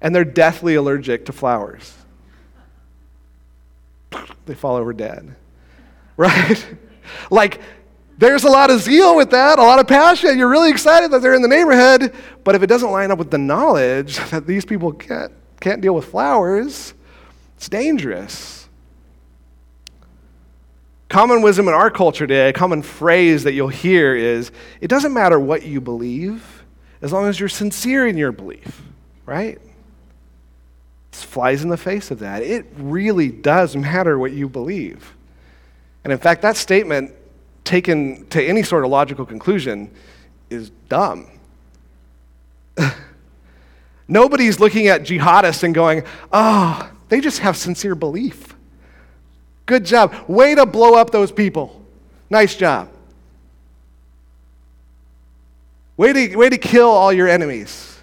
And 0.00 0.14
they're 0.14 0.24
deathly 0.24 0.74
allergic 0.74 1.26
to 1.26 1.32
flowers. 1.32 1.94
They 4.46 4.54
fall 4.54 4.76
over 4.76 4.92
dead, 4.92 5.36
right? 6.16 6.66
like 7.30 7.60
there's 8.22 8.44
a 8.44 8.48
lot 8.48 8.70
of 8.70 8.80
zeal 8.80 9.16
with 9.16 9.30
that, 9.30 9.58
a 9.58 9.62
lot 9.62 9.80
of 9.80 9.88
passion. 9.88 10.38
You're 10.38 10.48
really 10.48 10.70
excited 10.70 11.10
that 11.10 11.22
they're 11.22 11.34
in 11.34 11.42
the 11.42 11.48
neighborhood, 11.48 12.14
but 12.44 12.54
if 12.54 12.62
it 12.62 12.68
doesn't 12.68 12.92
line 12.92 13.10
up 13.10 13.18
with 13.18 13.32
the 13.32 13.38
knowledge 13.38 14.16
that 14.30 14.46
these 14.46 14.64
people 14.64 14.92
can't, 14.92 15.32
can't 15.60 15.80
deal 15.80 15.92
with 15.92 16.04
flowers, 16.04 16.94
it's 17.56 17.68
dangerous. 17.68 18.68
Common 21.08 21.42
wisdom 21.42 21.66
in 21.66 21.74
our 21.74 21.90
culture 21.90 22.24
today, 22.24 22.50
a 22.50 22.52
common 22.52 22.82
phrase 22.82 23.42
that 23.42 23.54
you'll 23.54 23.66
hear 23.66 24.14
is 24.14 24.52
it 24.80 24.86
doesn't 24.86 25.12
matter 25.12 25.40
what 25.40 25.64
you 25.64 25.80
believe 25.80 26.64
as 27.02 27.12
long 27.12 27.26
as 27.26 27.40
you're 27.40 27.48
sincere 27.48 28.06
in 28.06 28.16
your 28.16 28.30
belief, 28.30 28.82
right? 29.26 29.58
This 31.10 31.24
flies 31.24 31.64
in 31.64 31.70
the 31.70 31.76
face 31.76 32.12
of 32.12 32.20
that. 32.20 32.44
It 32.44 32.66
really 32.76 33.30
does 33.30 33.74
matter 33.74 34.16
what 34.16 34.30
you 34.30 34.48
believe. 34.48 35.12
And 36.04 36.12
in 36.12 36.20
fact, 36.20 36.42
that 36.42 36.56
statement 36.56 37.14
taken 37.64 38.26
to 38.28 38.42
any 38.42 38.62
sort 38.62 38.84
of 38.84 38.90
logical 38.90 39.24
conclusion 39.24 39.90
is 40.50 40.70
dumb. 40.88 41.28
Nobody's 44.08 44.60
looking 44.60 44.88
at 44.88 45.02
jihadists 45.02 45.62
and 45.62 45.74
going, 45.74 46.02
oh, 46.32 46.90
they 47.08 47.20
just 47.20 47.38
have 47.40 47.56
sincere 47.56 47.94
belief. 47.94 48.54
Good 49.66 49.84
job. 49.84 50.14
Way 50.28 50.54
to 50.54 50.66
blow 50.66 50.94
up 50.94 51.10
those 51.10 51.32
people. 51.32 51.82
Nice 52.28 52.54
job. 52.54 52.88
Way 55.96 56.12
to, 56.12 56.36
way 56.36 56.48
to 56.48 56.58
kill 56.58 56.88
all 56.88 57.12
your 57.12 57.28
enemies, 57.28 57.98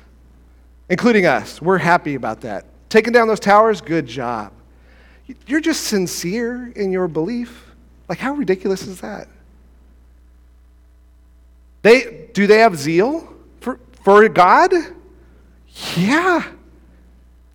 including 0.89 1.25
us. 1.25 1.61
We're 1.61 1.79
happy 1.79 2.15
about 2.15 2.41
that. 2.41 2.65
Taking 2.87 3.13
down 3.13 3.27
those 3.27 3.39
towers, 3.39 3.81
good 3.81 4.07
job. 4.07 4.53
You're 5.47 5.59
just 5.59 5.83
sincere 5.83 6.71
in 6.75 6.91
your 6.91 7.07
belief. 7.07 7.73
Like, 8.07 8.19
how 8.19 8.33
ridiculous 8.33 8.83
is 8.83 9.01
that? 9.01 9.27
They, 11.81 12.29
do 12.33 12.47
they 12.47 12.59
have 12.59 12.75
zeal 12.77 13.33
for, 13.61 13.79
for 14.03 14.27
God? 14.29 14.73
Yeah. 15.95 16.45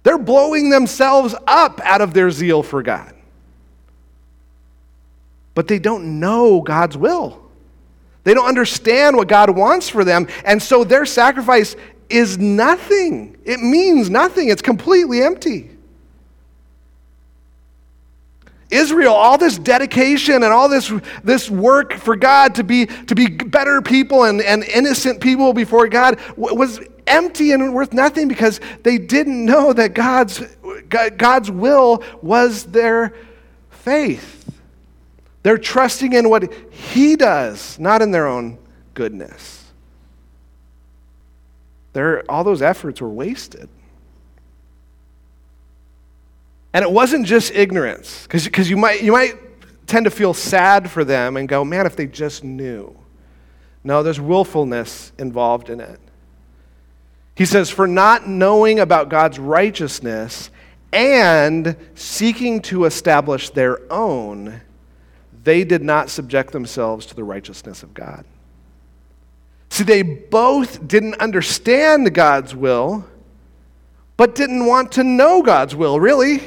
They're 0.02 0.18
blowing 0.18 0.70
themselves 0.70 1.34
up 1.46 1.80
out 1.82 2.00
of 2.00 2.14
their 2.14 2.30
zeal 2.30 2.62
for 2.62 2.82
God. 2.82 3.14
But 5.54 5.68
they 5.68 5.78
don't 5.78 6.20
know 6.20 6.60
God's 6.60 6.96
will. 6.96 7.40
They 8.24 8.34
don't 8.34 8.46
understand 8.46 9.16
what 9.16 9.28
God 9.28 9.50
wants 9.50 9.88
for 9.88 10.04
them. 10.04 10.26
And 10.44 10.62
so 10.62 10.84
their 10.84 11.06
sacrifice 11.06 11.76
is 12.08 12.38
nothing. 12.38 13.36
It 13.44 13.60
means 13.60 14.10
nothing. 14.10 14.48
It's 14.48 14.62
completely 14.62 15.22
empty. 15.22 15.70
Israel, 18.74 19.14
all 19.14 19.38
this 19.38 19.58
dedication 19.58 20.42
and 20.42 20.46
all 20.46 20.68
this, 20.68 20.92
this 21.22 21.48
work 21.48 21.94
for 21.94 22.16
God 22.16 22.56
to 22.56 22.64
be, 22.64 22.86
to 22.86 23.14
be 23.14 23.28
better 23.28 23.80
people 23.80 24.24
and, 24.24 24.42
and 24.42 24.64
innocent 24.64 25.20
people 25.20 25.52
before 25.52 25.86
God 25.88 26.18
was 26.36 26.80
empty 27.06 27.52
and 27.52 27.72
worth 27.74 27.92
nothing 27.92 28.28
because 28.28 28.60
they 28.82 28.98
didn't 28.98 29.44
know 29.44 29.72
that 29.72 29.94
God's, 29.94 30.42
God's 30.88 31.50
will 31.50 32.02
was 32.20 32.64
their 32.64 33.14
faith. 33.70 34.60
They're 35.42 35.58
trusting 35.58 36.12
in 36.12 36.30
what 36.30 36.52
He 36.70 37.16
does, 37.16 37.78
not 37.78 38.02
in 38.02 38.10
their 38.10 38.26
own 38.26 38.58
goodness. 38.94 39.72
Their, 41.92 42.28
all 42.30 42.42
those 42.42 42.62
efforts 42.62 43.00
were 43.00 43.10
wasted. 43.10 43.68
And 46.74 46.82
it 46.82 46.90
wasn't 46.90 47.24
just 47.24 47.52
ignorance, 47.54 48.24
because 48.24 48.68
you 48.68 48.76
might, 48.76 49.02
you 49.02 49.12
might 49.12 49.34
tend 49.86 50.04
to 50.04 50.10
feel 50.10 50.34
sad 50.34 50.90
for 50.90 51.04
them 51.04 51.36
and 51.36 51.48
go, 51.48 51.64
man, 51.64 51.86
if 51.86 51.94
they 51.94 52.06
just 52.06 52.42
knew. 52.42 52.94
No, 53.84 54.02
there's 54.02 54.20
willfulness 54.20 55.12
involved 55.16 55.70
in 55.70 55.78
it. 55.78 56.00
He 57.36 57.44
says, 57.44 57.70
for 57.70 57.86
not 57.86 58.28
knowing 58.28 58.80
about 58.80 59.08
God's 59.08 59.38
righteousness 59.38 60.50
and 60.92 61.76
seeking 61.94 62.60
to 62.62 62.86
establish 62.86 63.50
their 63.50 63.80
own, 63.92 64.60
they 65.44 65.62
did 65.64 65.82
not 65.82 66.10
subject 66.10 66.52
themselves 66.52 67.06
to 67.06 67.14
the 67.14 67.24
righteousness 67.24 67.82
of 67.82 67.94
God. 67.94 68.24
See, 69.68 69.84
they 69.84 70.02
both 70.02 70.88
didn't 70.88 71.20
understand 71.20 72.12
God's 72.14 72.54
will, 72.54 73.04
but 74.16 74.34
didn't 74.34 74.66
want 74.66 74.92
to 74.92 75.04
know 75.04 75.42
God's 75.42 75.76
will, 75.76 76.00
really. 76.00 76.40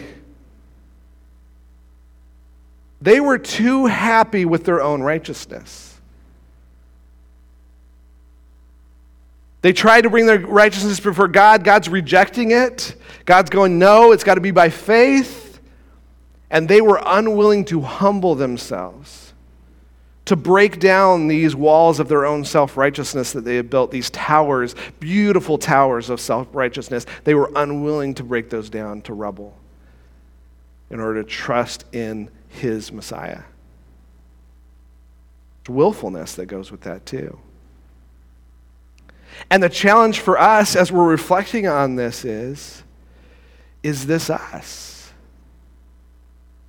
They 3.01 3.19
were 3.19 3.37
too 3.37 3.85
happy 3.85 4.45
with 4.45 4.65
their 4.65 4.81
own 4.81 5.01
righteousness. 5.01 5.99
They 9.61 9.73
tried 9.73 10.01
to 10.01 10.09
bring 10.09 10.25
their 10.25 10.39
righteousness 10.39 10.99
before 10.99 11.27
God. 11.27 11.63
God's 11.63 11.89
rejecting 11.89 12.51
it. 12.51 12.95
God's 13.25 13.49
going, 13.49 13.77
no, 13.79 14.11
it's 14.11 14.23
got 14.23 14.35
to 14.35 14.41
be 14.41 14.51
by 14.51 14.69
faith. 14.69 15.59
And 16.49 16.69
they 16.69 16.79
were 16.79 17.01
unwilling 17.05 17.65
to 17.65 17.81
humble 17.81 18.35
themselves, 18.35 19.33
to 20.25 20.35
break 20.35 20.79
down 20.79 21.27
these 21.27 21.55
walls 21.55 21.99
of 21.99 22.07
their 22.07 22.25
own 22.25 22.45
self 22.45 22.77
righteousness 22.77 23.33
that 23.33 23.43
they 23.43 23.57
had 23.57 23.69
built, 23.69 23.91
these 23.91 24.09
towers, 24.09 24.73
beautiful 24.99 25.57
towers 25.57 26.09
of 26.09 26.21
self 26.21 26.47
righteousness. 26.53 27.05
They 27.25 27.35
were 27.35 27.51
unwilling 27.55 28.13
to 28.15 28.23
break 28.23 28.49
those 28.49 28.69
down 28.69 29.01
to 29.03 29.13
rubble 29.13 29.57
in 30.89 30.99
order 30.99 31.23
to 31.23 31.29
trust 31.29 31.85
in 31.93 32.29
his 32.47 32.91
Messiah. 32.91 33.43
It's 35.61 35.69
willfulness 35.69 36.35
that 36.35 36.45
goes 36.45 36.71
with 36.71 36.81
that, 36.81 37.05
too. 37.05 37.39
And 39.49 39.61
the 39.61 39.69
challenge 39.69 40.19
for 40.19 40.39
us 40.39 40.75
as 40.75 40.91
we're 40.91 41.07
reflecting 41.07 41.67
on 41.67 41.95
this 41.95 42.25
is 42.25 42.83
is 43.83 44.07
this 44.07 44.29
us? 44.29 44.96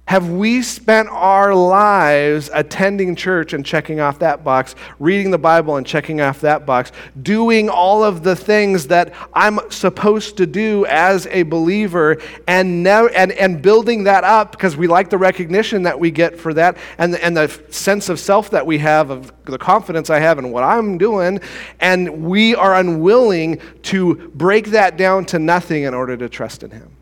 Have 0.09 0.31
we 0.31 0.63
spent 0.63 1.11
our 1.11 1.55
lives 1.55 2.49
attending 2.55 3.15
church 3.15 3.53
and 3.53 3.63
checking 3.63 4.01
off 4.01 4.21
that 4.21 4.43
box, 4.43 4.75
reading 4.99 5.31
the 5.31 5.37
Bible 5.37 5.77
and 5.77 5.87
checking 5.87 6.23
off 6.23 6.41
that 6.41 6.65
box, 6.65 6.93
doing 7.21 7.69
all 7.69 8.03
of 8.03 8.23
the 8.23 8.35
things 8.35 8.87
that 8.87 9.13
I'm 9.35 9.61
supposed 9.71 10.39
to 10.39 10.47
do 10.47 10.87
as 10.87 11.27
a 11.27 11.43
believer, 11.43 12.17
and, 12.47 12.89
and, 12.89 13.33
and 13.33 13.61
building 13.61 14.05
that 14.05 14.25
up 14.25 14.53
because 14.53 14.79
we 14.79 14.87
like 14.87 15.11
the 15.11 15.19
recognition 15.19 15.83
that 15.83 16.01
we 16.01 16.11
get 16.11 16.41
for 16.41 16.55
that 16.55 16.79
and 16.97 17.15
and 17.17 17.37
the 17.37 17.49
sense 17.69 18.09
of 18.09 18.19
self 18.19 18.49
that 18.49 18.65
we 18.65 18.79
have, 18.79 19.11
of 19.11 19.31
the 19.45 19.59
confidence 19.59 20.09
I 20.09 20.21
have 20.21 20.39
in 20.39 20.51
what 20.53 20.65
I'm 20.65 20.97
doing, 20.97 21.39
and 21.81 22.25
we 22.25 22.55
are 22.55 22.77
unwilling 22.77 23.61
to 23.83 24.15
break 24.29 24.69
that 24.69 24.97
down 24.97 25.27
to 25.27 25.39
nothing 25.39 25.83
in 25.83 25.93
order 25.93 26.17
to 26.17 26.31
trust 26.31 26.63
in 26.63 26.71
Him? 26.71 26.98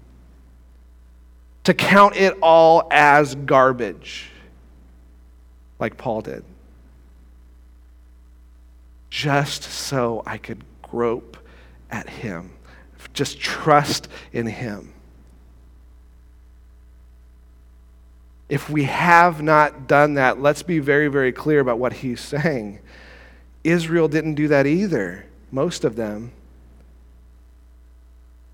To 1.66 1.74
count 1.74 2.14
it 2.14 2.38
all 2.42 2.86
as 2.92 3.34
garbage, 3.34 4.30
like 5.80 5.96
Paul 5.96 6.20
did, 6.20 6.44
just 9.10 9.64
so 9.64 10.22
I 10.24 10.38
could 10.38 10.62
grope 10.80 11.36
at 11.90 12.08
Him, 12.08 12.52
just 13.12 13.40
trust 13.40 14.06
in 14.32 14.46
Him. 14.46 14.92
If 18.48 18.70
we 18.70 18.84
have 18.84 19.42
not 19.42 19.88
done 19.88 20.14
that, 20.14 20.40
let's 20.40 20.62
be 20.62 20.78
very, 20.78 21.08
very 21.08 21.32
clear 21.32 21.58
about 21.58 21.80
what 21.80 21.94
he's 21.94 22.20
saying. 22.20 22.78
Israel 23.64 24.06
didn't 24.06 24.34
do 24.34 24.46
that 24.46 24.68
either, 24.68 25.26
most 25.50 25.82
of 25.82 25.96
them 25.96 26.30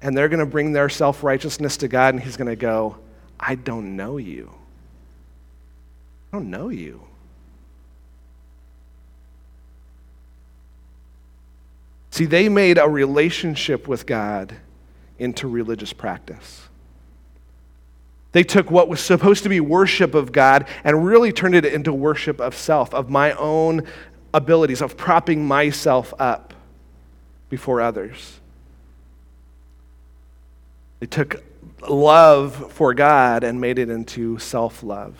and 0.02 0.16
they're 0.16 0.28
going 0.28 0.40
to 0.40 0.46
bring 0.46 0.72
their 0.72 0.88
self 0.88 1.22
righteousness 1.22 1.78
to 1.78 1.88
God, 1.88 2.14
and 2.14 2.22
He's 2.22 2.36
going 2.36 2.48
to 2.48 2.56
go, 2.56 2.98
I 3.38 3.54
don't 3.54 3.96
know 3.96 4.18
you. 4.18 4.52
I 6.32 6.36
don't 6.36 6.50
know 6.50 6.68
you. 6.68 7.00
See, 12.10 12.26
they 12.26 12.48
made 12.48 12.76
a 12.76 12.88
relationship 12.88 13.88
with 13.88 14.04
God 14.04 14.54
into 15.18 15.48
religious 15.48 15.92
practice. 15.92 16.68
They 18.32 18.42
took 18.42 18.70
what 18.70 18.88
was 18.88 19.00
supposed 19.00 19.42
to 19.44 19.48
be 19.48 19.60
worship 19.60 20.14
of 20.14 20.32
God 20.32 20.66
and 20.84 21.06
really 21.06 21.32
turned 21.32 21.54
it 21.54 21.64
into 21.64 21.92
worship 21.92 22.40
of 22.40 22.54
self, 22.54 22.92
of 22.92 23.08
my 23.08 23.32
own 23.32 23.86
abilities, 24.34 24.82
of 24.82 24.96
propping 24.96 25.46
myself 25.46 26.12
up 26.18 26.54
before 27.48 27.80
others. 27.80 28.40
They 31.02 31.06
took 31.06 31.42
love 31.88 32.72
for 32.74 32.94
God 32.94 33.42
and 33.42 33.60
made 33.60 33.80
it 33.80 33.90
into 33.90 34.38
self 34.38 34.84
love 34.84 35.16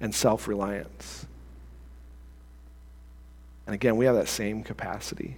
and 0.00 0.14
self 0.14 0.48
reliance. 0.48 1.26
And 3.66 3.74
again, 3.74 3.98
we 3.98 4.06
have 4.06 4.14
that 4.14 4.28
same 4.28 4.62
capacity. 4.62 5.36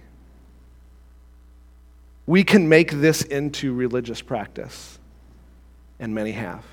We 2.25 2.45
can 2.45 2.69
make 2.69 2.89
this 2.89 3.21
into 3.21 3.73
religious 3.73 4.21
practice, 4.21 4.97
and 5.99 6.15
many 6.15 6.31
have. 6.31 6.63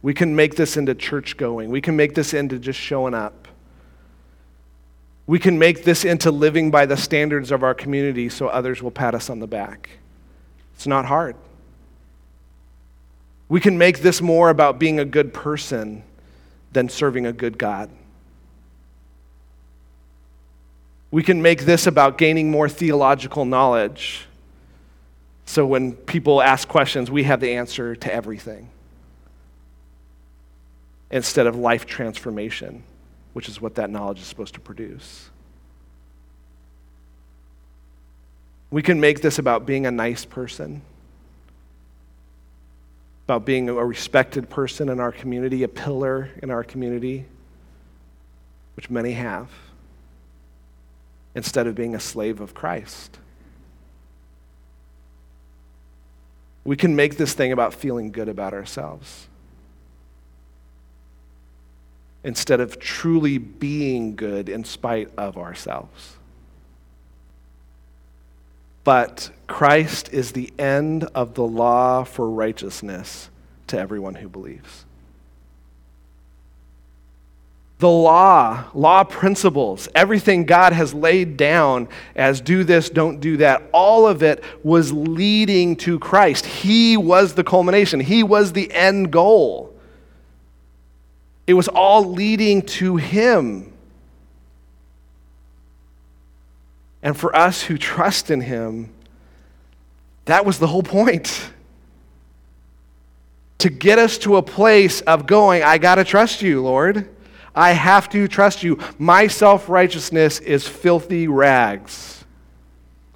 We 0.00 0.14
can 0.14 0.34
make 0.34 0.56
this 0.56 0.78
into 0.78 0.94
church 0.94 1.36
going. 1.36 1.68
We 1.68 1.82
can 1.82 1.94
make 1.94 2.14
this 2.14 2.32
into 2.32 2.58
just 2.58 2.80
showing 2.80 3.12
up. 3.12 3.48
We 5.26 5.38
can 5.38 5.58
make 5.58 5.84
this 5.84 6.06
into 6.06 6.30
living 6.30 6.70
by 6.70 6.86
the 6.86 6.96
standards 6.96 7.50
of 7.50 7.62
our 7.62 7.74
community 7.74 8.30
so 8.30 8.48
others 8.48 8.82
will 8.82 8.90
pat 8.90 9.14
us 9.14 9.28
on 9.28 9.40
the 9.40 9.46
back. 9.46 9.90
It's 10.74 10.86
not 10.86 11.04
hard. 11.04 11.36
We 13.50 13.60
can 13.60 13.76
make 13.76 13.98
this 13.98 14.22
more 14.22 14.48
about 14.48 14.78
being 14.78 15.00
a 15.00 15.04
good 15.04 15.34
person 15.34 16.04
than 16.72 16.88
serving 16.88 17.26
a 17.26 17.32
good 17.32 17.58
God. 17.58 17.90
We 21.10 21.24
can 21.24 21.42
make 21.42 21.62
this 21.62 21.88
about 21.88 22.16
gaining 22.16 22.52
more 22.52 22.68
theological 22.68 23.44
knowledge. 23.44 24.26
So 25.46 25.66
when 25.66 25.94
people 25.94 26.40
ask 26.40 26.68
questions, 26.68 27.10
we 27.10 27.24
have 27.24 27.40
the 27.40 27.54
answer 27.54 27.96
to 27.96 28.14
everything. 28.14 28.70
Instead 31.10 31.48
of 31.48 31.56
life 31.56 31.86
transformation, 31.86 32.84
which 33.32 33.48
is 33.48 33.60
what 33.60 33.74
that 33.74 33.90
knowledge 33.90 34.20
is 34.20 34.26
supposed 34.26 34.54
to 34.54 34.60
produce. 34.60 35.28
We 38.70 38.80
can 38.80 39.00
make 39.00 39.22
this 39.22 39.40
about 39.40 39.66
being 39.66 39.86
a 39.86 39.90
nice 39.90 40.24
person 40.24 40.82
about 43.30 43.44
being 43.44 43.68
a 43.68 43.84
respected 43.84 44.50
person 44.50 44.88
in 44.88 44.98
our 44.98 45.12
community, 45.12 45.62
a 45.62 45.68
pillar 45.68 46.30
in 46.42 46.50
our 46.50 46.64
community, 46.64 47.24
which 48.74 48.90
many 48.90 49.12
have, 49.12 49.48
instead 51.36 51.68
of 51.68 51.76
being 51.76 51.94
a 51.94 52.00
slave 52.00 52.40
of 52.40 52.54
Christ. 52.54 53.18
We 56.64 56.74
can 56.74 56.96
make 56.96 57.18
this 57.18 57.32
thing 57.32 57.52
about 57.52 57.72
feeling 57.72 58.10
good 58.10 58.28
about 58.28 58.52
ourselves 58.52 59.28
instead 62.24 62.58
of 62.58 62.80
truly 62.80 63.38
being 63.38 64.16
good 64.16 64.48
in 64.48 64.64
spite 64.64 65.08
of 65.16 65.38
ourselves. 65.38 66.16
But 68.90 69.30
Christ 69.46 70.12
is 70.12 70.32
the 70.32 70.52
end 70.58 71.04
of 71.14 71.34
the 71.34 71.44
law 71.44 72.02
for 72.02 72.28
righteousness 72.28 73.30
to 73.68 73.78
everyone 73.78 74.16
who 74.16 74.28
believes. 74.28 74.84
The 77.78 77.88
law, 77.88 78.64
law 78.74 79.04
principles, 79.04 79.88
everything 79.94 80.44
God 80.44 80.72
has 80.72 80.92
laid 80.92 81.36
down 81.36 81.86
as 82.16 82.40
do 82.40 82.64
this, 82.64 82.90
don't 82.90 83.20
do 83.20 83.36
that, 83.36 83.62
all 83.72 84.08
of 84.08 84.24
it 84.24 84.42
was 84.64 84.92
leading 84.92 85.76
to 85.76 86.00
Christ. 86.00 86.44
He 86.44 86.96
was 86.96 87.34
the 87.34 87.44
culmination, 87.44 88.00
He 88.00 88.24
was 88.24 88.54
the 88.54 88.72
end 88.72 89.12
goal. 89.12 89.72
It 91.46 91.54
was 91.54 91.68
all 91.68 92.10
leading 92.10 92.62
to 92.62 92.96
Him. 92.96 93.72
And 97.02 97.16
for 97.16 97.34
us 97.34 97.62
who 97.62 97.78
trust 97.78 98.30
in 98.30 98.40
Him, 98.40 98.92
that 100.26 100.44
was 100.44 100.58
the 100.58 100.66
whole 100.66 100.82
point. 100.82 101.50
To 103.58 103.70
get 103.70 103.98
us 103.98 104.18
to 104.18 104.36
a 104.36 104.42
place 104.42 105.00
of 105.02 105.26
going, 105.26 105.62
I 105.62 105.78
got 105.78 105.96
to 105.96 106.04
trust 106.04 106.42
you, 106.42 106.62
Lord. 106.62 107.08
I 107.54 107.72
have 107.72 108.08
to 108.10 108.28
trust 108.28 108.62
you. 108.62 108.78
My 108.98 109.26
self 109.26 109.68
righteousness 109.68 110.40
is 110.40 110.66
filthy 110.66 111.28
rags, 111.28 112.24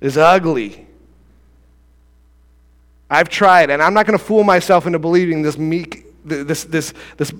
is 0.01 0.18
ugly. 0.18 0.87
I've 3.09 3.29
tried, 3.29 3.70
and 3.70 3.83
I'm 3.83 3.94
not 3.94 4.07
going 4.07 4.18
to 4.18 4.25
fool 4.25 4.44
myself 4.44 4.87
into 4.87 4.99
believing 4.99 5.42
this 5.42 5.57
meek, 5.57 6.07
this, 6.25 6.64
this, 6.64 6.94
this 7.16 7.33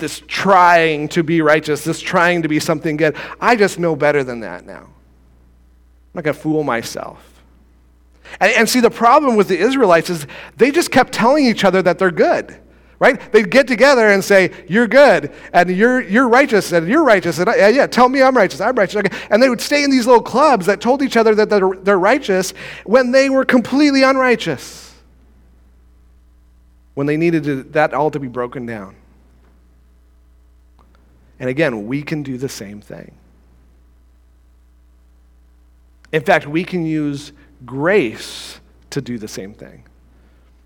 this 0.00 0.22
trying 0.26 1.08
to 1.08 1.22
be 1.22 1.42
righteous, 1.42 1.84
this 1.84 2.00
trying 2.00 2.42
to 2.42 2.48
be 2.48 2.58
something 2.58 2.96
good. 2.96 3.14
I 3.40 3.54
just 3.54 3.78
know 3.78 3.94
better 3.94 4.24
than 4.24 4.40
that 4.40 4.66
now. 4.66 4.88
I'm 6.12 6.18
not 6.18 6.24
going 6.24 6.34
to 6.34 6.40
fool 6.40 6.64
myself. 6.64 7.42
And, 8.40 8.52
and 8.52 8.68
see, 8.68 8.80
the 8.80 8.90
problem 8.90 9.36
with 9.36 9.48
the 9.48 9.58
Israelites 9.58 10.10
is 10.10 10.26
they 10.56 10.70
just 10.70 10.90
kept 10.90 11.12
telling 11.12 11.46
each 11.46 11.64
other 11.64 11.82
that 11.82 11.98
they're 11.98 12.10
good 12.10 12.60
right? 13.00 13.32
They'd 13.32 13.50
get 13.50 13.66
together 13.66 14.10
and 14.10 14.22
say, 14.22 14.52
You're 14.68 14.86
good, 14.86 15.32
and 15.52 15.70
you're, 15.70 16.00
you're 16.02 16.28
righteous, 16.28 16.70
and 16.70 16.86
you're 16.86 17.02
righteous, 17.02 17.38
and 17.38 17.48
yeah, 17.56 17.68
yeah, 17.68 17.86
tell 17.88 18.08
me 18.08 18.22
I'm 18.22 18.36
righteous, 18.36 18.60
I'm 18.60 18.76
righteous. 18.76 19.02
And 19.30 19.42
they 19.42 19.48
would 19.48 19.60
stay 19.60 19.82
in 19.82 19.90
these 19.90 20.06
little 20.06 20.22
clubs 20.22 20.66
that 20.66 20.80
told 20.80 21.02
each 21.02 21.16
other 21.16 21.34
that 21.34 21.50
they're, 21.50 21.72
they're 21.82 21.98
righteous 21.98 22.52
when 22.84 23.10
they 23.10 23.28
were 23.28 23.44
completely 23.44 24.04
unrighteous, 24.04 24.94
when 26.94 27.06
they 27.06 27.16
needed 27.16 27.42
to, 27.44 27.62
that 27.64 27.94
all 27.94 28.10
to 28.10 28.20
be 28.20 28.28
broken 28.28 28.66
down. 28.66 28.94
And 31.40 31.48
again, 31.48 31.86
we 31.86 32.02
can 32.02 32.22
do 32.22 32.36
the 32.36 32.50
same 32.50 32.82
thing. 32.82 33.12
In 36.12 36.22
fact, 36.22 36.46
we 36.46 36.64
can 36.64 36.84
use 36.84 37.32
grace 37.64 38.60
to 38.90 39.00
do 39.00 39.18
the 39.18 39.28
same 39.28 39.54
thing. 39.54 39.84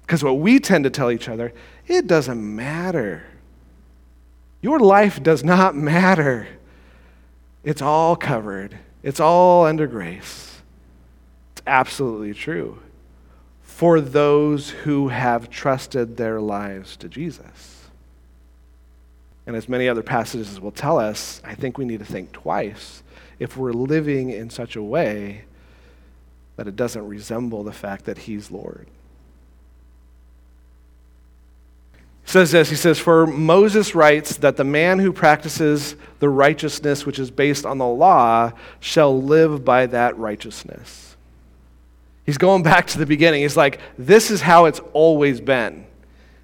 Because 0.03 0.23
what 0.23 0.39
we 0.39 0.59
tend 0.59 0.85
to 0.85 0.91
tell 0.91 1.11
each 1.11 1.29
other 1.29 1.53
it 1.87 2.07
doesn't 2.07 2.41
matter. 2.57 3.25
Your 4.63 4.79
life 4.79 5.23
does 5.23 5.45
not 5.45 5.77
matter. 5.77 6.49
It's 7.63 7.83
all 7.83 8.17
covered, 8.17 8.79
it's 9.03 9.21
all 9.21 9.67
under 9.67 9.87
grace. 9.87 10.63
It's 11.53 11.63
absolutely 11.67 12.35
true 12.35 12.81
for 13.61 14.01
those 14.01 14.71
who 14.71 15.09
have 15.09 15.51
trusted 15.51 16.17
their 16.17 16.41
lives 16.41 16.97
to 16.97 17.09
Jesus. 17.09 17.89
And 19.47 19.57
as 19.57 19.69
many 19.69 19.89
other 19.89 20.03
passages 20.03 20.61
will 20.61 20.71
tell 20.71 20.99
us, 20.99 21.43
I 21.45 21.55
think 21.55 21.77
we 21.77 21.85
need 21.85 21.99
to 21.99 22.05
think 22.05 22.33
twice 22.33 23.03
if 23.39 23.57
we're 23.57 23.73
living 23.73 24.31
in 24.31 24.51
such 24.51 24.77
a 24.77 24.83
way 24.83 25.45
that 26.57 26.69
it 26.69 26.77
doesn't 26.77 27.07
resemble 27.07 27.65
the 27.65 27.73
fact 27.73 28.05
that 28.05 28.19
He's 28.19 28.51
Lord. 28.51 28.87
He 32.25 32.31
says 32.31 32.53
this 32.53 32.71
he 32.71 32.77
says 32.77 32.99
for 32.99 33.27
moses 33.27 33.95
writes 33.95 34.39
that 34.39 34.57
the 34.57 34.65
man 34.65 34.99
who 34.99 35.13
practices 35.13 35.95
the 36.21 36.29
righteousness 36.29 37.05
which 37.05 37.19
is 37.19 37.31
based 37.31 37.67
on 37.67 37.77
the 37.77 37.87
law 37.87 38.53
shall 38.81 39.21
live 39.21 39.63
by 39.63 39.87
that 39.87 40.17
righteousness. 40.17 41.17
He's 42.25 42.39
going 42.39 42.63
back 42.63 42.87
to 42.89 42.99
the 42.99 43.05
beginning. 43.05 43.43
He's 43.43 43.59
like 43.59 43.79
this 43.99 44.31
is 44.31 44.41
how 44.41 44.65
it's 44.65 44.81
always 44.95 45.41
been. 45.41 45.85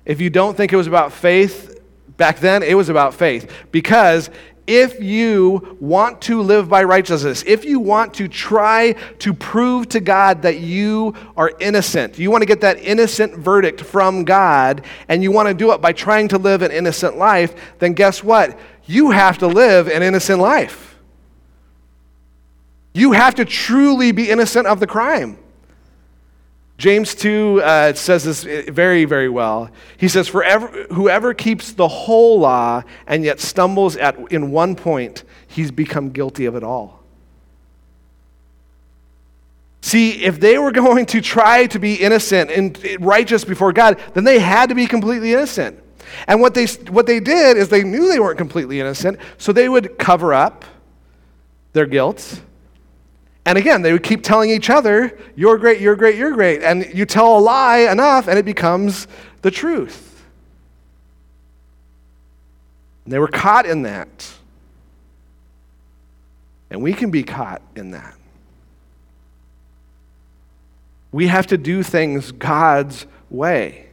If 0.04 0.20
you 0.20 0.28
don't 0.28 0.56
think 0.56 0.72
it 0.72 0.76
was 0.76 0.86
about 0.86 1.12
faith 1.12 1.80
back 2.20 2.38
then 2.38 2.62
it 2.62 2.74
was 2.74 2.90
about 2.90 3.14
faith. 3.14 3.50
Because 3.72 4.28
if 4.70 5.02
you 5.02 5.76
want 5.80 6.20
to 6.22 6.40
live 6.40 6.68
by 6.68 6.84
righteousness, 6.84 7.42
if 7.44 7.64
you 7.64 7.80
want 7.80 8.14
to 8.14 8.28
try 8.28 8.92
to 9.18 9.34
prove 9.34 9.88
to 9.88 9.98
God 9.98 10.42
that 10.42 10.60
you 10.60 11.12
are 11.36 11.52
innocent, 11.58 12.20
you 12.20 12.30
want 12.30 12.42
to 12.42 12.46
get 12.46 12.60
that 12.60 12.78
innocent 12.78 13.36
verdict 13.36 13.80
from 13.80 14.24
God, 14.24 14.84
and 15.08 15.24
you 15.24 15.32
want 15.32 15.48
to 15.48 15.54
do 15.54 15.72
it 15.72 15.80
by 15.80 15.92
trying 15.92 16.28
to 16.28 16.38
live 16.38 16.62
an 16.62 16.70
innocent 16.70 17.16
life, 17.16 17.52
then 17.80 17.94
guess 17.94 18.22
what? 18.22 18.56
You 18.84 19.10
have 19.10 19.38
to 19.38 19.48
live 19.48 19.88
an 19.88 20.04
innocent 20.04 20.38
life. 20.38 20.96
You 22.94 23.10
have 23.10 23.34
to 23.34 23.44
truly 23.44 24.12
be 24.12 24.30
innocent 24.30 24.68
of 24.68 24.78
the 24.78 24.86
crime. 24.86 25.36
James 26.80 27.14
2 27.14 27.60
uh, 27.62 27.92
says 27.92 28.24
this 28.24 28.42
very, 28.42 29.04
very 29.04 29.28
well. 29.28 29.68
He 29.98 30.08
says, 30.08 30.28
For 30.28 30.42
whoever 30.90 31.34
keeps 31.34 31.72
the 31.72 31.86
whole 31.86 32.40
law 32.40 32.82
and 33.06 33.22
yet 33.22 33.38
stumbles 33.38 33.96
at, 33.96 34.16
in 34.32 34.50
one 34.50 34.74
point, 34.74 35.24
he's 35.46 35.70
become 35.70 36.08
guilty 36.08 36.46
of 36.46 36.56
it 36.56 36.64
all. 36.64 37.02
See, 39.82 40.24
if 40.24 40.40
they 40.40 40.56
were 40.56 40.72
going 40.84 41.04
to 41.06 41.20
try 41.20 41.66
to 41.66 41.78
be 41.78 41.96
innocent 41.96 42.50
and 42.50 42.78
righteous 42.98 43.44
before 43.44 43.74
God, 43.74 44.00
then 44.14 44.24
they 44.24 44.38
had 44.38 44.70
to 44.70 44.74
be 44.74 44.86
completely 44.86 45.34
innocent. 45.34 45.78
And 46.28 46.40
what 46.40 46.54
they, 46.54 46.64
what 46.88 47.04
they 47.04 47.20
did 47.20 47.58
is 47.58 47.68
they 47.68 47.84
knew 47.84 48.08
they 48.08 48.20
weren't 48.20 48.38
completely 48.38 48.80
innocent, 48.80 49.18
so 49.36 49.52
they 49.52 49.68
would 49.68 49.98
cover 49.98 50.32
up 50.32 50.64
their 51.74 51.84
guilt 51.84 52.40
and 53.46 53.56
again, 53.56 53.82
they 53.82 53.92
would 53.92 54.02
keep 54.02 54.22
telling 54.22 54.50
each 54.50 54.70
other, 54.70 55.18
You're 55.34 55.58
great, 55.58 55.80
you're 55.80 55.96
great, 55.96 56.16
you're 56.16 56.32
great. 56.32 56.62
And 56.62 56.86
you 56.94 57.06
tell 57.06 57.38
a 57.38 57.40
lie 57.40 57.78
enough, 57.78 58.28
and 58.28 58.38
it 58.38 58.44
becomes 58.44 59.06
the 59.42 59.50
truth. 59.50 60.24
And 63.04 63.12
they 63.12 63.18
were 63.18 63.28
caught 63.28 63.66
in 63.66 63.82
that. 63.82 64.30
And 66.70 66.82
we 66.82 66.92
can 66.92 67.10
be 67.10 67.22
caught 67.22 67.62
in 67.74 67.92
that. 67.92 68.14
We 71.10 71.26
have 71.26 71.48
to 71.48 71.58
do 71.58 71.82
things 71.82 72.30
God's 72.30 73.06
way. 73.30 73.86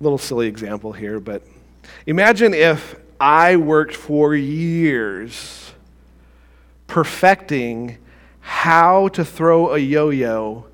Little 0.00 0.18
silly 0.18 0.48
example 0.48 0.92
here, 0.92 1.18
but 1.20 1.42
imagine 2.06 2.52
if 2.52 2.96
I 3.18 3.56
worked 3.56 3.96
for 3.96 4.34
years 4.34 5.65
perfecting 6.86 7.98
how 8.40 9.08
to 9.08 9.24
throw 9.24 9.74
a 9.74 9.78
yo 9.78 10.10
yo 10.10 10.66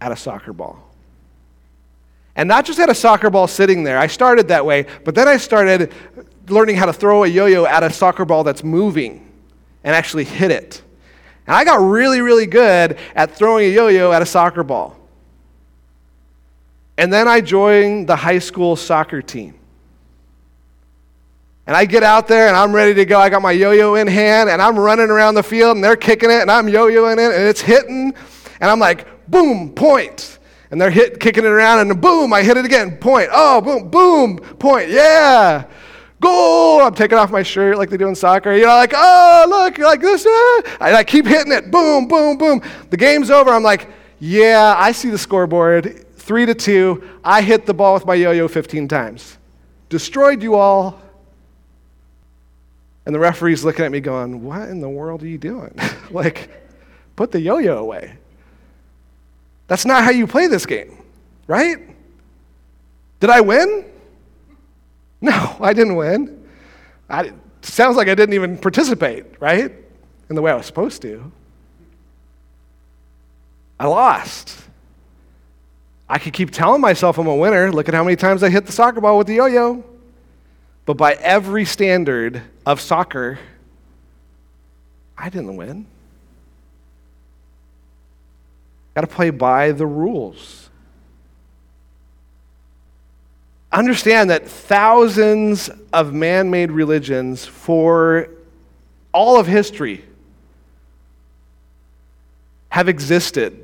at 0.00 0.12
a 0.12 0.16
soccer 0.16 0.52
ball. 0.52 0.90
And 2.36 2.48
not 2.48 2.64
just 2.64 2.78
at 2.78 2.88
a 2.88 2.94
soccer 2.94 3.28
ball 3.28 3.46
sitting 3.46 3.82
there. 3.82 3.98
I 3.98 4.06
started 4.06 4.48
that 4.48 4.64
way, 4.64 4.86
but 5.04 5.14
then 5.14 5.28
I 5.28 5.36
started 5.36 5.92
learning 6.48 6.76
how 6.76 6.86
to 6.86 6.92
throw 6.92 7.24
a 7.24 7.26
yo 7.26 7.46
yo 7.46 7.66
at 7.66 7.82
a 7.82 7.90
soccer 7.90 8.24
ball 8.24 8.44
that's 8.44 8.64
moving 8.64 9.30
and 9.84 9.94
actually 9.94 10.24
hit 10.24 10.50
it. 10.50 10.82
And 11.46 11.56
I 11.56 11.64
got 11.64 11.80
really, 11.80 12.20
really 12.20 12.46
good 12.46 12.98
at 13.14 13.34
throwing 13.34 13.66
a 13.66 13.74
yo 13.74 13.88
yo 13.88 14.12
at 14.12 14.22
a 14.22 14.26
soccer 14.26 14.62
ball. 14.62 14.96
And 16.96 17.12
then 17.12 17.26
I 17.28 17.40
joined 17.40 18.08
the 18.08 18.16
high 18.16 18.38
school 18.38 18.76
soccer 18.76 19.22
team. 19.22 19.54
And 21.70 21.76
I 21.76 21.84
get 21.84 22.02
out 22.02 22.26
there 22.26 22.48
and 22.48 22.56
I'm 22.56 22.72
ready 22.72 22.94
to 22.94 23.04
go. 23.04 23.20
I 23.20 23.28
got 23.28 23.42
my 23.42 23.52
yo 23.52 23.70
yo 23.70 23.94
in 23.94 24.08
hand 24.08 24.50
and 24.50 24.60
I'm 24.60 24.76
running 24.76 25.08
around 25.08 25.36
the 25.36 25.42
field 25.44 25.76
and 25.76 25.84
they're 25.84 25.94
kicking 25.94 26.28
it 26.28 26.40
and 26.40 26.50
I'm 26.50 26.68
yo 26.68 26.88
yoing 26.88 27.12
it 27.12 27.32
and 27.32 27.44
it's 27.44 27.60
hitting. 27.60 28.12
And 28.60 28.68
I'm 28.68 28.80
like, 28.80 29.06
boom, 29.30 29.70
point. 29.70 30.40
And 30.72 30.80
they're 30.80 30.90
hit, 30.90 31.20
kicking 31.20 31.44
it 31.44 31.48
around 31.48 31.88
and 31.88 32.00
boom, 32.00 32.32
I 32.32 32.42
hit 32.42 32.56
it 32.56 32.64
again, 32.64 32.96
point. 32.96 33.28
Oh, 33.30 33.60
boom, 33.60 33.88
boom, 33.88 34.38
point. 34.58 34.90
Yeah. 34.90 35.62
Goal! 36.20 36.82
I'm 36.82 36.92
taking 36.92 37.18
off 37.18 37.30
my 37.30 37.44
shirt 37.44 37.78
like 37.78 37.88
they 37.88 37.96
do 37.96 38.08
in 38.08 38.16
soccer. 38.16 38.52
You 38.52 38.62
know, 38.62 38.74
like, 38.74 38.92
oh, 38.96 39.46
look, 39.48 39.78
like 39.78 40.00
this. 40.00 40.26
Uh. 40.26 40.62
And 40.80 40.96
I 40.96 41.04
keep 41.04 41.24
hitting 41.24 41.52
it. 41.52 41.70
Boom, 41.70 42.08
boom, 42.08 42.36
boom. 42.36 42.62
The 42.90 42.96
game's 42.96 43.30
over. 43.30 43.52
I'm 43.52 43.62
like, 43.62 43.88
yeah, 44.18 44.74
I 44.76 44.90
see 44.90 45.08
the 45.08 45.18
scoreboard. 45.18 46.04
Three 46.16 46.46
to 46.46 46.54
two. 46.54 47.08
I 47.22 47.42
hit 47.42 47.64
the 47.64 47.74
ball 47.74 47.94
with 47.94 48.06
my 48.06 48.16
yo 48.16 48.32
yo 48.32 48.48
15 48.48 48.88
times. 48.88 49.38
Destroyed 49.88 50.42
you 50.42 50.56
all. 50.56 51.00
And 53.10 53.14
the 53.16 53.18
referee's 53.18 53.64
looking 53.64 53.84
at 53.84 53.90
me 53.90 53.98
going, 53.98 54.44
What 54.44 54.68
in 54.68 54.80
the 54.80 54.88
world 54.88 55.24
are 55.24 55.26
you 55.26 55.36
doing? 55.36 55.76
like, 56.12 56.48
put 57.16 57.32
the 57.32 57.40
yo 57.40 57.58
yo 57.58 57.78
away. 57.78 58.16
That's 59.66 59.84
not 59.84 60.04
how 60.04 60.10
you 60.10 60.28
play 60.28 60.46
this 60.46 60.64
game, 60.64 60.96
right? 61.48 61.76
Did 63.18 63.30
I 63.30 63.40
win? 63.40 63.84
No, 65.20 65.56
I 65.60 65.72
didn't 65.72 65.96
win. 65.96 66.48
I, 67.08 67.32
sounds 67.62 67.96
like 67.96 68.06
I 68.06 68.14
didn't 68.14 68.34
even 68.36 68.56
participate, 68.56 69.24
right? 69.40 69.74
In 70.28 70.36
the 70.36 70.42
way 70.42 70.52
I 70.52 70.54
was 70.54 70.66
supposed 70.66 71.02
to. 71.02 71.32
I 73.80 73.88
lost. 73.88 74.56
I 76.08 76.20
could 76.20 76.32
keep 76.32 76.52
telling 76.52 76.80
myself 76.80 77.18
I'm 77.18 77.26
a 77.26 77.34
winner. 77.34 77.72
Look 77.72 77.88
at 77.88 77.94
how 77.94 78.04
many 78.04 78.14
times 78.14 78.44
I 78.44 78.50
hit 78.50 78.66
the 78.66 78.72
soccer 78.72 79.00
ball 79.00 79.18
with 79.18 79.26
the 79.26 79.34
yo 79.34 79.46
yo. 79.46 79.89
But 80.90 80.96
by 80.96 81.12
every 81.12 81.64
standard 81.66 82.42
of 82.66 82.80
soccer, 82.80 83.38
I 85.16 85.28
didn't 85.28 85.54
win. 85.54 85.86
Got 88.96 89.02
to 89.02 89.06
play 89.06 89.30
by 89.30 89.70
the 89.70 89.86
rules. 89.86 90.68
Understand 93.70 94.30
that 94.30 94.48
thousands 94.48 95.70
of 95.92 96.12
man 96.12 96.50
made 96.50 96.72
religions 96.72 97.46
for 97.46 98.28
all 99.12 99.38
of 99.38 99.46
history 99.46 100.04
have 102.70 102.88
existed 102.88 103.59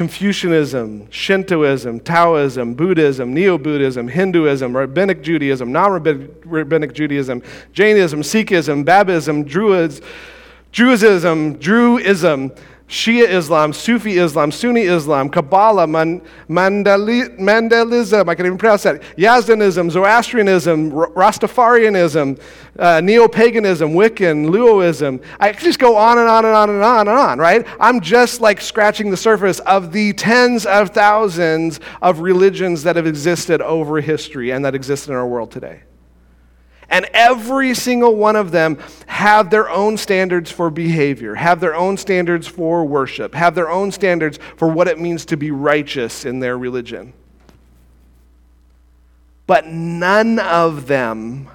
Confucianism, 0.00 1.10
Shintoism, 1.10 2.00
Taoism, 2.00 2.72
Buddhism, 2.72 3.34
Neo 3.34 3.58
Buddhism, 3.58 4.08
Hinduism, 4.08 4.74
Rabbinic 4.74 5.20
Judaism, 5.20 5.70
non 5.70 5.92
Rabbinic 5.92 6.94
Judaism, 6.94 7.42
Jainism, 7.74 8.22
Sikhism, 8.22 8.82
Babism, 8.82 9.46
Druids, 9.46 10.00
Druidism, 10.72 11.58
Druidism, 11.58 12.50
Shia 12.90 13.28
Islam, 13.28 13.72
Sufi 13.72 14.18
Islam, 14.18 14.50
Sunni 14.50 14.82
Islam, 14.82 15.30
Kabbalah, 15.30 15.86
Man, 15.86 16.20
Mandali, 16.48 17.38
Mandelism, 17.38 18.28
I 18.28 18.34
can't 18.34 18.46
even 18.46 18.58
pronounce 18.58 18.82
that, 18.82 19.00
Yazdanism, 19.16 19.92
Zoroastrianism, 19.92 20.90
Rastafarianism, 20.90 22.40
uh, 22.80 23.00
Neo 23.00 23.28
paganism, 23.28 23.92
Wiccan, 23.92 24.48
Luoism. 24.48 25.22
I 25.38 25.52
can 25.52 25.62
just 25.62 25.78
go 25.78 25.96
on 25.96 26.18
and 26.18 26.28
on 26.28 26.44
and 26.44 26.54
on 26.54 26.68
and 26.68 26.82
on 26.82 27.06
and 27.06 27.16
on, 27.16 27.38
right? 27.38 27.64
I'm 27.78 28.00
just 28.00 28.40
like 28.40 28.60
scratching 28.60 29.12
the 29.12 29.16
surface 29.16 29.60
of 29.60 29.92
the 29.92 30.12
tens 30.14 30.66
of 30.66 30.90
thousands 30.90 31.78
of 32.02 32.18
religions 32.18 32.82
that 32.82 32.96
have 32.96 33.06
existed 33.06 33.62
over 33.62 34.00
history 34.00 34.50
and 34.50 34.64
that 34.64 34.74
exist 34.74 35.08
in 35.08 35.14
our 35.14 35.28
world 35.28 35.52
today. 35.52 35.82
And 36.90 37.08
every 37.14 37.72
single 37.74 38.16
one 38.16 38.34
of 38.34 38.50
them 38.50 38.78
have 39.06 39.48
their 39.48 39.70
own 39.70 39.96
standards 39.96 40.50
for 40.50 40.70
behavior, 40.70 41.36
have 41.36 41.60
their 41.60 41.74
own 41.74 41.96
standards 41.96 42.48
for 42.48 42.84
worship, 42.84 43.34
have 43.34 43.54
their 43.54 43.70
own 43.70 43.92
standards 43.92 44.38
for 44.56 44.68
what 44.68 44.88
it 44.88 44.98
means 44.98 45.24
to 45.26 45.36
be 45.36 45.52
righteous 45.52 46.24
in 46.24 46.40
their 46.40 46.58
religion. 46.58 47.12
But 49.46 49.66
none 49.66 50.38
of 50.40 50.88
them 50.88 51.48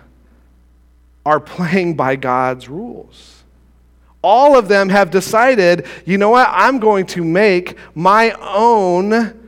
are 1.25 1.39
playing 1.39 1.95
by 1.95 2.15
God's 2.15 2.69
rules. 2.69 3.43
All 4.21 4.57
of 4.57 4.67
them 4.67 4.89
have 4.89 5.11
decided, 5.11 5.85
you 6.05 6.17
know 6.17 6.29
what, 6.29 6.47
I'm 6.51 6.79
going 6.79 7.05
to 7.07 7.23
make 7.23 7.77
my 7.93 8.31
own 8.41 9.44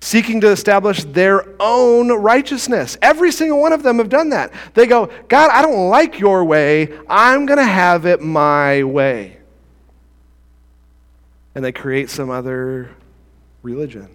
seeking 0.00 0.40
to 0.40 0.48
establish 0.48 1.04
their 1.04 1.44
own 1.60 2.10
righteousness. 2.10 2.96
Every 3.02 3.30
single 3.30 3.60
one 3.60 3.72
of 3.72 3.82
them 3.82 3.98
have 3.98 4.08
done 4.08 4.30
that. 4.30 4.52
They 4.74 4.86
go, 4.86 5.10
God, 5.28 5.50
I 5.50 5.62
don't 5.62 5.88
like 5.88 6.18
your 6.18 6.44
way. 6.44 6.98
I'm 7.08 7.46
going 7.46 7.58
to 7.58 7.64
have 7.64 8.06
it 8.06 8.20
my 8.22 8.82
way. 8.82 9.36
And 11.54 11.64
they 11.64 11.72
create 11.72 12.08
some 12.08 12.30
other 12.30 12.90
religion, 13.62 14.08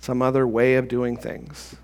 some 0.00 0.22
other 0.22 0.46
way 0.46 0.76
of 0.76 0.88
doing 0.88 1.16
things. 1.16 1.76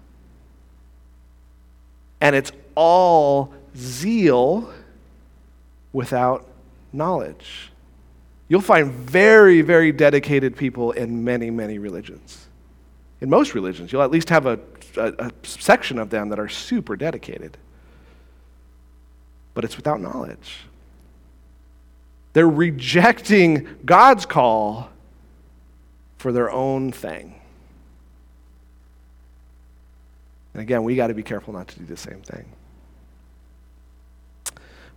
And 2.21 2.35
it's 2.35 2.53
all 2.75 3.53
zeal 3.77 4.73
without 5.93 6.49
knowledge. 6.95 7.71
You'll 8.49 8.63
find 8.63 8.91
very, 8.91 9.61
very 9.61 9.93
dedicated 9.93 10.57
people 10.57 10.93
in 10.93 11.25
many, 11.25 11.51
many 11.51 11.79
religions 11.79 12.46
in 13.21 13.31
most 13.31 13.55
religions. 13.55 13.93
You'll 13.93 14.03
at 14.03 14.11
least 14.11 14.29
have 14.31 14.47
a, 14.47 14.59
a, 14.97 15.13
a, 15.19 15.33
section 15.43 15.99
of 15.99 16.11
them 16.11 16.29
that 16.29 16.39
are 16.39 16.49
super 16.49 16.97
dedicated. 16.97 17.57
But 19.55 19.65
it's 19.65 19.77
without 19.77 20.01
knowledge. 20.01 20.59
They're 22.35 22.49
rejecting 22.49 23.67
God's 23.85 24.27
call 24.27 24.91
for 26.19 26.33
their 26.33 26.51
own 26.51 26.93
thing. 26.93 27.35
And 30.53 30.63
again, 30.63 30.85
we 30.85 30.97
got 30.97 31.07
to 31.09 31.15
be 31.15 31.23
careful 31.23 31.53
not 31.53 31.69
to 31.69 31.79
do 31.79 31.87
the 31.87 31.97
same 31.97 32.21
thing. 32.21 32.45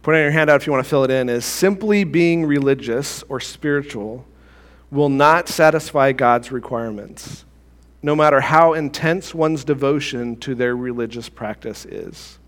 Put 0.01 0.15
on 0.15 0.21
your 0.21 0.31
handout 0.31 0.61
if 0.61 0.67
you 0.67 0.71
want 0.71 0.83
to 0.83 0.89
fill 0.89 1.03
it 1.03 1.11
in 1.11 1.27
is 1.27 1.45
simply 1.45 2.05
being 2.05 2.45
religious 2.45 3.23
or 3.23 3.39
spiritual 3.39 4.25
will 4.91 5.09
not 5.09 5.49
satisfy 5.49 6.13
God's 6.13 6.51
requirements 6.51 7.43
no 8.01 8.15
matter 8.15 8.41
how 8.41 8.73
intense 8.73 9.33
one's 9.33 9.63
devotion 9.63 10.37
to 10.37 10.55
their 10.55 10.75
religious 10.75 11.27
practice 11.27 11.85
is. 11.85 12.39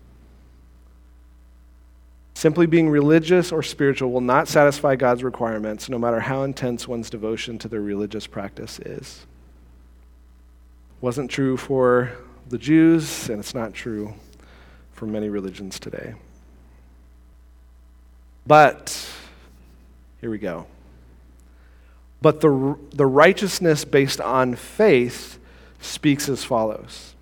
Simply 2.34 2.66
being 2.66 2.88
religious 2.88 3.52
or 3.52 3.62
spiritual 3.62 4.10
will 4.10 4.22
not 4.22 4.48
satisfy 4.48 4.96
God's 4.96 5.22
requirements, 5.22 5.88
no 5.88 5.98
matter 5.98 6.20
how 6.20 6.42
intense 6.42 6.88
one's 6.88 7.10
devotion 7.10 7.58
to 7.58 7.68
their 7.68 7.82
religious 7.82 8.26
practice 8.26 8.78
is. 8.80 9.26
Wasn't 11.00 11.30
true 11.30 11.56
for 11.56 12.12
the 12.48 12.58
Jews, 12.58 13.28
and 13.28 13.38
it's 13.38 13.54
not 13.54 13.74
true 13.74 14.14
for 14.92 15.06
many 15.06 15.28
religions 15.28 15.78
today. 15.78 16.14
But, 18.46 19.08
here 20.20 20.30
we 20.30 20.38
go. 20.38 20.66
But 22.22 22.40
the, 22.40 22.76
the 22.90 23.06
righteousness 23.06 23.84
based 23.84 24.20
on 24.20 24.54
faith 24.54 25.38
speaks 25.82 26.28
as 26.28 26.44
follows 26.44 27.14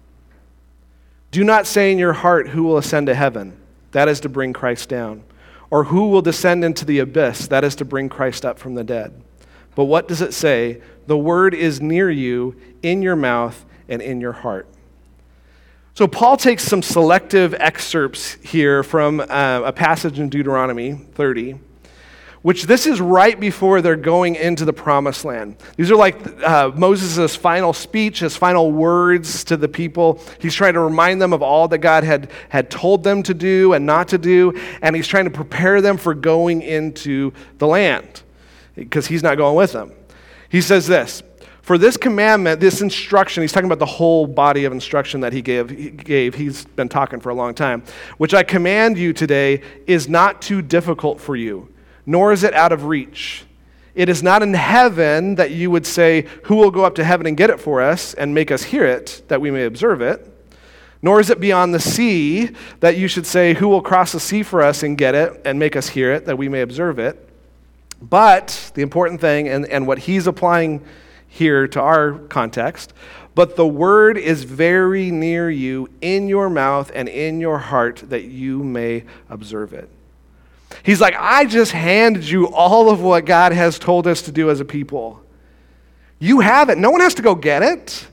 Do 1.31 1.43
not 1.45 1.67
say 1.67 1.91
in 1.91 1.99
your 1.99 2.13
heart, 2.13 2.49
Who 2.49 2.63
will 2.65 2.79
ascend 2.79 3.07
to 3.09 3.15
heaven? 3.15 3.57
That 3.93 4.09
is 4.09 4.21
to 4.21 4.29
bring 4.29 4.53
Christ 4.53 4.89
down. 4.89 5.25
Or 5.71 5.85
who 5.85 6.09
will 6.09 6.23
descend 6.23 6.65
into 6.65 6.85
the 6.85 6.99
abyss? 6.99 7.47
That 7.47 7.65
is 7.65 7.77
to 7.77 7.85
bring 7.85 8.09
Christ 8.09 8.45
up 8.45 8.59
from 8.59 8.75
the 8.75 8.85
dead. 8.85 9.23
But 9.75 9.85
what 9.85 10.09
does 10.09 10.21
it 10.21 10.35
say? 10.35 10.81
The 11.07 11.17
word 11.17 11.55
is 11.55 11.81
near 11.81 12.11
you, 12.11 12.61
in 12.83 13.03
your 13.03 13.17
mouth 13.17 13.65
and 13.89 14.03
in 14.03 14.21
your 14.21 14.33
heart. 14.33 14.67
So, 15.95 16.07
Paul 16.07 16.37
takes 16.37 16.65
some 16.65 16.83
selective 16.83 17.55
excerpts 17.55 18.35
here 18.43 18.83
from 18.83 19.21
uh, 19.21 19.63
a 19.65 19.73
passage 19.73 20.19
in 20.19 20.29
Deuteronomy 20.29 20.93
30 20.93 21.59
which 22.43 22.65
this 22.65 22.87
is 22.87 23.01
right 23.01 23.39
before 23.39 23.83
they're 23.83 23.97
going 23.97 24.35
into 24.35 24.65
the 24.65 24.73
promised 24.73 25.25
land. 25.25 25.57
These 25.77 25.91
are 25.91 25.97
like 25.97 26.17
uh, 26.43 26.73
Moses' 26.75 27.37
final 27.37 27.73
speech, 27.73 28.21
his 28.21 28.37
final 28.37 28.73
words 28.73 29.45
to 29.45 29.57
the 29.57 29.69
people. 29.69 30.23
He's 30.41 30.55
trying 30.55 30.75
to 30.75 30.81
remind 30.81 31.21
them 31.21 31.33
of 31.33 31.43
all 31.43 31.69
that 31.69 31.79
God 31.79 32.03
had, 32.03 32.31
had 32.49 32.71
told 32.71 33.05
them 33.05 33.23
to 33.25 33.35
do 33.35 33.75
and 33.75 33.85
not 33.85 34.09
to 34.09 34.19
do, 34.19 34.59
and 34.81 34.97
he's 34.97 35.07
trying 35.07 35.25
to 35.25 35.31
prepare 35.31 35.81
them 35.83 35.99
for 35.99 36.15
going 36.15 36.63
into 36.63 37.33
the 37.59 37.67
land 37.67 38.23
because 38.75 39.07
he's 39.07 39.23
not 39.23 39.37
going 39.37 39.57
with 39.57 39.73
them. 39.73 39.93
He 40.49 40.63
says 40.63 40.87
this 40.87 41.23
For 41.61 41.77
this 41.77 41.99
commandment, 41.99 42.59
this 42.59 42.81
instruction, 42.81 43.43
he's 43.43 43.53
talking 43.53 43.69
about 43.69 43.81
the 43.81 43.87
whole 43.87 44.27
body 44.27 44.65
of 44.65 44.73
instruction 44.73 45.21
that 45.21 45.35
he 45.35 45.43
gave, 45.43 45.69
he 45.69 45.91
gave. 45.91 46.35
He's 46.37 46.65
been 46.65 46.89
talking 46.89 47.21
for 47.21 47.29
a 47.29 47.35
long 47.35 47.53
time, 47.53 47.83
which 48.17 48.33
I 48.33 48.45
command 48.45 48.97
you 48.97 49.13
today 49.13 49.61
is 49.87 50.09
not 50.09 50.41
too 50.41 50.63
difficult 50.63 51.21
for 51.21 51.37
you 51.37 51.69
nor 52.07 52.33
is 52.33 52.43
it 52.43 52.55
out 52.55 52.73
of 52.73 52.85
reach. 52.85 53.45
It 53.95 54.09
is 54.09 54.23
not 54.23 54.43
in 54.43 54.55
heaven 54.55 55.35
that 55.35 55.51
you 55.51 55.71
would 55.71 55.87
say, 55.87 56.27
Who 56.45 56.57
will 56.57 56.71
go 56.71 56.85
up 56.85 56.95
to 56.97 57.05
heaven 57.05 57.27
and 57.27 57.37
get 57.37 57.51
it 57.51 57.61
for 57.61 57.81
us 57.81 58.15
and 58.15 58.35
make 58.35 58.51
us 58.51 58.63
hear 58.63 58.85
it, 58.87 59.23
that 59.29 59.41
we 59.41 59.51
may 59.51 59.65
observe 59.65 60.01
it? 60.01 60.27
Nor 61.03 61.19
is 61.21 61.31
it 61.31 61.41
beyond 61.41 61.75
the 61.75 61.81
sea 61.81 62.51
that 62.81 62.97
you 62.97 63.09
should 63.09 63.27
say, 63.27 63.55
Who 63.55 63.69
will 63.69 63.83
cross 63.83 64.13
the 64.13 64.21
sea 64.21 64.43
for 64.43 64.63
us 64.63 64.83
and 64.83 64.97
get 64.97 65.15
it 65.15 65.41
and 65.45 65.59
make 65.59 65.77
us 65.77 65.89
hear 65.89 66.13
it, 66.13 66.27
that 66.27 66.39
we 66.39 66.49
may 66.49 66.61
observe 66.61 66.99
it? 66.99 67.29
But 68.01 68.71
the 68.75 68.83
important 68.83 69.21
thing, 69.21 69.49
and, 69.49 69.67
and 69.67 69.87
what 69.87 69.99
he's 69.99 70.27
applying 70.27 70.83
here 71.29 71.69
to 71.69 71.81
our 71.81 72.13
context, 72.13 72.93
but 73.35 73.57
the 73.57 73.67
word 73.67 74.19
is 74.19 74.45
very 74.45 75.11
near 75.11 75.51
you, 75.51 75.89
in 76.01 76.29
your 76.29 76.51
mouth 76.51 76.91
and 76.95 77.09
in 77.09 77.41
your 77.41 77.59
heart, 77.59 78.05
that 78.09 78.25
you 78.25 78.63
may 78.63 79.05
observe 79.29 79.73
it. 79.73 79.89
He's 80.83 81.01
like, 81.01 81.15
I 81.19 81.45
just 81.45 81.73
handed 81.73 82.29
you 82.29 82.49
all 82.49 82.91
of 82.91 83.01
what 83.01 83.25
God 83.27 83.53
has 83.53 83.79
told 83.79 84.07
us 84.07 84.23
to 84.23 84.33
do 84.33 84.51
as 84.51 84.61
a 84.61 84.65
people. 84.65 85.23
You 86.19 86.41
have 86.41 86.69
it. 86.69 86.79
No 86.79 86.91
one 86.91 87.01
has 87.01 87.15
to 87.15 87.23
go 87.23 87.35
get 87.35 87.63
it. 87.63 88.07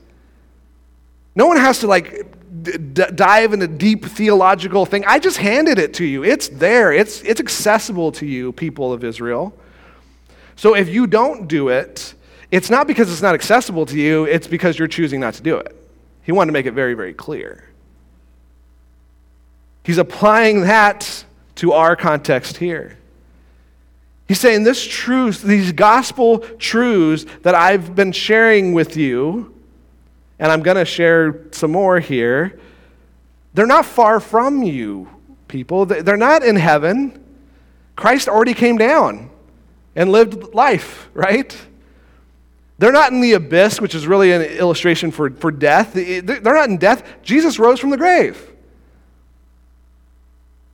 No 1.34 1.46
one 1.46 1.56
has 1.56 1.80
to 1.80 1.86
like 1.86 2.26
d- 2.62 3.04
dive 3.14 3.52
into 3.52 3.68
deep 3.68 4.04
theological 4.04 4.86
thing. 4.86 5.04
I 5.06 5.18
just 5.18 5.36
handed 5.36 5.78
it 5.78 5.94
to 5.94 6.04
you. 6.04 6.24
It's 6.24 6.48
there. 6.48 6.92
It's 6.92 7.22
it's 7.22 7.40
accessible 7.40 8.10
to 8.12 8.26
you, 8.26 8.52
people 8.52 8.92
of 8.92 9.04
Israel. 9.04 9.54
So 10.56 10.74
if 10.74 10.88
you 10.88 11.06
don't 11.06 11.46
do 11.46 11.68
it, 11.68 12.14
it's 12.50 12.70
not 12.70 12.86
because 12.86 13.12
it's 13.12 13.22
not 13.22 13.34
accessible 13.34 13.86
to 13.86 13.98
you, 13.98 14.24
it's 14.24 14.48
because 14.48 14.78
you're 14.78 14.88
choosing 14.88 15.20
not 15.20 15.34
to 15.34 15.42
do 15.42 15.56
it. 15.58 15.76
He 16.22 16.32
wanted 16.32 16.48
to 16.48 16.52
make 16.52 16.66
it 16.66 16.72
very 16.72 16.94
very 16.94 17.14
clear. 17.14 17.64
He's 19.84 19.98
applying 19.98 20.62
that 20.62 21.24
to 21.58 21.72
our 21.72 21.96
context 21.96 22.56
here. 22.56 22.96
He's 24.26 24.40
saying 24.40 24.64
this 24.64 24.86
truth, 24.86 25.42
these 25.42 25.72
gospel 25.72 26.40
truths 26.40 27.24
that 27.42 27.54
I've 27.54 27.94
been 27.94 28.12
sharing 28.12 28.74
with 28.74 28.96
you, 28.96 29.54
and 30.38 30.52
I'm 30.52 30.62
going 30.62 30.76
to 30.76 30.84
share 30.84 31.44
some 31.52 31.72
more 31.72 31.98
here, 31.98 32.60
they're 33.54 33.66
not 33.66 33.86
far 33.86 34.20
from 34.20 34.62
you, 34.62 35.08
people. 35.48 35.86
They're 35.86 36.16
not 36.16 36.44
in 36.44 36.56
heaven. 36.56 37.24
Christ 37.96 38.28
already 38.28 38.54
came 38.54 38.76
down 38.76 39.30
and 39.96 40.12
lived 40.12 40.54
life, 40.54 41.08
right? 41.14 41.56
They're 42.78 42.92
not 42.92 43.10
in 43.10 43.20
the 43.20 43.32
abyss, 43.32 43.80
which 43.80 43.96
is 43.96 44.06
really 44.06 44.30
an 44.30 44.42
illustration 44.42 45.10
for, 45.10 45.30
for 45.30 45.50
death. 45.50 45.94
They're 45.94 46.40
not 46.40 46.68
in 46.68 46.76
death. 46.76 47.02
Jesus 47.22 47.58
rose 47.58 47.80
from 47.80 47.90
the 47.90 47.96
grave. 47.96 48.48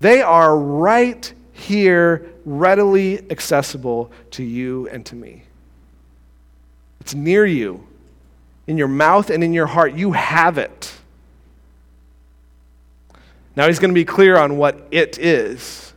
They 0.05 0.21
are 0.21 0.55
right 0.55 1.33
here, 1.53 2.31
readily 2.45 3.31
accessible 3.31 4.13
to 4.33 4.43
you 4.43 4.87
and 4.89 5.07
to 5.07 5.17
me. 5.17 5.45
It's 7.01 7.15
near 7.15 7.47
you, 7.47 7.87
in 8.67 8.77
your 8.77 8.87
mouth 8.87 9.31
and 9.31 9.43
in 9.43 9.55
your 9.55 9.65
heart. 9.65 9.95
You 9.95 10.13
have 10.13 10.59
it. 10.59 10.93
Now 13.57 13.67
he's 13.67 13.79
going 13.79 13.93
to 13.93 13.95
be 13.95 14.05
clear 14.05 14.37
on 14.37 14.59
what 14.59 14.87
it 14.91 15.19
is. 15.19 15.95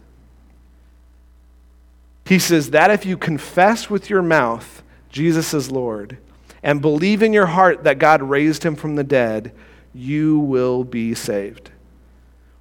He 2.27 2.39
says 2.39 2.69
that 2.69 2.89
if 2.89 3.05
you 3.05 3.17
confess 3.17 3.89
with 3.89 4.09
your 4.09 4.21
mouth 4.21 4.83
Jesus 5.09 5.53
is 5.53 5.69
Lord 5.69 6.17
and 6.63 6.81
believe 6.81 7.21
in 7.21 7.33
your 7.33 7.47
heart 7.47 7.83
that 7.83 7.99
God 7.99 8.21
raised 8.21 8.63
him 8.63 8.77
from 8.77 8.95
the 8.95 9.03
dead, 9.03 9.51
you 9.93 10.39
will 10.39 10.85
be 10.85 11.13
saved. 11.13 11.71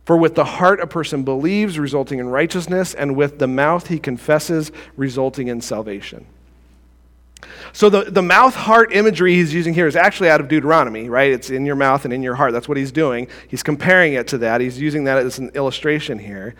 For 0.06 0.16
with 0.16 0.36
the 0.36 0.44
heart 0.44 0.78
a 0.80 0.86
person 0.86 1.24
believes, 1.24 1.78
resulting 1.80 2.20
in 2.20 2.28
righteousness, 2.28 2.94
and 2.94 3.16
with 3.16 3.40
the 3.40 3.48
mouth 3.48 3.88
he 3.88 3.98
confesses, 3.98 4.70
resulting 4.96 5.48
in 5.48 5.60
salvation. 5.60 6.26
So 7.72 7.90
the, 7.90 8.04
the 8.04 8.22
mouth 8.22 8.54
heart 8.54 8.94
imagery 8.94 9.34
he's 9.34 9.52
using 9.52 9.74
here 9.74 9.88
is 9.88 9.96
actually 9.96 10.30
out 10.30 10.40
of 10.40 10.46
Deuteronomy, 10.46 11.08
right? 11.08 11.32
It's 11.32 11.50
in 11.50 11.66
your 11.66 11.74
mouth 11.74 12.04
and 12.04 12.14
in 12.14 12.22
your 12.22 12.36
heart. 12.36 12.52
That's 12.52 12.68
what 12.68 12.78
he's 12.78 12.92
doing. 12.92 13.26
He's 13.48 13.64
comparing 13.64 14.14
it 14.14 14.28
to 14.28 14.38
that. 14.38 14.60
He's 14.60 14.80
using 14.80 15.04
that 15.04 15.18
as 15.18 15.38
an 15.38 15.50
illustration 15.50 16.18
here 16.18 16.54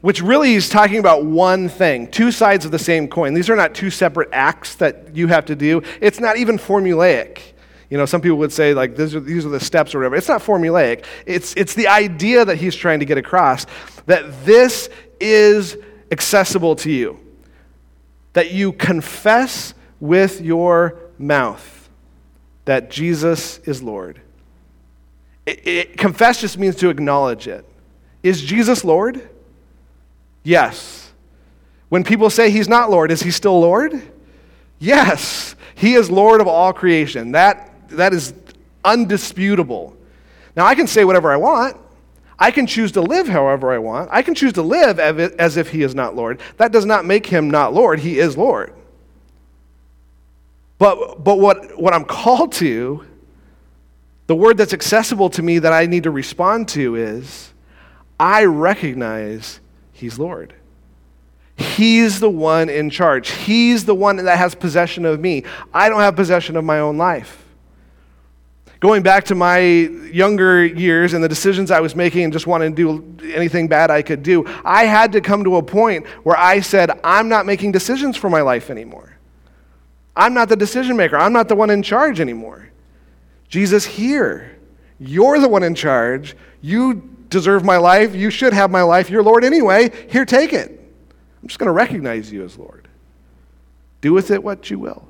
which 0.00 0.20
really 0.20 0.52
is 0.52 0.68
talking 0.68 0.98
about 0.98 1.24
one 1.24 1.66
thing, 1.66 2.06
two 2.06 2.30
sides 2.30 2.66
of 2.66 2.70
the 2.70 2.78
same 2.78 3.08
coin. 3.08 3.32
These 3.32 3.48
are 3.48 3.56
not 3.56 3.74
two 3.74 3.88
separate 3.88 4.28
acts 4.32 4.74
that 4.74 5.16
you 5.16 5.28
have 5.28 5.46
to 5.46 5.56
do. 5.56 5.82
It's 5.98 6.20
not 6.20 6.36
even 6.36 6.58
formulaic. 6.58 7.53
You 7.94 7.98
know, 7.98 8.06
some 8.06 8.20
people 8.20 8.38
would 8.38 8.52
say, 8.52 8.74
like, 8.74 8.96
these 8.96 9.14
are, 9.14 9.20
these 9.20 9.46
are 9.46 9.50
the 9.50 9.60
steps 9.60 9.94
or 9.94 9.98
whatever. 9.98 10.16
It's 10.16 10.26
not 10.26 10.42
formulaic. 10.42 11.04
It's, 11.26 11.54
it's 11.54 11.74
the 11.74 11.86
idea 11.86 12.44
that 12.44 12.56
he's 12.56 12.74
trying 12.74 12.98
to 12.98 13.04
get 13.04 13.18
across 13.18 13.66
that 14.06 14.44
this 14.44 14.90
is 15.20 15.76
accessible 16.10 16.74
to 16.74 16.90
you, 16.90 17.20
that 18.32 18.50
you 18.50 18.72
confess 18.72 19.74
with 20.00 20.40
your 20.40 20.98
mouth 21.18 21.88
that 22.64 22.90
Jesus 22.90 23.58
is 23.58 23.80
Lord. 23.80 24.20
It, 25.46 25.64
it, 25.64 25.96
confess 25.96 26.40
just 26.40 26.58
means 26.58 26.74
to 26.74 26.88
acknowledge 26.88 27.46
it. 27.46 27.64
Is 28.24 28.42
Jesus 28.42 28.84
Lord? 28.84 29.22
Yes. 30.42 31.12
When 31.90 32.02
people 32.02 32.28
say 32.28 32.50
he's 32.50 32.68
not 32.68 32.90
Lord, 32.90 33.12
is 33.12 33.22
he 33.22 33.30
still 33.30 33.60
Lord? 33.60 34.02
Yes. 34.80 35.54
He 35.76 35.94
is 35.94 36.10
Lord 36.10 36.40
of 36.40 36.48
all 36.48 36.72
creation. 36.72 37.30
That, 37.30 37.70
that 37.90 38.12
is 38.12 38.34
undisputable. 38.84 39.96
Now, 40.56 40.66
I 40.66 40.74
can 40.74 40.86
say 40.86 41.04
whatever 41.04 41.32
I 41.32 41.36
want. 41.36 41.76
I 42.38 42.50
can 42.50 42.66
choose 42.66 42.92
to 42.92 43.00
live 43.00 43.28
however 43.28 43.72
I 43.72 43.78
want. 43.78 44.10
I 44.12 44.22
can 44.22 44.34
choose 44.34 44.52
to 44.54 44.62
live 44.62 44.98
as 44.98 45.56
if 45.56 45.70
he 45.70 45.82
is 45.82 45.94
not 45.94 46.16
Lord. 46.16 46.40
That 46.56 46.72
does 46.72 46.84
not 46.84 47.04
make 47.04 47.26
him 47.26 47.50
not 47.50 47.72
Lord. 47.72 48.00
He 48.00 48.18
is 48.18 48.36
Lord. 48.36 48.72
But, 50.78 51.22
but 51.22 51.38
what, 51.38 51.78
what 51.80 51.94
I'm 51.94 52.04
called 52.04 52.52
to, 52.54 53.06
the 54.26 54.34
word 54.34 54.56
that's 54.56 54.72
accessible 54.72 55.30
to 55.30 55.42
me 55.42 55.60
that 55.60 55.72
I 55.72 55.86
need 55.86 56.02
to 56.04 56.10
respond 56.10 56.68
to 56.70 56.96
is 56.96 57.52
I 58.18 58.44
recognize 58.44 59.60
He's 59.92 60.18
Lord. 60.18 60.54
He's 61.56 62.18
the 62.18 62.30
one 62.30 62.68
in 62.68 62.90
charge. 62.90 63.30
He's 63.30 63.84
the 63.84 63.94
one 63.94 64.16
that 64.16 64.38
has 64.38 64.54
possession 64.54 65.04
of 65.04 65.20
me. 65.20 65.44
I 65.72 65.88
don't 65.88 66.00
have 66.00 66.16
possession 66.16 66.56
of 66.56 66.64
my 66.64 66.80
own 66.80 66.98
life. 66.98 67.43
Going 68.84 69.02
back 69.02 69.24
to 69.24 69.34
my 69.34 69.60
younger 69.60 70.62
years 70.62 71.14
and 71.14 71.24
the 71.24 71.28
decisions 71.28 71.70
I 71.70 71.80
was 71.80 71.96
making 71.96 72.24
and 72.24 72.30
just 72.30 72.46
wanting 72.46 72.76
to 72.76 73.16
do 73.16 73.32
anything 73.32 73.66
bad 73.66 73.90
I 73.90 74.02
could 74.02 74.22
do, 74.22 74.44
I 74.62 74.84
had 74.84 75.12
to 75.12 75.22
come 75.22 75.42
to 75.44 75.56
a 75.56 75.62
point 75.62 76.06
where 76.22 76.36
I 76.36 76.60
said, 76.60 76.90
I'm 77.02 77.30
not 77.30 77.46
making 77.46 77.72
decisions 77.72 78.14
for 78.14 78.28
my 78.28 78.42
life 78.42 78.68
anymore. 78.68 79.16
I'm 80.14 80.34
not 80.34 80.50
the 80.50 80.56
decision 80.56 80.98
maker. 80.98 81.16
I'm 81.16 81.32
not 81.32 81.48
the 81.48 81.54
one 81.54 81.70
in 81.70 81.82
charge 81.82 82.20
anymore. 82.20 82.68
Jesus, 83.48 83.86
here, 83.86 84.54
you're 85.00 85.38
the 85.38 85.48
one 85.48 85.62
in 85.62 85.74
charge. 85.74 86.36
You 86.60 87.08
deserve 87.30 87.64
my 87.64 87.78
life. 87.78 88.14
You 88.14 88.28
should 88.28 88.52
have 88.52 88.70
my 88.70 88.82
life. 88.82 89.08
You're 89.08 89.22
Lord 89.22 89.44
anyway. 89.44 89.92
Here, 90.10 90.26
take 90.26 90.52
it. 90.52 90.68
I'm 91.40 91.48
just 91.48 91.58
going 91.58 91.68
to 91.68 91.72
recognize 91.72 92.30
you 92.30 92.44
as 92.44 92.58
Lord. 92.58 92.86
Do 94.02 94.12
with 94.12 94.30
it 94.30 94.44
what 94.44 94.68
you 94.68 94.78
will. 94.78 95.08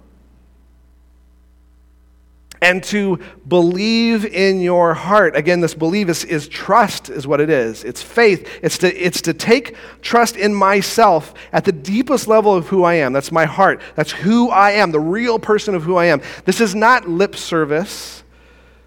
And 2.62 2.82
to 2.84 3.18
believe 3.46 4.24
in 4.24 4.60
your 4.60 4.94
heart. 4.94 5.36
Again, 5.36 5.60
this 5.60 5.74
believe 5.74 6.08
is, 6.08 6.24
is 6.24 6.48
trust, 6.48 7.10
is 7.10 7.26
what 7.26 7.40
it 7.40 7.50
is. 7.50 7.84
It's 7.84 8.02
faith. 8.02 8.48
It's 8.62 8.78
to, 8.78 8.94
it's 8.94 9.20
to 9.22 9.34
take 9.34 9.76
trust 10.00 10.36
in 10.36 10.54
myself 10.54 11.34
at 11.52 11.64
the 11.64 11.72
deepest 11.72 12.26
level 12.26 12.54
of 12.54 12.68
who 12.68 12.84
I 12.84 12.94
am. 12.94 13.12
That's 13.12 13.30
my 13.30 13.44
heart. 13.44 13.82
That's 13.96 14.12
who 14.12 14.48
I 14.48 14.70
am, 14.72 14.92
the 14.92 15.00
real 15.00 15.38
person 15.38 15.74
of 15.74 15.82
who 15.82 15.96
I 15.96 16.06
am. 16.06 16.22
This 16.46 16.60
is 16.60 16.74
not 16.74 17.08
lip 17.08 17.36
service 17.36 18.24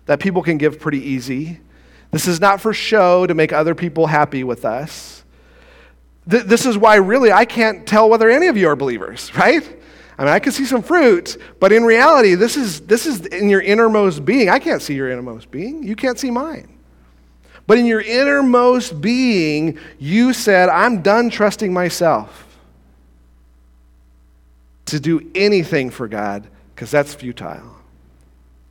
that 0.08 0.20
people 0.20 0.42
can 0.42 0.58
give 0.58 0.80
pretty 0.80 1.00
easy. 1.00 1.60
This 2.12 2.28
is 2.28 2.42
not 2.42 2.60
for 2.60 2.74
show 2.74 3.28
to 3.28 3.34
make 3.34 3.54
other 3.54 3.76
people 3.76 4.08
happy 4.08 4.44
with 4.44 4.66
us. 4.66 5.24
Th- 6.30 6.44
this 6.44 6.66
is 6.66 6.78
why, 6.78 6.96
really, 6.96 7.32
I 7.32 7.46
can't 7.46 7.86
tell 7.86 8.10
whether 8.10 8.30
any 8.30 8.48
of 8.48 8.58
you 8.58 8.68
are 8.70 8.76
believers, 8.76 9.34
right? 9.38 9.64
I 10.18 10.24
mean, 10.24 10.34
I 10.34 10.40
can 10.40 10.52
see 10.52 10.66
some 10.66 10.82
fruit, 10.82 11.38
but 11.60 11.72
in 11.72 11.84
reality, 11.84 12.34
this 12.34 12.58
is, 12.58 12.82
this 12.82 13.06
is 13.06 13.26
in 13.28 13.50
your 13.50 13.62
innermost 13.62 14.26
being. 14.26 14.50
I 14.50 14.58
can't 14.58 14.82
see 14.82 14.96
your 14.96 15.12
innermost 15.12 15.52
being. 15.52 15.84
You 15.84 15.96
can't 15.96 16.18
see 16.18 16.32
mine. 16.32 16.78
But 17.68 17.78
in 17.78 17.86
your 17.86 18.02
innermost 18.02 19.00
being, 19.00 19.78
you 20.00 20.34
said, 20.34 20.70
I'm 20.70 21.02
done 21.02 21.30
trusting 21.30 21.72
myself 21.72 22.46
to 24.86 25.00
do 25.00 25.30
anything 25.36 25.90
for 25.90 26.08
God 26.08 26.48
because 26.74 26.90
that's 26.90 27.14
futile. 27.14 27.76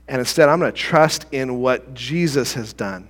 And 0.08 0.18
instead, 0.18 0.48
I'm 0.48 0.58
going 0.58 0.72
to 0.72 0.76
trust 0.76 1.26
in 1.30 1.60
what 1.60 1.94
Jesus 1.94 2.54
has 2.54 2.72
done. 2.72 3.08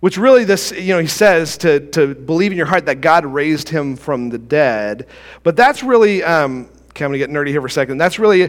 Which 0.00 0.16
really, 0.16 0.44
this, 0.44 0.72
you 0.72 0.94
know, 0.94 0.98
he 0.98 1.06
says 1.06 1.56
to, 1.58 1.80
to 1.90 2.14
believe 2.14 2.50
in 2.50 2.58
your 2.58 2.66
heart 2.66 2.86
that 2.86 3.00
God 3.00 3.24
raised 3.24 3.68
him 3.68 3.96
from 3.96 4.30
the 4.30 4.38
dead. 4.38 5.06
But 5.42 5.56
that's 5.56 5.82
really, 5.82 6.22
um, 6.22 6.68
okay, 6.92 7.04
I'm 7.04 7.10
going 7.10 7.20
to 7.20 7.26
get 7.26 7.30
nerdy 7.30 7.48
here 7.48 7.60
for 7.60 7.66
a 7.66 7.70
second. 7.70 7.98
That's 7.98 8.18
really 8.18 8.42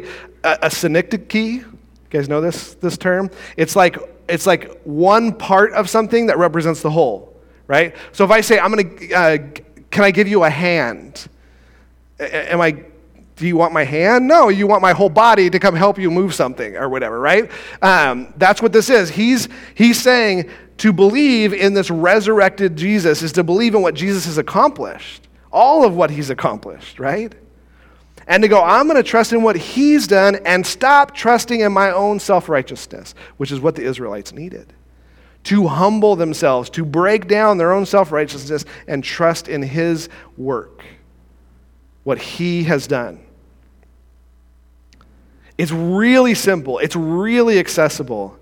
a, 0.43 0.57
a 0.63 0.69
synecdoche. 0.69 1.35
You 1.35 1.65
guys 2.09 2.29
know 2.29 2.41
this, 2.41 2.75
this 2.75 2.97
term? 2.97 3.31
It's 3.57 3.75
like, 3.75 3.97
it's 4.29 4.45
like 4.45 4.81
one 4.83 5.33
part 5.33 5.73
of 5.73 5.89
something 5.89 6.27
that 6.27 6.37
represents 6.37 6.81
the 6.81 6.91
whole, 6.91 7.35
right? 7.67 7.95
So 8.11 8.23
if 8.23 8.31
I 8.31 8.41
say, 8.41 8.59
I'm 8.59 8.71
going 8.71 8.97
to, 8.97 9.13
uh, 9.13 9.37
can 9.89 10.03
I 10.03 10.11
give 10.11 10.27
you 10.27 10.43
a 10.43 10.49
hand? 10.49 11.27
Am 12.19 12.61
I 12.61 12.83
do 13.35 13.47
you 13.47 13.57
want 13.57 13.73
my 13.73 13.83
hand? 13.83 14.27
No, 14.27 14.49
you 14.49 14.67
want 14.67 14.81
my 14.81 14.93
whole 14.93 15.09
body 15.09 15.49
to 15.49 15.59
come 15.59 15.75
help 15.75 15.97
you 15.97 16.11
move 16.11 16.35
something 16.35 16.75
or 16.75 16.87
whatever, 16.87 17.19
right? 17.19 17.49
Um, 17.81 18.31
that's 18.37 18.61
what 18.61 18.71
this 18.71 18.89
is. 18.89 19.09
He's, 19.09 19.49
he's 19.73 19.99
saying 19.99 20.49
to 20.77 20.93
believe 20.93 21.53
in 21.53 21.73
this 21.73 21.89
resurrected 21.89 22.75
Jesus 22.75 23.21
is 23.23 23.31
to 23.33 23.43
believe 23.43 23.73
in 23.75 23.81
what 23.81 23.95
Jesus 23.95 24.25
has 24.25 24.37
accomplished, 24.37 25.27
all 25.51 25.83
of 25.83 25.95
what 25.95 26.11
he's 26.11 26.29
accomplished, 26.29 26.99
right? 26.99 27.33
And 28.27 28.43
to 28.43 28.47
go, 28.47 28.61
I'm 28.61 28.87
going 28.87 29.01
to 29.01 29.07
trust 29.07 29.33
in 29.33 29.43
what 29.43 29.55
he's 29.55 30.07
done 30.07 30.37
and 30.45 30.65
stop 30.65 31.13
trusting 31.13 31.59
in 31.59 31.71
my 31.71 31.91
own 31.91 32.19
self 32.19 32.47
righteousness, 32.49 33.15
which 33.37 33.51
is 33.51 33.59
what 33.59 33.75
the 33.75 33.83
Israelites 33.83 34.31
needed. 34.31 34.73
To 35.45 35.67
humble 35.67 36.15
themselves, 36.15 36.69
to 36.71 36.85
break 36.85 37.27
down 37.27 37.57
their 37.57 37.73
own 37.73 37.85
self 37.85 38.11
righteousness 38.11 38.65
and 38.87 39.03
trust 39.03 39.47
in 39.49 39.61
his 39.61 40.09
work, 40.37 40.83
what 42.03 42.17
he 42.17 42.63
has 42.63 42.87
done. 42.87 43.19
It's 45.57 45.71
really 45.71 46.33
simple, 46.33 46.79
it's 46.79 46.95
really 46.95 47.59
accessible. 47.59 48.39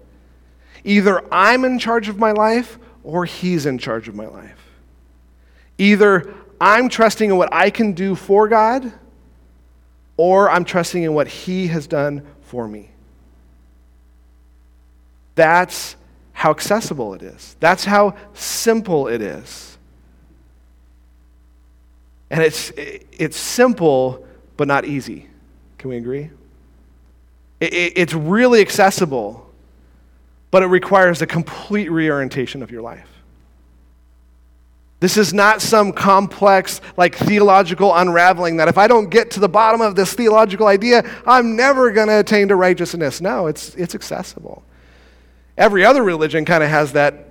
Either 0.84 1.24
I'm 1.34 1.66
in 1.66 1.80
charge 1.80 2.10
of 2.10 2.18
my 2.18 2.32
life 2.32 2.80
or 3.04 3.26
He's 3.26 3.66
in 3.66 3.78
charge 3.78 4.08
of 4.08 4.16
my 4.16 4.28
life. 4.28 4.58
Either 5.78 6.34
I'm 6.60 6.90
trusting 6.90 7.30
in 7.30 7.38
what 7.38 7.54
I 7.54 7.70
can 7.70 7.94
do 7.94 8.16
for 8.16 8.48
God 8.48 8.92
or 10.18 10.50
I'm 10.50 10.66
trusting 10.66 11.04
in 11.04 11.14
what 11.14 11.28
He 11.28 11.68
has 11.68 11.88
done 11.88 12.26
for 12.42 12.68
me. 12.68 12.92
That's 15.36 15.96
how 16.34 16.52
accessible 16.52 17.14
it 17.14 17.22
is. 17.22 17.56
That's 17.60 17.86
how 17.86 18.16
simple 18.34 19.08
it 19.08 19.22
is. 19.22 19.78
And 22.30 22.42
it's, 22.42 22.72
it's 22.76 23.38
simple, 23.38 24.26
but 24.58 24.68
not 24.68 24.86
easy. 24.86 25.28
Can 25.78 25.90
we 25.90 25.98
agree? 25.98 26.30
It's 27.60 28.14
really 28.14 28.62
accessible, 28.62 29.52
but 30.50 30.64
it 30.64 30.68
requires 30.68 31.22
a 31.22 31.28
complete 31.28 31.92
reorientation 31.92 32.64
of 32.64 32.72
your 32.72 32.82
life. 32.82 33.08
This 35.02 35.18
is 35.18 35.34
not 35.34 35.62
some 35.62 35.92
complex, 35.92 36.80
like 36.96 37.16
theological 37.16 37.94
unraveling 37.94 38.58
that 38.58 38.68
if 38.68 38.78
I 38.78 38.88
don't 38.88 39.10
get 39.10 39.32
to 39.32 39.40
the 39.40 39.50
bottom 39.50 39.82
of 39.82 39.96
this 39.96 40.14
theological 40.14 40.68
idea, 40.68 41.04
I'm 41.26 41.56
never 41.56 41.92
going 41.92 42.08
to 42.08 42.20
attain 42.20 42.48
to 42.50 42.56
righteousness. 42.56 43.20
No, 43.20 43.48
it's, 43.48 43.74
it's 43.76 43.96
accessible. 43.96 44.64
Every 45.58 45.84
other 45.84 46.04
religion 46.04 46.46
kind 46.46 46.64
of 46.64 46.70
has 46.70 46.94
that 46.94 47.28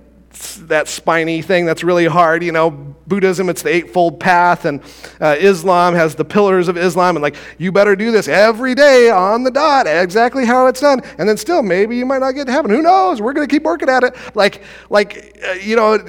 that 0.59 0.87
spiny 0.87 1.41
thing 1.41 1.65
that's 1.65 1.83
really 1.83 2.05
hard. 2.05 2.43
You 2.43 2.51
know, 2.51 2.71
Buddhism, 2.71 3.49
it's 3.49 3.61
the 3.61 3.73
Eightfold 3.73 4.19
Path, 4.19 4.65
and 4.65 4.81
uh, 5.19 5.35
Islam 5.37 5.93
has 5.93 6.15
the 6.15 6.25
pillars 6.25 6.67
of 6.67 6.77
Islam, 6.77 7.15
and 7.17 7.23
like, 7.23 7.35
you 7.57 7.71
better 7.71 7.95
do 7.95 8.11
this 8.11 8.27
every 8.27 8.73
day 8.73 9.09
on 9.09 9.43
the 9.43 9.51
dot, 9.51 9.87
exactly 9.87 10.45
how 10.45 10.67
it's 10.67 10.79
done. 10.79 11.01
And 11.17 11.27
then 11.27 11.37
still, 11.37 11.61
maybe 11.61 11.97
you 11.97 12.05
might 12.05 12.19
not 12.19 12.31
get 12.31 12.47
to 12.47 12.51
heaven. 12.53 12.71
Who 12.71 12.81
knows? 12.81 13.21
We're 13.21 13.33
going 13.33 13.47
to 13.47 13.53
keep 13.53 13.63
working 13.63 13.89
at 13.89 14.03
it. 14.03 14.15
Like, 14.33 14.63
like 14.89 15.37
uh, 15.45 15.53
you 15.53 15.75
know, 15.75 15.99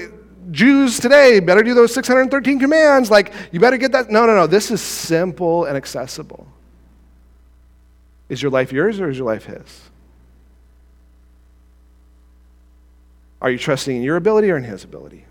Jews 0.50 0.98
today 0.98 1.40
better 1.40 1.62
do 1.62 1.74
those 1.74 1.94
613 1.94 2.58
commands. 2.58 3.10
Like, 3.10 3.32
you 3.52 3.60
better 3.60 3.76
get 3.76 3.92
that. 3.92 4.10
No, 4.10 4.26
no, 4.26 4.34
no. 4.34 4.46
This 4.46 4.70
is 4.70 4.80
simple 4.80 5.64
and 5.64 5.76
accessible. 5.76 6.46
Is 8.28 8.42
your 8.42 8.50
life 8.50 8.72
yours 8.72 9.00
or 9.00 9.10
is 9.10 9.18
your 9.18 9.26
life 9.26 9.44
his? 9.44 9.82
Are 13.42 13.50
you 13.50 13.58
trusting 13.58 13.96
in 13.96 14.02
your 14.02 14.16
ability 14.16 14.50
or 14.50 14.56
in 14.56 14.64
his 14.64 14.84
ability? 14.84 15.26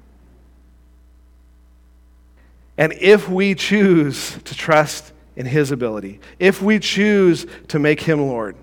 And 2.78 2.94
if 2.94 3.30
we 3.30 3.56
choose 3.56 4.38
to 4.44 4.56
trust 4.56 5.14
in 5.36 5.46
his 5.46 5.72
ability, 5.72 6.20
if 6.40 6.62
we 6.62 6.80
choose 6.80 7.46
to 7.70 7.80
make 7.80 8.02
him 8.02 8.22
Lord, 8.22 8.56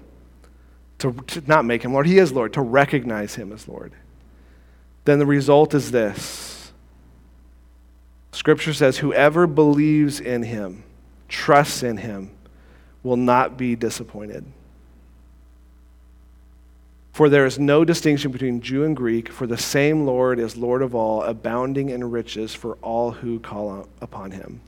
to, 0.99 1.12
to, 1.12 1.42
not 1.46 1.64
make 1.64 1.82
him 1.82 1.92
Lord, 1.92 2.07
he 2.07 2.18
is 2.18 2.32
Lord, 2.32 2.53
to 2.55 2.61
recognize 2.61 3.34
him 3.34 3.53
as 3.53 3.66
Lord, 3.66 3.92
then 5.09 5.18
the 5.18 5.26
result 5.26 5.74
is 5.74 5.90
this. 5.90 6.72
Scripture 8.32 8.74
says, 8.74 8.98
whoever 8.98 9.46
believes 9.46 10.20
in 10.20 10.42
him, 10.42 10.84
trusts 11.28 11.82
in 11.82 11.96
him, 11.96 12.30
will 13.02 13.16
not 13.16 13.56
be 13.56 13.74
disappointed. 13.74 14.44
For 17.12 17.28
there 17.28 17.46
is 17.46 17.59
no 17.59 17.84
distinction 17.84 18.30
between 18.30 18.61
Jew 18.61 18.84
and 18.84 18.96
Greek, 18.96 19.28
for 19.28 19.46
the 19.46 19.56
same 19.56 20.06
Lord 20.06 20.38
is 20.38 20.56
Lord 20.56 20.82
of 20.82 20.94
all, 20.94 21.22
abounding 21.22 21.88
in 21.88 22.11
riches 22.11 22.54
for 22.54 22.74
all 22.76 23.11
who 23.11 23.40
call 23.40 23.88
upon 24.00 24.30
him. 24.30 24.61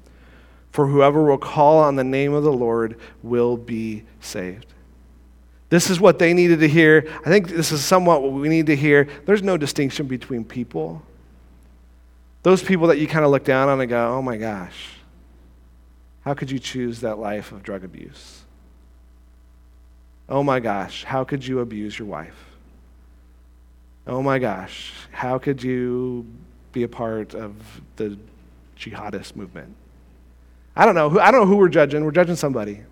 For 0.72 0.86
whoever 0.86 1.22
will 1.22 1.38
call 1.38 1.78
on 1.78 1.96
the 1.96 2.02
name 2.02 2.32
of 2.32 2.42
the 2.42 2.52
Lord 2.52 2.98
will 3.22 3.56
be 3.56 4.04
saved. 4.20 4.66
This 5.70 5.88
is 5.88 6.00
what 6.00 6.18
they 6.18 6.34
needed 6.34 6.60
to 6.60 6.68
hear. 6.68 7.06
I 7.24 7.30
think 7.30 7.48
this 7.48 7.70
is 7.70 7.82
somewhat 7.82 8.22
what 8.22 8.32
we 8.32 8.48
need 8.48 8.66
to 8.66 8.76
hear. 8.76 9.08
There's 9.24 9.42
no 9.42 9.56
distinction 9.56 10.06
between 10.06 10.44
people. 10.44 11.00
Those 12.42 12.62
people 12.62 12.88
that 12.88 12.98
you 12.98 13.06
kind 13.06 13.24
of 13.24 13.30
look 13.30 13.44
down 13.44 13.68
on 13.68 13.80
and 13.80 13.88
go, 13.88 14.16
oh 14.16 14.20
my 14.20 14.36
gosh, 14.36 14.88
how 16.22 16.34
could 16.34 16.50
you 16.50 16.58
choose 16.58 17.00
that 17.00 17.18
life 17.18 17.52
of 17.52 17.62
drug 17.62 17.84
abuse? 17.84 18.42
Oh 20.28 20.42
my 20.42 20.58
gosh, 20.58 21.04
how 21.04 21.22
could 21.22 21.46
you 21.46 21.60
abuse 21.60 21.98
your 21.98 22.08
wife? 22.08 22.36
Oh 24.06 24.22
my 24.22 24.40
gosh, 24.40 24.92
how 25.12 25.38
could 25.38 25.62
you 25.62 26.26
be 26.72 26.82
a 26.82 26.88
part 26.88 27.34
of 27.34 27.54
the 27.94 28.18
jihadist 28.76 29.36
movement? 29.36 29.76
I 30.74 30.84
don't 30.84 30.94
know. 30.96 31.20
I 31.20 31.30
don't 31.30 31.42
know 31.42 31.46
who 31.46 31.56
we're 31.56 31.68
judging. 31.68 32.04
We're 32.04 32.10
judging 32.10 32.36
somebody. 32.36 32.82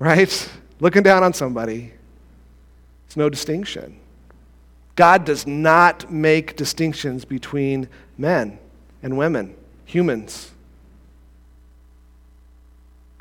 Right? 0.00 0.50
Looking 0.80 1.02
down 1.02 1.22
on 1.22 1.32
somebody. 1.32 1.92
It's 3.06 3.16
no 3.16 3.28
distinction. 3.28 3.98
God 4.96 5.24
does 5.24 5.46
not 5.46 6.10
make 6.10 6.56
distinctions 6.56 7.24
between 7.24 7.88
men 8.16 8.58
and 9.02 9.16
women, 9.16 9.54
humans. 9.84 10.52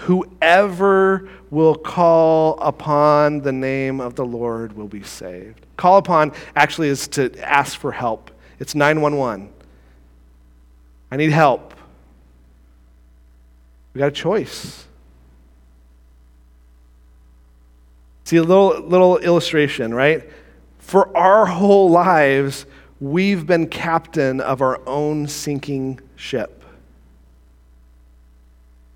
Whoever 0.01 1.29
will 1.49 1.75
call 1.75 2.59
upon 2.59 3.41
the 3.41 3.51
name 3.51 4.01
of 4.01 4.15
the 4.15 4.25
Lord 4.25 4.73
will 4.73 4.87
be 4.87 5.03
saved. 5.03 5.65
Call 5.77 5.97
upon 5.97 6.33
actually 6.55 6.89
is 6.89 7.07
to 7.09 7.31
ask 7.39 7.79
for 7.79 7.91
help. 7.91 8.29
It's 8.59 8.75
911. 8.75 9.49
I 11.11 11.15
need 11.15 11.31
help. 11.31 11.73
We 13.93 13.99
got 13.99 14.07
a 14.07 14.11
choice. 14.11 14.85
See 18.23 18.37
a 18.37 18.43
little 18.43 18.79
little 18.81 19.17
illustration, 19.17 19.93
right? 19.93 20.29
For 20.79 21.15
our 21.15 21.45
whole 21.45 21.89
lives, 21.89 22.65
we've 22.99 23.45
been 23.45 23.67
captain 23.67 24.39
of 24.39 24.61
our 24.61 24.81
own 24.87 25.27
sinking 25.27 25.99
ship. 26.15 26.63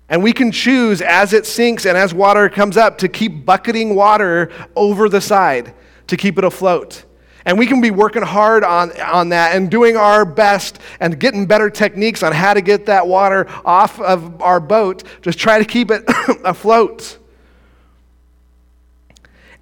And 0.08 0.22
we 0.22 0.32
can 0.32 0.50
choose 0.50 1.02
as 1.02 1.34
it 1.34 1.44
sinks 1.44 1.84
and 1.84 1.96
as 1.96 2.14
water 2.14 2.48
comes 2.48 2.76
up 2.78 2.98
to 2.98 3.08
keep 3.08 3.44
bucketing 3.44 3.94
water 3.94 4.50
over 4.74 5.08
the 5.08 5.20
side 5.20 5.74
to 6.06 6.16
keep 6.16 6.38
it 6.38 6.44
afloat. 6.44 7.04
And 7.44 7.58
we 7.58 7.66
can 7.66 7.80
be 7.80 7.90
working 7.90 8.22
hard 8.22 8.64
on, 8.64 8.98
on 9.00 9.30
that 9.30 9.54
and 9.54 9.70
doing 9.70 9.96
our 9.96 10.24
best 10.24 10.78
and 11.00 11.18
getting 11.18 11.46
better 11.46 11.70
techniques 11.70 12.22
on 12.22 12.32
how 12.32 12.54
to 12.54 12.60
get 12.60 12.86
that 12.86 13.06
water 13.06 13.46
off 13.64 14.00
of 14.00 14.40
our 14.42 14.60
boat, 14.60 15.04
just 15.22 15.38
try 15.38 15.58
to 15.58 15.64
keep 15.64 15.90
it 15.90 16.04
afloat. 16.44 17.18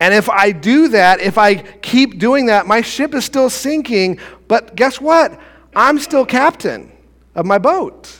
And 0.01 0.13
if 0.13 0.29
I 0.29 0.53
do 0.53 0.89
that, 0.89 1.21
if 1.21 1.39
I 1.39 1.55
keep 1.55 2.19
doing 2.19 2.47
that, 2.47 2.67
my 2.67 2.83
ship 2.83 3.15
is 3.15 3.25
still 3.25 3.49
sinking, 3.49 4.21
but 4.47 4.77
guess 4.77 5.01
what? 5.01 5.41
I'm 5.75 5.99
still 5.99 6.27
captain 6.27 6.93
of 7.35 7.47
my 7.47 7.59
boat. 7.59 8.19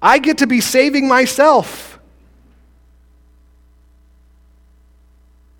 I 0.00 0.18
get 0.18 0.38
to 0.38 0.46
be 0.46 0.60
saving 0.60 1.08
myself. 1.08 1.98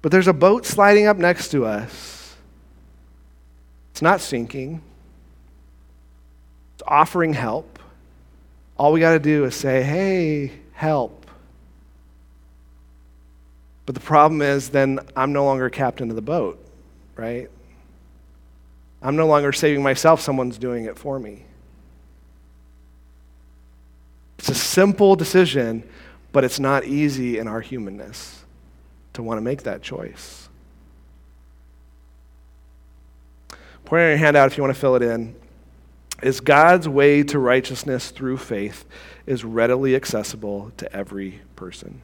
But 0.02 0.12
there's 0.12 0.28
a 0.28 0.34
boat 0.34 0.66
sliding 0.66 1.06
up 1.06 1.16
next 1.16 1.48
to 1.52 1.64
us. 1.64 2.36
It's 3.92 4.02
not 4.02 4.20
sinking, 4.20 4.82
it's 6.74 6.82
offering 6.86 7.32
help. 7.32 7.78
All 8.76 8.92
we 8.92 9.00
got 9.00 9.12
to 9.12 9.18
do 9.18 9.44
is 9.44 9.54
say, 9.54 9.82
hey, 9.82 10.52
help. 10.72 11.23
But 13.86 13.94
the 13.94 14.00
problem 14.00 14.40
is, 14.42 14.70
then 14.70 15.00
I'm 15.14 15.32
no 15.32 15.44
longer 15.44 15.68
captain 15.68 16.10
of 16.10 16.16
the 16.16 16.22
boat, 16.22 16.64
right? 17.16 17.50
I'm 19.02 19.16
no 19.16 19.26
longer 19.26 19.52
saving 19.52 19.82
myself, 19.82 20.20
someone's 20.20 20.56
doing 20.56 20.86
it 20.86 20.98
for 20.98 21.18
me. 21.18 21.44
It's 24.38 24.48
a 24.48 24.54
simple 24.54 25.16
decision, 25.16 25.82
but 26.32 26.44
it's 26.44 26.58
not 26.58 26.84
easy 26.84 27.38
in 27.38 27.46
our 27.46 27.60
humanness 27.60 28.44
to 29.12 29.22
want 29.22 29.38
to 29.38 29.42
make 29.42 29.62
that 29.64 29.82
choice. 29.82 30.48
Point 33.84 34.00
your 34.00 34.16
hand 34.16 34.36
out 34.36 34.50
if 34.50 34.56
you 34.56 34.62
want 34.62 34.74
to 34.74 34.80
fill 34.80 34.96
it 34.96 35.02
in. 35.02 35.34
Is 36.22 36.40
God's 36.40 36.88
way 36.88 37.22
to 37.24 37.38
righteousness 37.38 38.10
through 38.10 38.38
faith 38.38 38.86
is 39.26 39.44
readily 39.44 39.94
accessible 39.94 40.72
to 40.78 40.90
every 40.94 41.40
person. 41.54 42.00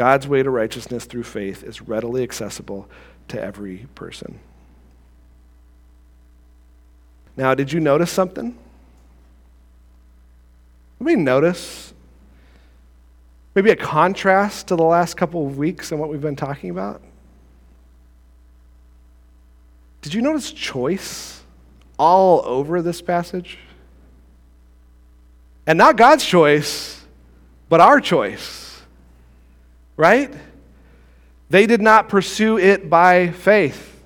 God's 0.00 0.26
way 0.26 0.42
to 0.42 0.48
righteousness 0.48 1.04
through 1.04 1.24
faith 1.24 1.62
is 1.62 1.82
readily 1.82 2.22
accessible 2.22 2.88
to 3.28 3.38
every 3.38 3.86
person. 3.94 4.40
Now, 7.36 7.54
did 7.54 7.70
you 7.70 7.80
notice 7.80 8.10
something? 8.10 8.56
we 11.00 11.16
notice 11.16 11.92
maybe 13.54 13.68
a 13.68 13.76
contrast 13.76 14.68
to 14.68 14.76
the 14.76 14.84
last 14.84 15.18
couple 15.18 15.46
of 15.46 15.58
weeks 15.58 15.92
and 15.92 16.00
what 16.00 16.08
we've 16.08 16.22
been 16.22 16.34
talking 16.34 16.70
about? 16.70 17.02
Did 20.00 20.14
you 20.14 20.22
notice 20.22 20.50
choice 20.50 21.42
all 21.98 22.40
over 22.46 22.80
this 22.80 23.02
passage? 23.02 23.58
And 25.66 25.76
not 25.76 25.98
God's 25.98 26.24
choice, 26.24 27.04
but 27.68 27.80
our 27.80 28.00
choice. 28.00 28.69
Right? 30.00 30.32
They 31.50 31.66
did 31.66 31.82
not 31.82 32.08
pursue 32.08 32.58
it 32.58 32.88
by 32.88 33.32
faith. 33.32 34.02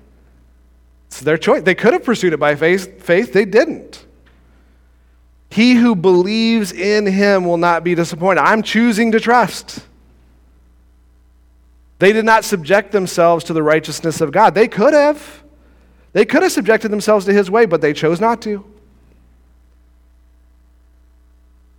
It's 1.07 1.21
their 1.21 1.37
choice. 1.37 1.63
They 1.63 1.73
could 1.73 1.93
have 1.93 2.03
pursued 2.03 2.33
it 2.33 2.37
by 2.37 2.55
faith, 2.55 3.01
faith 3.01 3.31
they 3.31 3.45
didn't. 3.45 4.05
He 5.49 5.75
who 5.75 5.95
believes 5.95 6.73
in 6.73 7.05
him 7.05 7.45
will 7.45 7.55
not 7.55 7.85
be 7.85 7.95
disappointed. 7.95 8.41
I'm 8.41 8.61
choosing 8.61 9.13
to 9.13 9.21
trust. 9.21 9.85
They 11.99 12.11
did 12.11 12.25
not 12.25 12.43
subject 12.43 12.91
themselves 12.91 13.45
to 13.45 13.53
the 13.53 13.63
righteousness 13.63 14.19
of 14.19 14.33
God. 14.33 14.53
They 14.53 14.67
could 14.67 14.93
have. 14.93 15.43
They 16.11 16.25
could 16.25 16.43
have 16.43 16.51
subjected 16.51 16.91
themselves 16.91 17.25
to 17.27 17.31
his 17.31 17.49
way, 17.49 17.65
but 17.65 17.79
they 17.79 17.93
chose 17.93 18.19
not 18.19 18.41
to. 18.41 18.65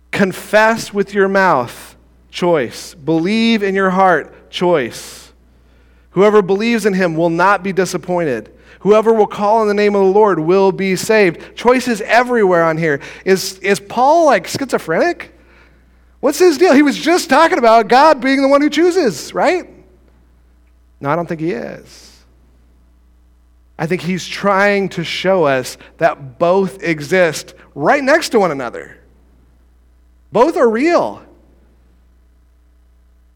Confess 0.09 0.91
with 0.91 1.13
your 1.13 1.27
mouth, 1.27 1.86
choice. 2.29 2.93
Believe 2.93 3.63
in 3.63 3.75
your 3.75 3.89
heart, 3.89 4.49
choice. 4.49 5.31
Whoever 6.11 6.41
believes 6.41 6.85
in 6.85 6.93
him 6.93 7.15
will 7.15 7.29
not 7.29 7.63
be 7.63 7.71
disappointed. 7.73 8.53
Whoever 8.79 9.13
will 9.13 9.27
call 9.27 9.59
on 9.59 9.67
the 9.67 9.73
name 9.73 9.95
of 9.95 10.05
the 10.05 10.11
Lord 10.11 10.39
will 10.39 10.71
be 10.71 10.95
saved. 10.95 11.55
Choices 11.55 12.01
everywhere 12.01 12.63
on 12.63 12.77
here. 12.77 13.01
Is, 13.25 13.59
is 13.59 13.79
Paul 13.79 14.25
like 14.25 14.47
schizophrenic? 14.47 15.35
What's 16.19 16.39
his 16.39 16.57
deal? 16.57 16.73
He 16.73 16.81
was 16.81 16.97
just 16.97 17.29
talking 17.29 17.57
about 17.57 17.87
God 17.87 18.21
being 18.21 18.41
the 18.41 18.47
one 18.47 18.61
who 18.61 18.69
chooses, 18.69 19.33
right? 19.33 19.69
No, 20.99 21.09
I 21.09 21.15
don't 21.15 21.27
think 21.27 21.41
he 21.41 21.51
is. 21.51 22.23
I 23.77 23.85
think 23.85 24.01
he's 24.01 24.25
trying 24.25 24.89
to 24.89 25.03
show 25.03 25.43
us 25.43 25.77
that 25.97 26.39
both 26.39 26.81
exist 26.81 27.53
right 27.75 28.03
next 28.03 28.29
to 28.29 28.39
one 28.39 28.51
another. 28.51 28.97
Both 30.31 30.57
are 30.57 30.69
real. 30.69 31.23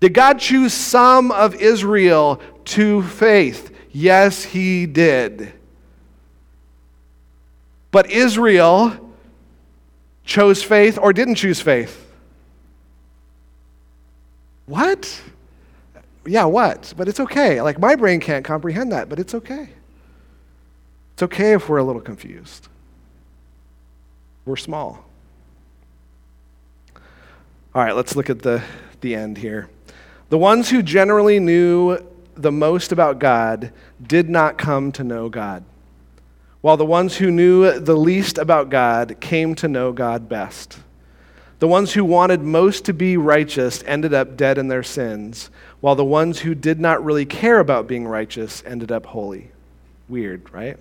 Did 0.02 0.16
God 0.16 0.40
choose 0.40 0.74
some 0.74 1.32
of 1.32 1.56
Israel 1.56 2.42
to 2.66 3.04
faith? 3.04 3.74
Yes, 3.92 4.44
he 4.44 4.88
did. 4.88 5.54
But 7.92 8.10
Israel 8.10 9.14
chose 10.26 10.64
faith 10.64 10.98
or 11.00 11.14
didn't 11.14 11.36
choose 11.36 11.62
faith. 11.62 12.08
What? 14.66 15.22
Yeah, 16.26 16.46
what? 16.46 16.94
But 16.98 17.08
it's 17.08 17.20
okay. 17.20 17.62
Like, 17.62 17.80
my 17.80 17.96
brain 17.96 18.20
can't 18.20 18.44
comprehend 18.44 18.92
that, 18.92 19.08
but 19.08 19.20
it's 19.20 19.36
okay. 19.36 19.70
It's 21.14 21.24
okay 21.24 21.54
if 21.54 21.70
we're 21.70 21.78
a 21.78 21.84
little 21.84 22.02
confused. 22.02 22.70
We're 24.46 24.56
small. 24.56 25.06
All 27.76 27.84
right, 27.84 27.96
let's 27.96 28.16
look 28.16 28.32
at 28.32 28.42
the, 28.42 28.64
the 29.02 29.14
end 29.14 29.38
here. 29.38 29.70
The 30.32 30.38
ones 30.38 30.70
who 30.70 30.82
generally 30.82 31.42
knew 31.42 31.98
the 32.36 32.54
most 32.54 32.94
about 32.94 33.20
God 33.20 33.74
did 34.02 34.30
not 34.30 34.58
come 34.58 34.94
to 34.94 35.04
know 35.04 35.28
God, 35.28 35.66
while 36.62 36.78
the 36.78 36.86
ones 36.86 37.18
who 37.18 37.30
knew 37.30 37.78
the 37.78 37.98
least 37.98 38.38
about 38.38 38.70
God 38.70 39.18
came 39.20 39.56
to 39.56 39.68
know 39.68 39.92
God 39.92 40.30
best. 40.30 40.80
The 41.60 41.68
ones 41.68 41.92
who 41.92 42.06
wanted 42.06 42.42
most 42.42 42.86
to 42.86 42.94
be 42.94 43.18
righteous 43.18 43.84
ended 43.86 44.14
up 44.14 44.38
dead 44.38 44.58
in 44.58 44.70
their 44.70 44.84
sins, 44.84 45.50
while 45.82 45.96
the 45.96 46.06
ones 46.06 46.40
who 46.40 46.56
did 46.56 46.80
not 46.80 47.04
really 47.04 47.26
care 47.26 47.60
about 47.60 47.88
being 47.88 48.08
righteous 48.08 48.64
ended 48.66 48.90
up 48.90 49.08
holy. 49.08 49.52
Weird, 50.08 50.54
right? 50.54 50.78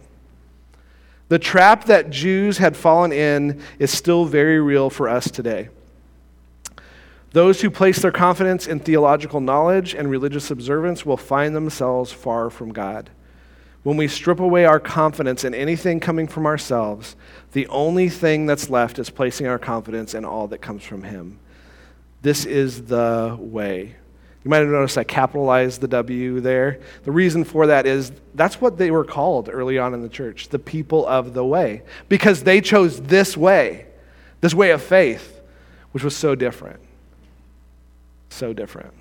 The 1.29 1.41
trap 1.41 1.87
that 1.87 2.11
Jews 2.11 2.59
had 2.59 2.77
fallen 2.77 3.11
in 3.11 3.61
is 3.81 3.91
still 3.91 4.27
very 4.27 4.61
real 4.61 4.91
for 4.91 5.09
us 5.09 5.29
today. 5.29 5.71
Those 7.33 7.61
who 7.61 7.71
place 7.71 8.01
their 8.01 8.11
confidence 8.11 8.67
in 8.67 8.81
theological 8.81 9.41
knowledge 9.41 9.95
and 9.95 10.11
religious 10.11 10.51
observance 10.51 11.07
will 11.07 11.17
find 11.17 11.55
themselves 11.55 12.11
far 12.13 12.51
from 12.51 12.73
God. 12.73 13.11
When 13.83 13.97
we 13.97 14.09
strip 14.09 14.41
away 14.41 14.65
our 14.65 14.81
confidence 14.81 15.45
in 15.45 15.55
anything 15.55 16.01
coming 16.01 16.27
from 16.27 16.45
ourselves, 16.45 17.17
the 17.53 17.69
only 17.69 18.09
thing 18.09 18.47
that's 18.47 18.69
left 18.69 18.99
is 18.99 19.11
placing 19.11 19.47
our 19.47 19.59
confidence 19.59 20.13
in 20.13 20.25
all 20.25 20.49
that 20.49 20.61
comes 20.61 20.83
from 20.83 21.05
Him. 21.05 21.39
This 22.21 22.45
is 22.45 22.85
the 22.85 23.37
way. 23.39 23.95
You 24.45 24.51
might 24.51 24.59
have 24.59 24.69
noticed 24.69 24.99
I 24.99 25.05
capitalized 25.05 25.81
the 25.81 25.89
W 25.89 26.41
there. 26.41 26.81
The 27.05 27.13
reason 27.13 27.45
for 27.45 27.69
that 27.69 27.87
is 27.87 28.11
that's 28.35 28.61
what 28.61 28.77
they 28.77 28.91
were 28.91 29.05
called 29.05 29.49
early 29.51 29.79
on 29.79 29.95
in 29.95 30.03
the 30.03 30.09
church 30.09 30.49
the 30.49 30.59
people 30.59 31.07
of 31.07 31.33
the 31.33 31.45
way, 31.45 31.83
because 32.09 32.43
they 32.43 32.61
chose 32.61 33.01
this 33.01 33.37
way, 33.37 33.87
this 34.41 34.53
way 34.53 34.71
of 34.71 34.83
faith, 34.83 35.41
which 35.93 36.03
was 36.03 36.17
so 36.17 36.35
different. 36.35 36.81
So 38.31 38.55
different. 38.55 38.95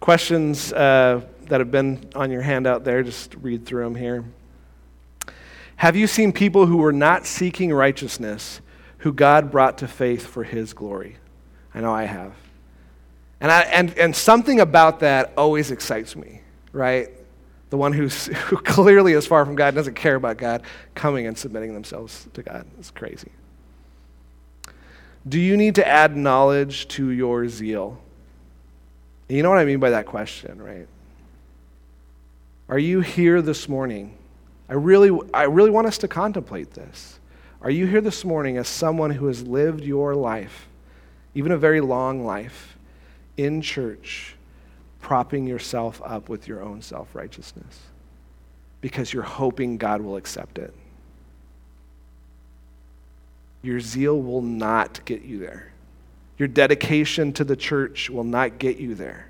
Questions 0.00 0.72
uh, 0.72 1.20
that 1.48 1.60
have 1.60 1.70
been 1.70 2.08
on 2.14 2.30
your 2.30 2.42
handout 2.42 2.84
there, 2.84 3.02
just 3.02 3.34
read 3.34 3.66
through 3.66 3.84
them 3.84 3.94
here. 3.94 4.24
Have 5.76 5.96
you 5.96 6.06
seen 6.06 6.32
people 6.32 6.66
who 6.66 6.78
were 6.78 6.92
not 6.92 7.26
seeking 7.26 7.72
righteousness 7.72 8.60
who 8.98 9.12
God 9.12 9.50
brought 9.50 9.78
to 9.78 9.88
faith 9.88 10.26
for 10.26 10.44
his 10.44 10.72
glory? 10.72 11.16
I 11.74 11.80
know 11.80 11.92
I 11.92 12.04
have. 12.04 12.32
And, 13.40 13.50
I, 13.50 13.62
and, 13.62 13.96
and 13.98 14.16
something 14.16 14.60
about 14.60 15.00
that 15.00 15.32
always 15.36 15.70
excites 15.70 16.16
me, 16.16 16.40
right? 16.72 17.08
The 17.70 17.76
one 17.76 17.92
who's, 17.92 18.26
who 18.46 18.56
clearly 18.56 19.12
is 19.12 19.26
far 19.26 19.44
from 19.44 19.56
God, 19.56 19.74
doesn't 19.74 19.94
care 19.94 20.14
about 20.14 20.38
God, 20.38 20.62
coming 20.94 21.26
and 21.26 21.36
submitting 21.36 21.74
themselves 21.74 22.26
to 22.34 22.42
God. 22.42 22.66
It's 22.78 22.90
crazy. 22.90 23.32
Do 25.26 25.40
you 25.40 25.56
need 25.56 25.76
to 25.76 25.86
add 25.86 26.16
knowledge 26.16 26.86
to 26.88 27.10
your 27.10 27.48
zeal? 27.48 27.98
You 29.28 29.42
know 29.42 29.48
what 29.48 29.58
I 29.58 29.64
mean 29.64 29.80
by 29.80 29.90
that 29.90 30.06
question, 30.06 30.60
right? 30.62 30.86
Are 32.68 32.78
you 32.78 33.00
here 33.00 33.40
this 33.40 33.68
morning? 33.68 34.16
I 34.68 34.74
really, 34.74 35.18
I 35.32 35.44
really 35.44 35.70
want 35.70 35.86
us 35.86 35.98
to 35.98 36.08
contemplate 36.08 36.72
this. 36.74 37.18
Are 37.62 37.70
you 37.70 37.86
here 37.86 38.02
this 38.02 38.24
morning 38.24 38.58
as 38.58 38.68
someone 38.68 39.10
who 39.10 39.26
has 39.26 39.42
lived 39.42 39.82
your 39.82 40.14
life, 40.14 40.68
even 41.34 41.52
a 41.52 41.56
very 41.56 41.80
long 41.80 42.24
life, 42.24 42.76
in 43.38 43.62
church, 43.62 44.36
propping 45.00 45.46
yourself 45.46 46.00
up 46.04 46.28
with 46.28 46.46
your 46.46 46.62
own 46.62 46.82
self 46.82 47.14
righteousness 47.14 47.80
because 48.82 49.12
you're 49.12 49.22
hoping 49.22 49.78
God 49.78 50.02
will 50.02 50.16
accept 50.16 50.58
it? 50.58 50.74
Your 53.64 53.80
zeal 53.80 54.20
will 54.20 54.42
not 54.42 55.02
get 55.06 55.22
you 55.22 55.38
there. 55.38 55.72
Your 56.36 56.48
dedication 56.48 57.32
to 57.32 57.44
the 57.44 57.56
church 57.56 58.10
will 58.10 58.24
not 58.24 58.58
get 58.58 58.76
you 58.76 58.94
there. 58.94 59.28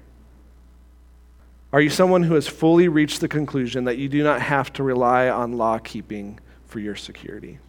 Are 1.72 1.80
you 1.80 1.88
someone 1.88 2.24
who 2.24 2.34
has 2.34 2.48
fully 2.48 2.88
reached 2.88 3.20
the 3.20 3.28
conclusion 3.28 3.84
that 3.84 3.96
you 3.96 4.08
do 4.08 4.24
not 4.24 4.40
have 4.40 4.72
to 4.74 4.82
rely 4.82 5.28
on 5.28 5.52
law 5.52 5.78
keeping 5.78 6.40
for 6.66 6.80
your 6.80 6.96
security? 6.96 7.60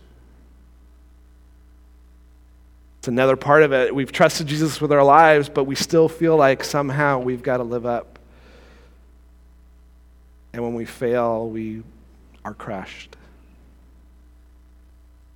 It's 2.97 3.07
another 3.07 3.35
part 3.35 3.61
of 3.61 3.71
it. 3.71 3.93
We've 3.93 4.11
trusted 4.11 4.47
Jesus 4.47 4.81
with 4.81 4.91
our 4.91 5.03
lives, 5.03 5.49
but 5.49 5.65
we 5.65 5.75
still 5.75 6.09
feel 6.09 6.35
like 6.35 6.63
somehow 6.63 7.19
we've 7.19 7.43
got 7.43 7.57
to 7.57 7.63
live 7.63 7.85
up. 7.85 8.17
And 10.51 10.63
when 10.63 10.73
we 10.73 10.85
fail, 10.85 11.47
we 11.47 11.83
are 12.43 12.55
crushed. 12.55 13.15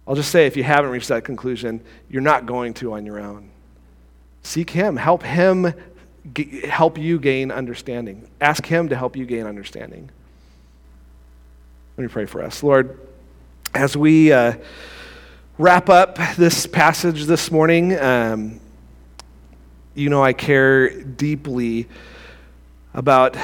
I'll 0.10 0.16
just 0.16 0.32
say 0.32 0.48
if 0.48 0.58
you 0.58 0.64
haven't 0.64 0.90
reached 0.90 1.10
that 1.10 1.24
conclusion, 1.24 1.82
you're 2.10 2.24
not 2.24 2.48
going 2.48 2.74
to 2.76 2.94
on 2.94 3.06
your 3.06 3.20
own. 3.20 3.52
Seek 4.42 4.72
Him. 4.72 4.98
Help 4.98 5.22
Him 5.22 5.72
g- 6.34 6.62
help 6.66 6.98
you 6.98 7.20
gain 7.20 7.52
understanding. 7.52 8.28
Ask 8.42 8.66
Him 8.66 8.90
to 8.90 8.96
help 8.96 9.16
you 9.16 9.28
gain 9.28 9.46
understanding. 9.46 10.10
Let 11.96 12.02
me 12.02 12.08
pray 12.08 12.26
for 12.26 12.42
us. 12.42 12.64
Lord, 12.64 13.00
as 13.76 13.96
we 13.96 14.32
uh, 14.32 14.54
wrap 15.60 15.90
up 15.90 16.18
this 16.36 16.66
passage 16.66 17.26
this 17.26 17.52
morning, 17.52 17.96
um, 18.00 18.60
you 19.94 20.10
know 20.10 20.24
I 20.24 20.34
care 20.34 20.90
deeply 21.04 21.88
about 22.96 23.38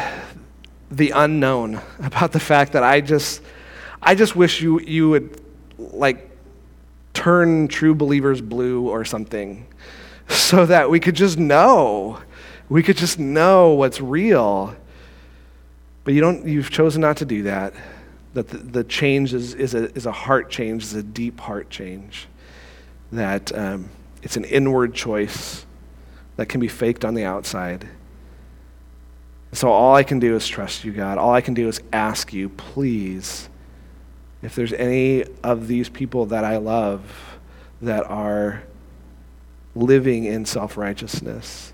the 0.89 1.11
unknown, 1.11 1.79
about 1.99 2.31
the 2.31 2.39
fact 2.39 2.71
that 2.73 2.81
I 2.81 3.01
just, 3.01 3.43
I 4.01 4.15
just 4.15 4.35
wish 4.35 4.61
you, 4.61 4.79
you 4.79 5.11
would 5.11 5.41
like 5.77 6.31
turn 7.15 7.67
true 7.67 7.95
believers 7.95 8.41
blue 8.41 8.87
or 8.87 9.03
something 9.03 9.65
so 10.27 10.65
that 10.67 10.89
we 10.89 10.99
could 10.99 11.15
just 11.15 11.39
know. 11.39 12.21
We 12.69 12.83
could 12.83 12.97
just 12.97 13.17
know 13.17 13.71
what's 13.71 13.99
real. 13.99 14.75
But 16.03 16.13
you 16.13 16.21
don't, 16.21 16.47
you've 16.47 16.69
chosen 16.69 17.01
not 17.01 17.17
to 17.17 17.25
do 17.25 17.43
that. 17.43 17.73
That 18.35 18.49
the, 18.49 18.57
the 18.57 18.83
change 18.83 19.33
is, 19.33 19.53
is, 19.53 19.73
a, 19.73 19.91
is 19.95 20.05
a 20.05 20.11
heart 20.11 20.51
change, 20.51 20.83
is 20.83 20.93
a 20.93 21.03
deep 21.03 21.39
heart 21.39 21.69
change. 21.69 22.27
That 23.11 23.55
um, 23.57 23.89
it's 24.21 24.37
an 24.37 24.43
inward 24.43 24.93
choice 24.93 25.65
that 26.35 26.47
can 26.47 26.59
be 26.59 26.67
faked 26.67 27.05
on 27.05 27.13
the 27.13 27.23
outside. 27.23 27.87
So 29.53 29.69
all 29.69 29.95
I 29.95 30.03
can 30.03 30.19
do 30.19 30.35
is 30.35 30.47
trust 30.47 30.83
you, 30.83 30.91
God. 30.91 31.17
All 31.17 31.33
I 31.33 31.41
can 31.41 31.53
do 31.53 31.69
is 31.69 31.79
ask 31.93 32.33
you, 32.33 32.49
please 32.49 33.47
if 34.41 34.55
there's 34.55 34.73
any 34.73 35.23
of 35.43 35.67
these 35.67 35.89
people 35.89 36.27
that 36.27 36.43
I 36.43 36.57
love 36.57 37.37
that 37.81 38.05
are 38.05 38.63
living 39.75 40.25
in 40.25 40.45
self 40.45 40.77
righteousness, 40.77 41.73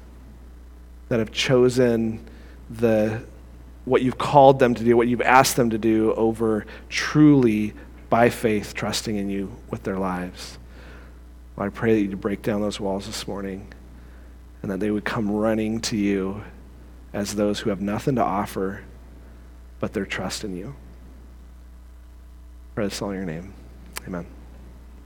that 1.09 1.19
have 1.19 1.31
chosen 1.31 2.25
the, 2.69 3.21
what 3.85 4.01
you've 4.01 4.17
called 4.17 4.59
them 4.59 4.73
to 4.73 4.83
do, 4.83 4.95
what 4.95 5.07
you've 5.07 5.21
asked 5.21 5.55
them 5.55 5.69
to 5.69 5.77
do, 5.77 6.13
over 6.13 6.65
truly 6.89 7.73
by 8.09 8.29
faith 8.29 8.73
trusting 8.73 9.15
in 9.15 9.29
you 9.29 9.55
with 9.69 9.83
their 9.83 9.97
lives. 9.97 10.57
Well, 11.55 11.67
I 11.67 11.69
pray 11.69 11.93
that 11.95 12.09
you 12.09 12.15
break 12.15 12.41
down 12.41 12.61
those 12.61 12.79
walls 12.79 13.05
this 13.05 13.27
morning 13.27 13.67
and 14.61 14.71
that 14.71 14.79
they 14.79 14.91
would 14.91 15.05
come 15.05 15.31
running 15.31 15.81
to 15.81 15.97
you 15.97 16.43
as 17.13 17.35
those 17.35 17.59
who 17.59 17.69
have 17.69 17.81
nothing 17.81 18.15
to 18.15 18.23
offer 18.23 18.81
but 19.79 19.93
their 19.93 20.05
trust 20.05 20.43
in 20.43 20.55
you. 20.55 20.75
Pray 22.81 22.87
this 22.87 22.99
all 22.99 23.11
in 23.11 23.17
your 23.17 23.25
name. 23.27 23.53
Amen. 24.07 24.40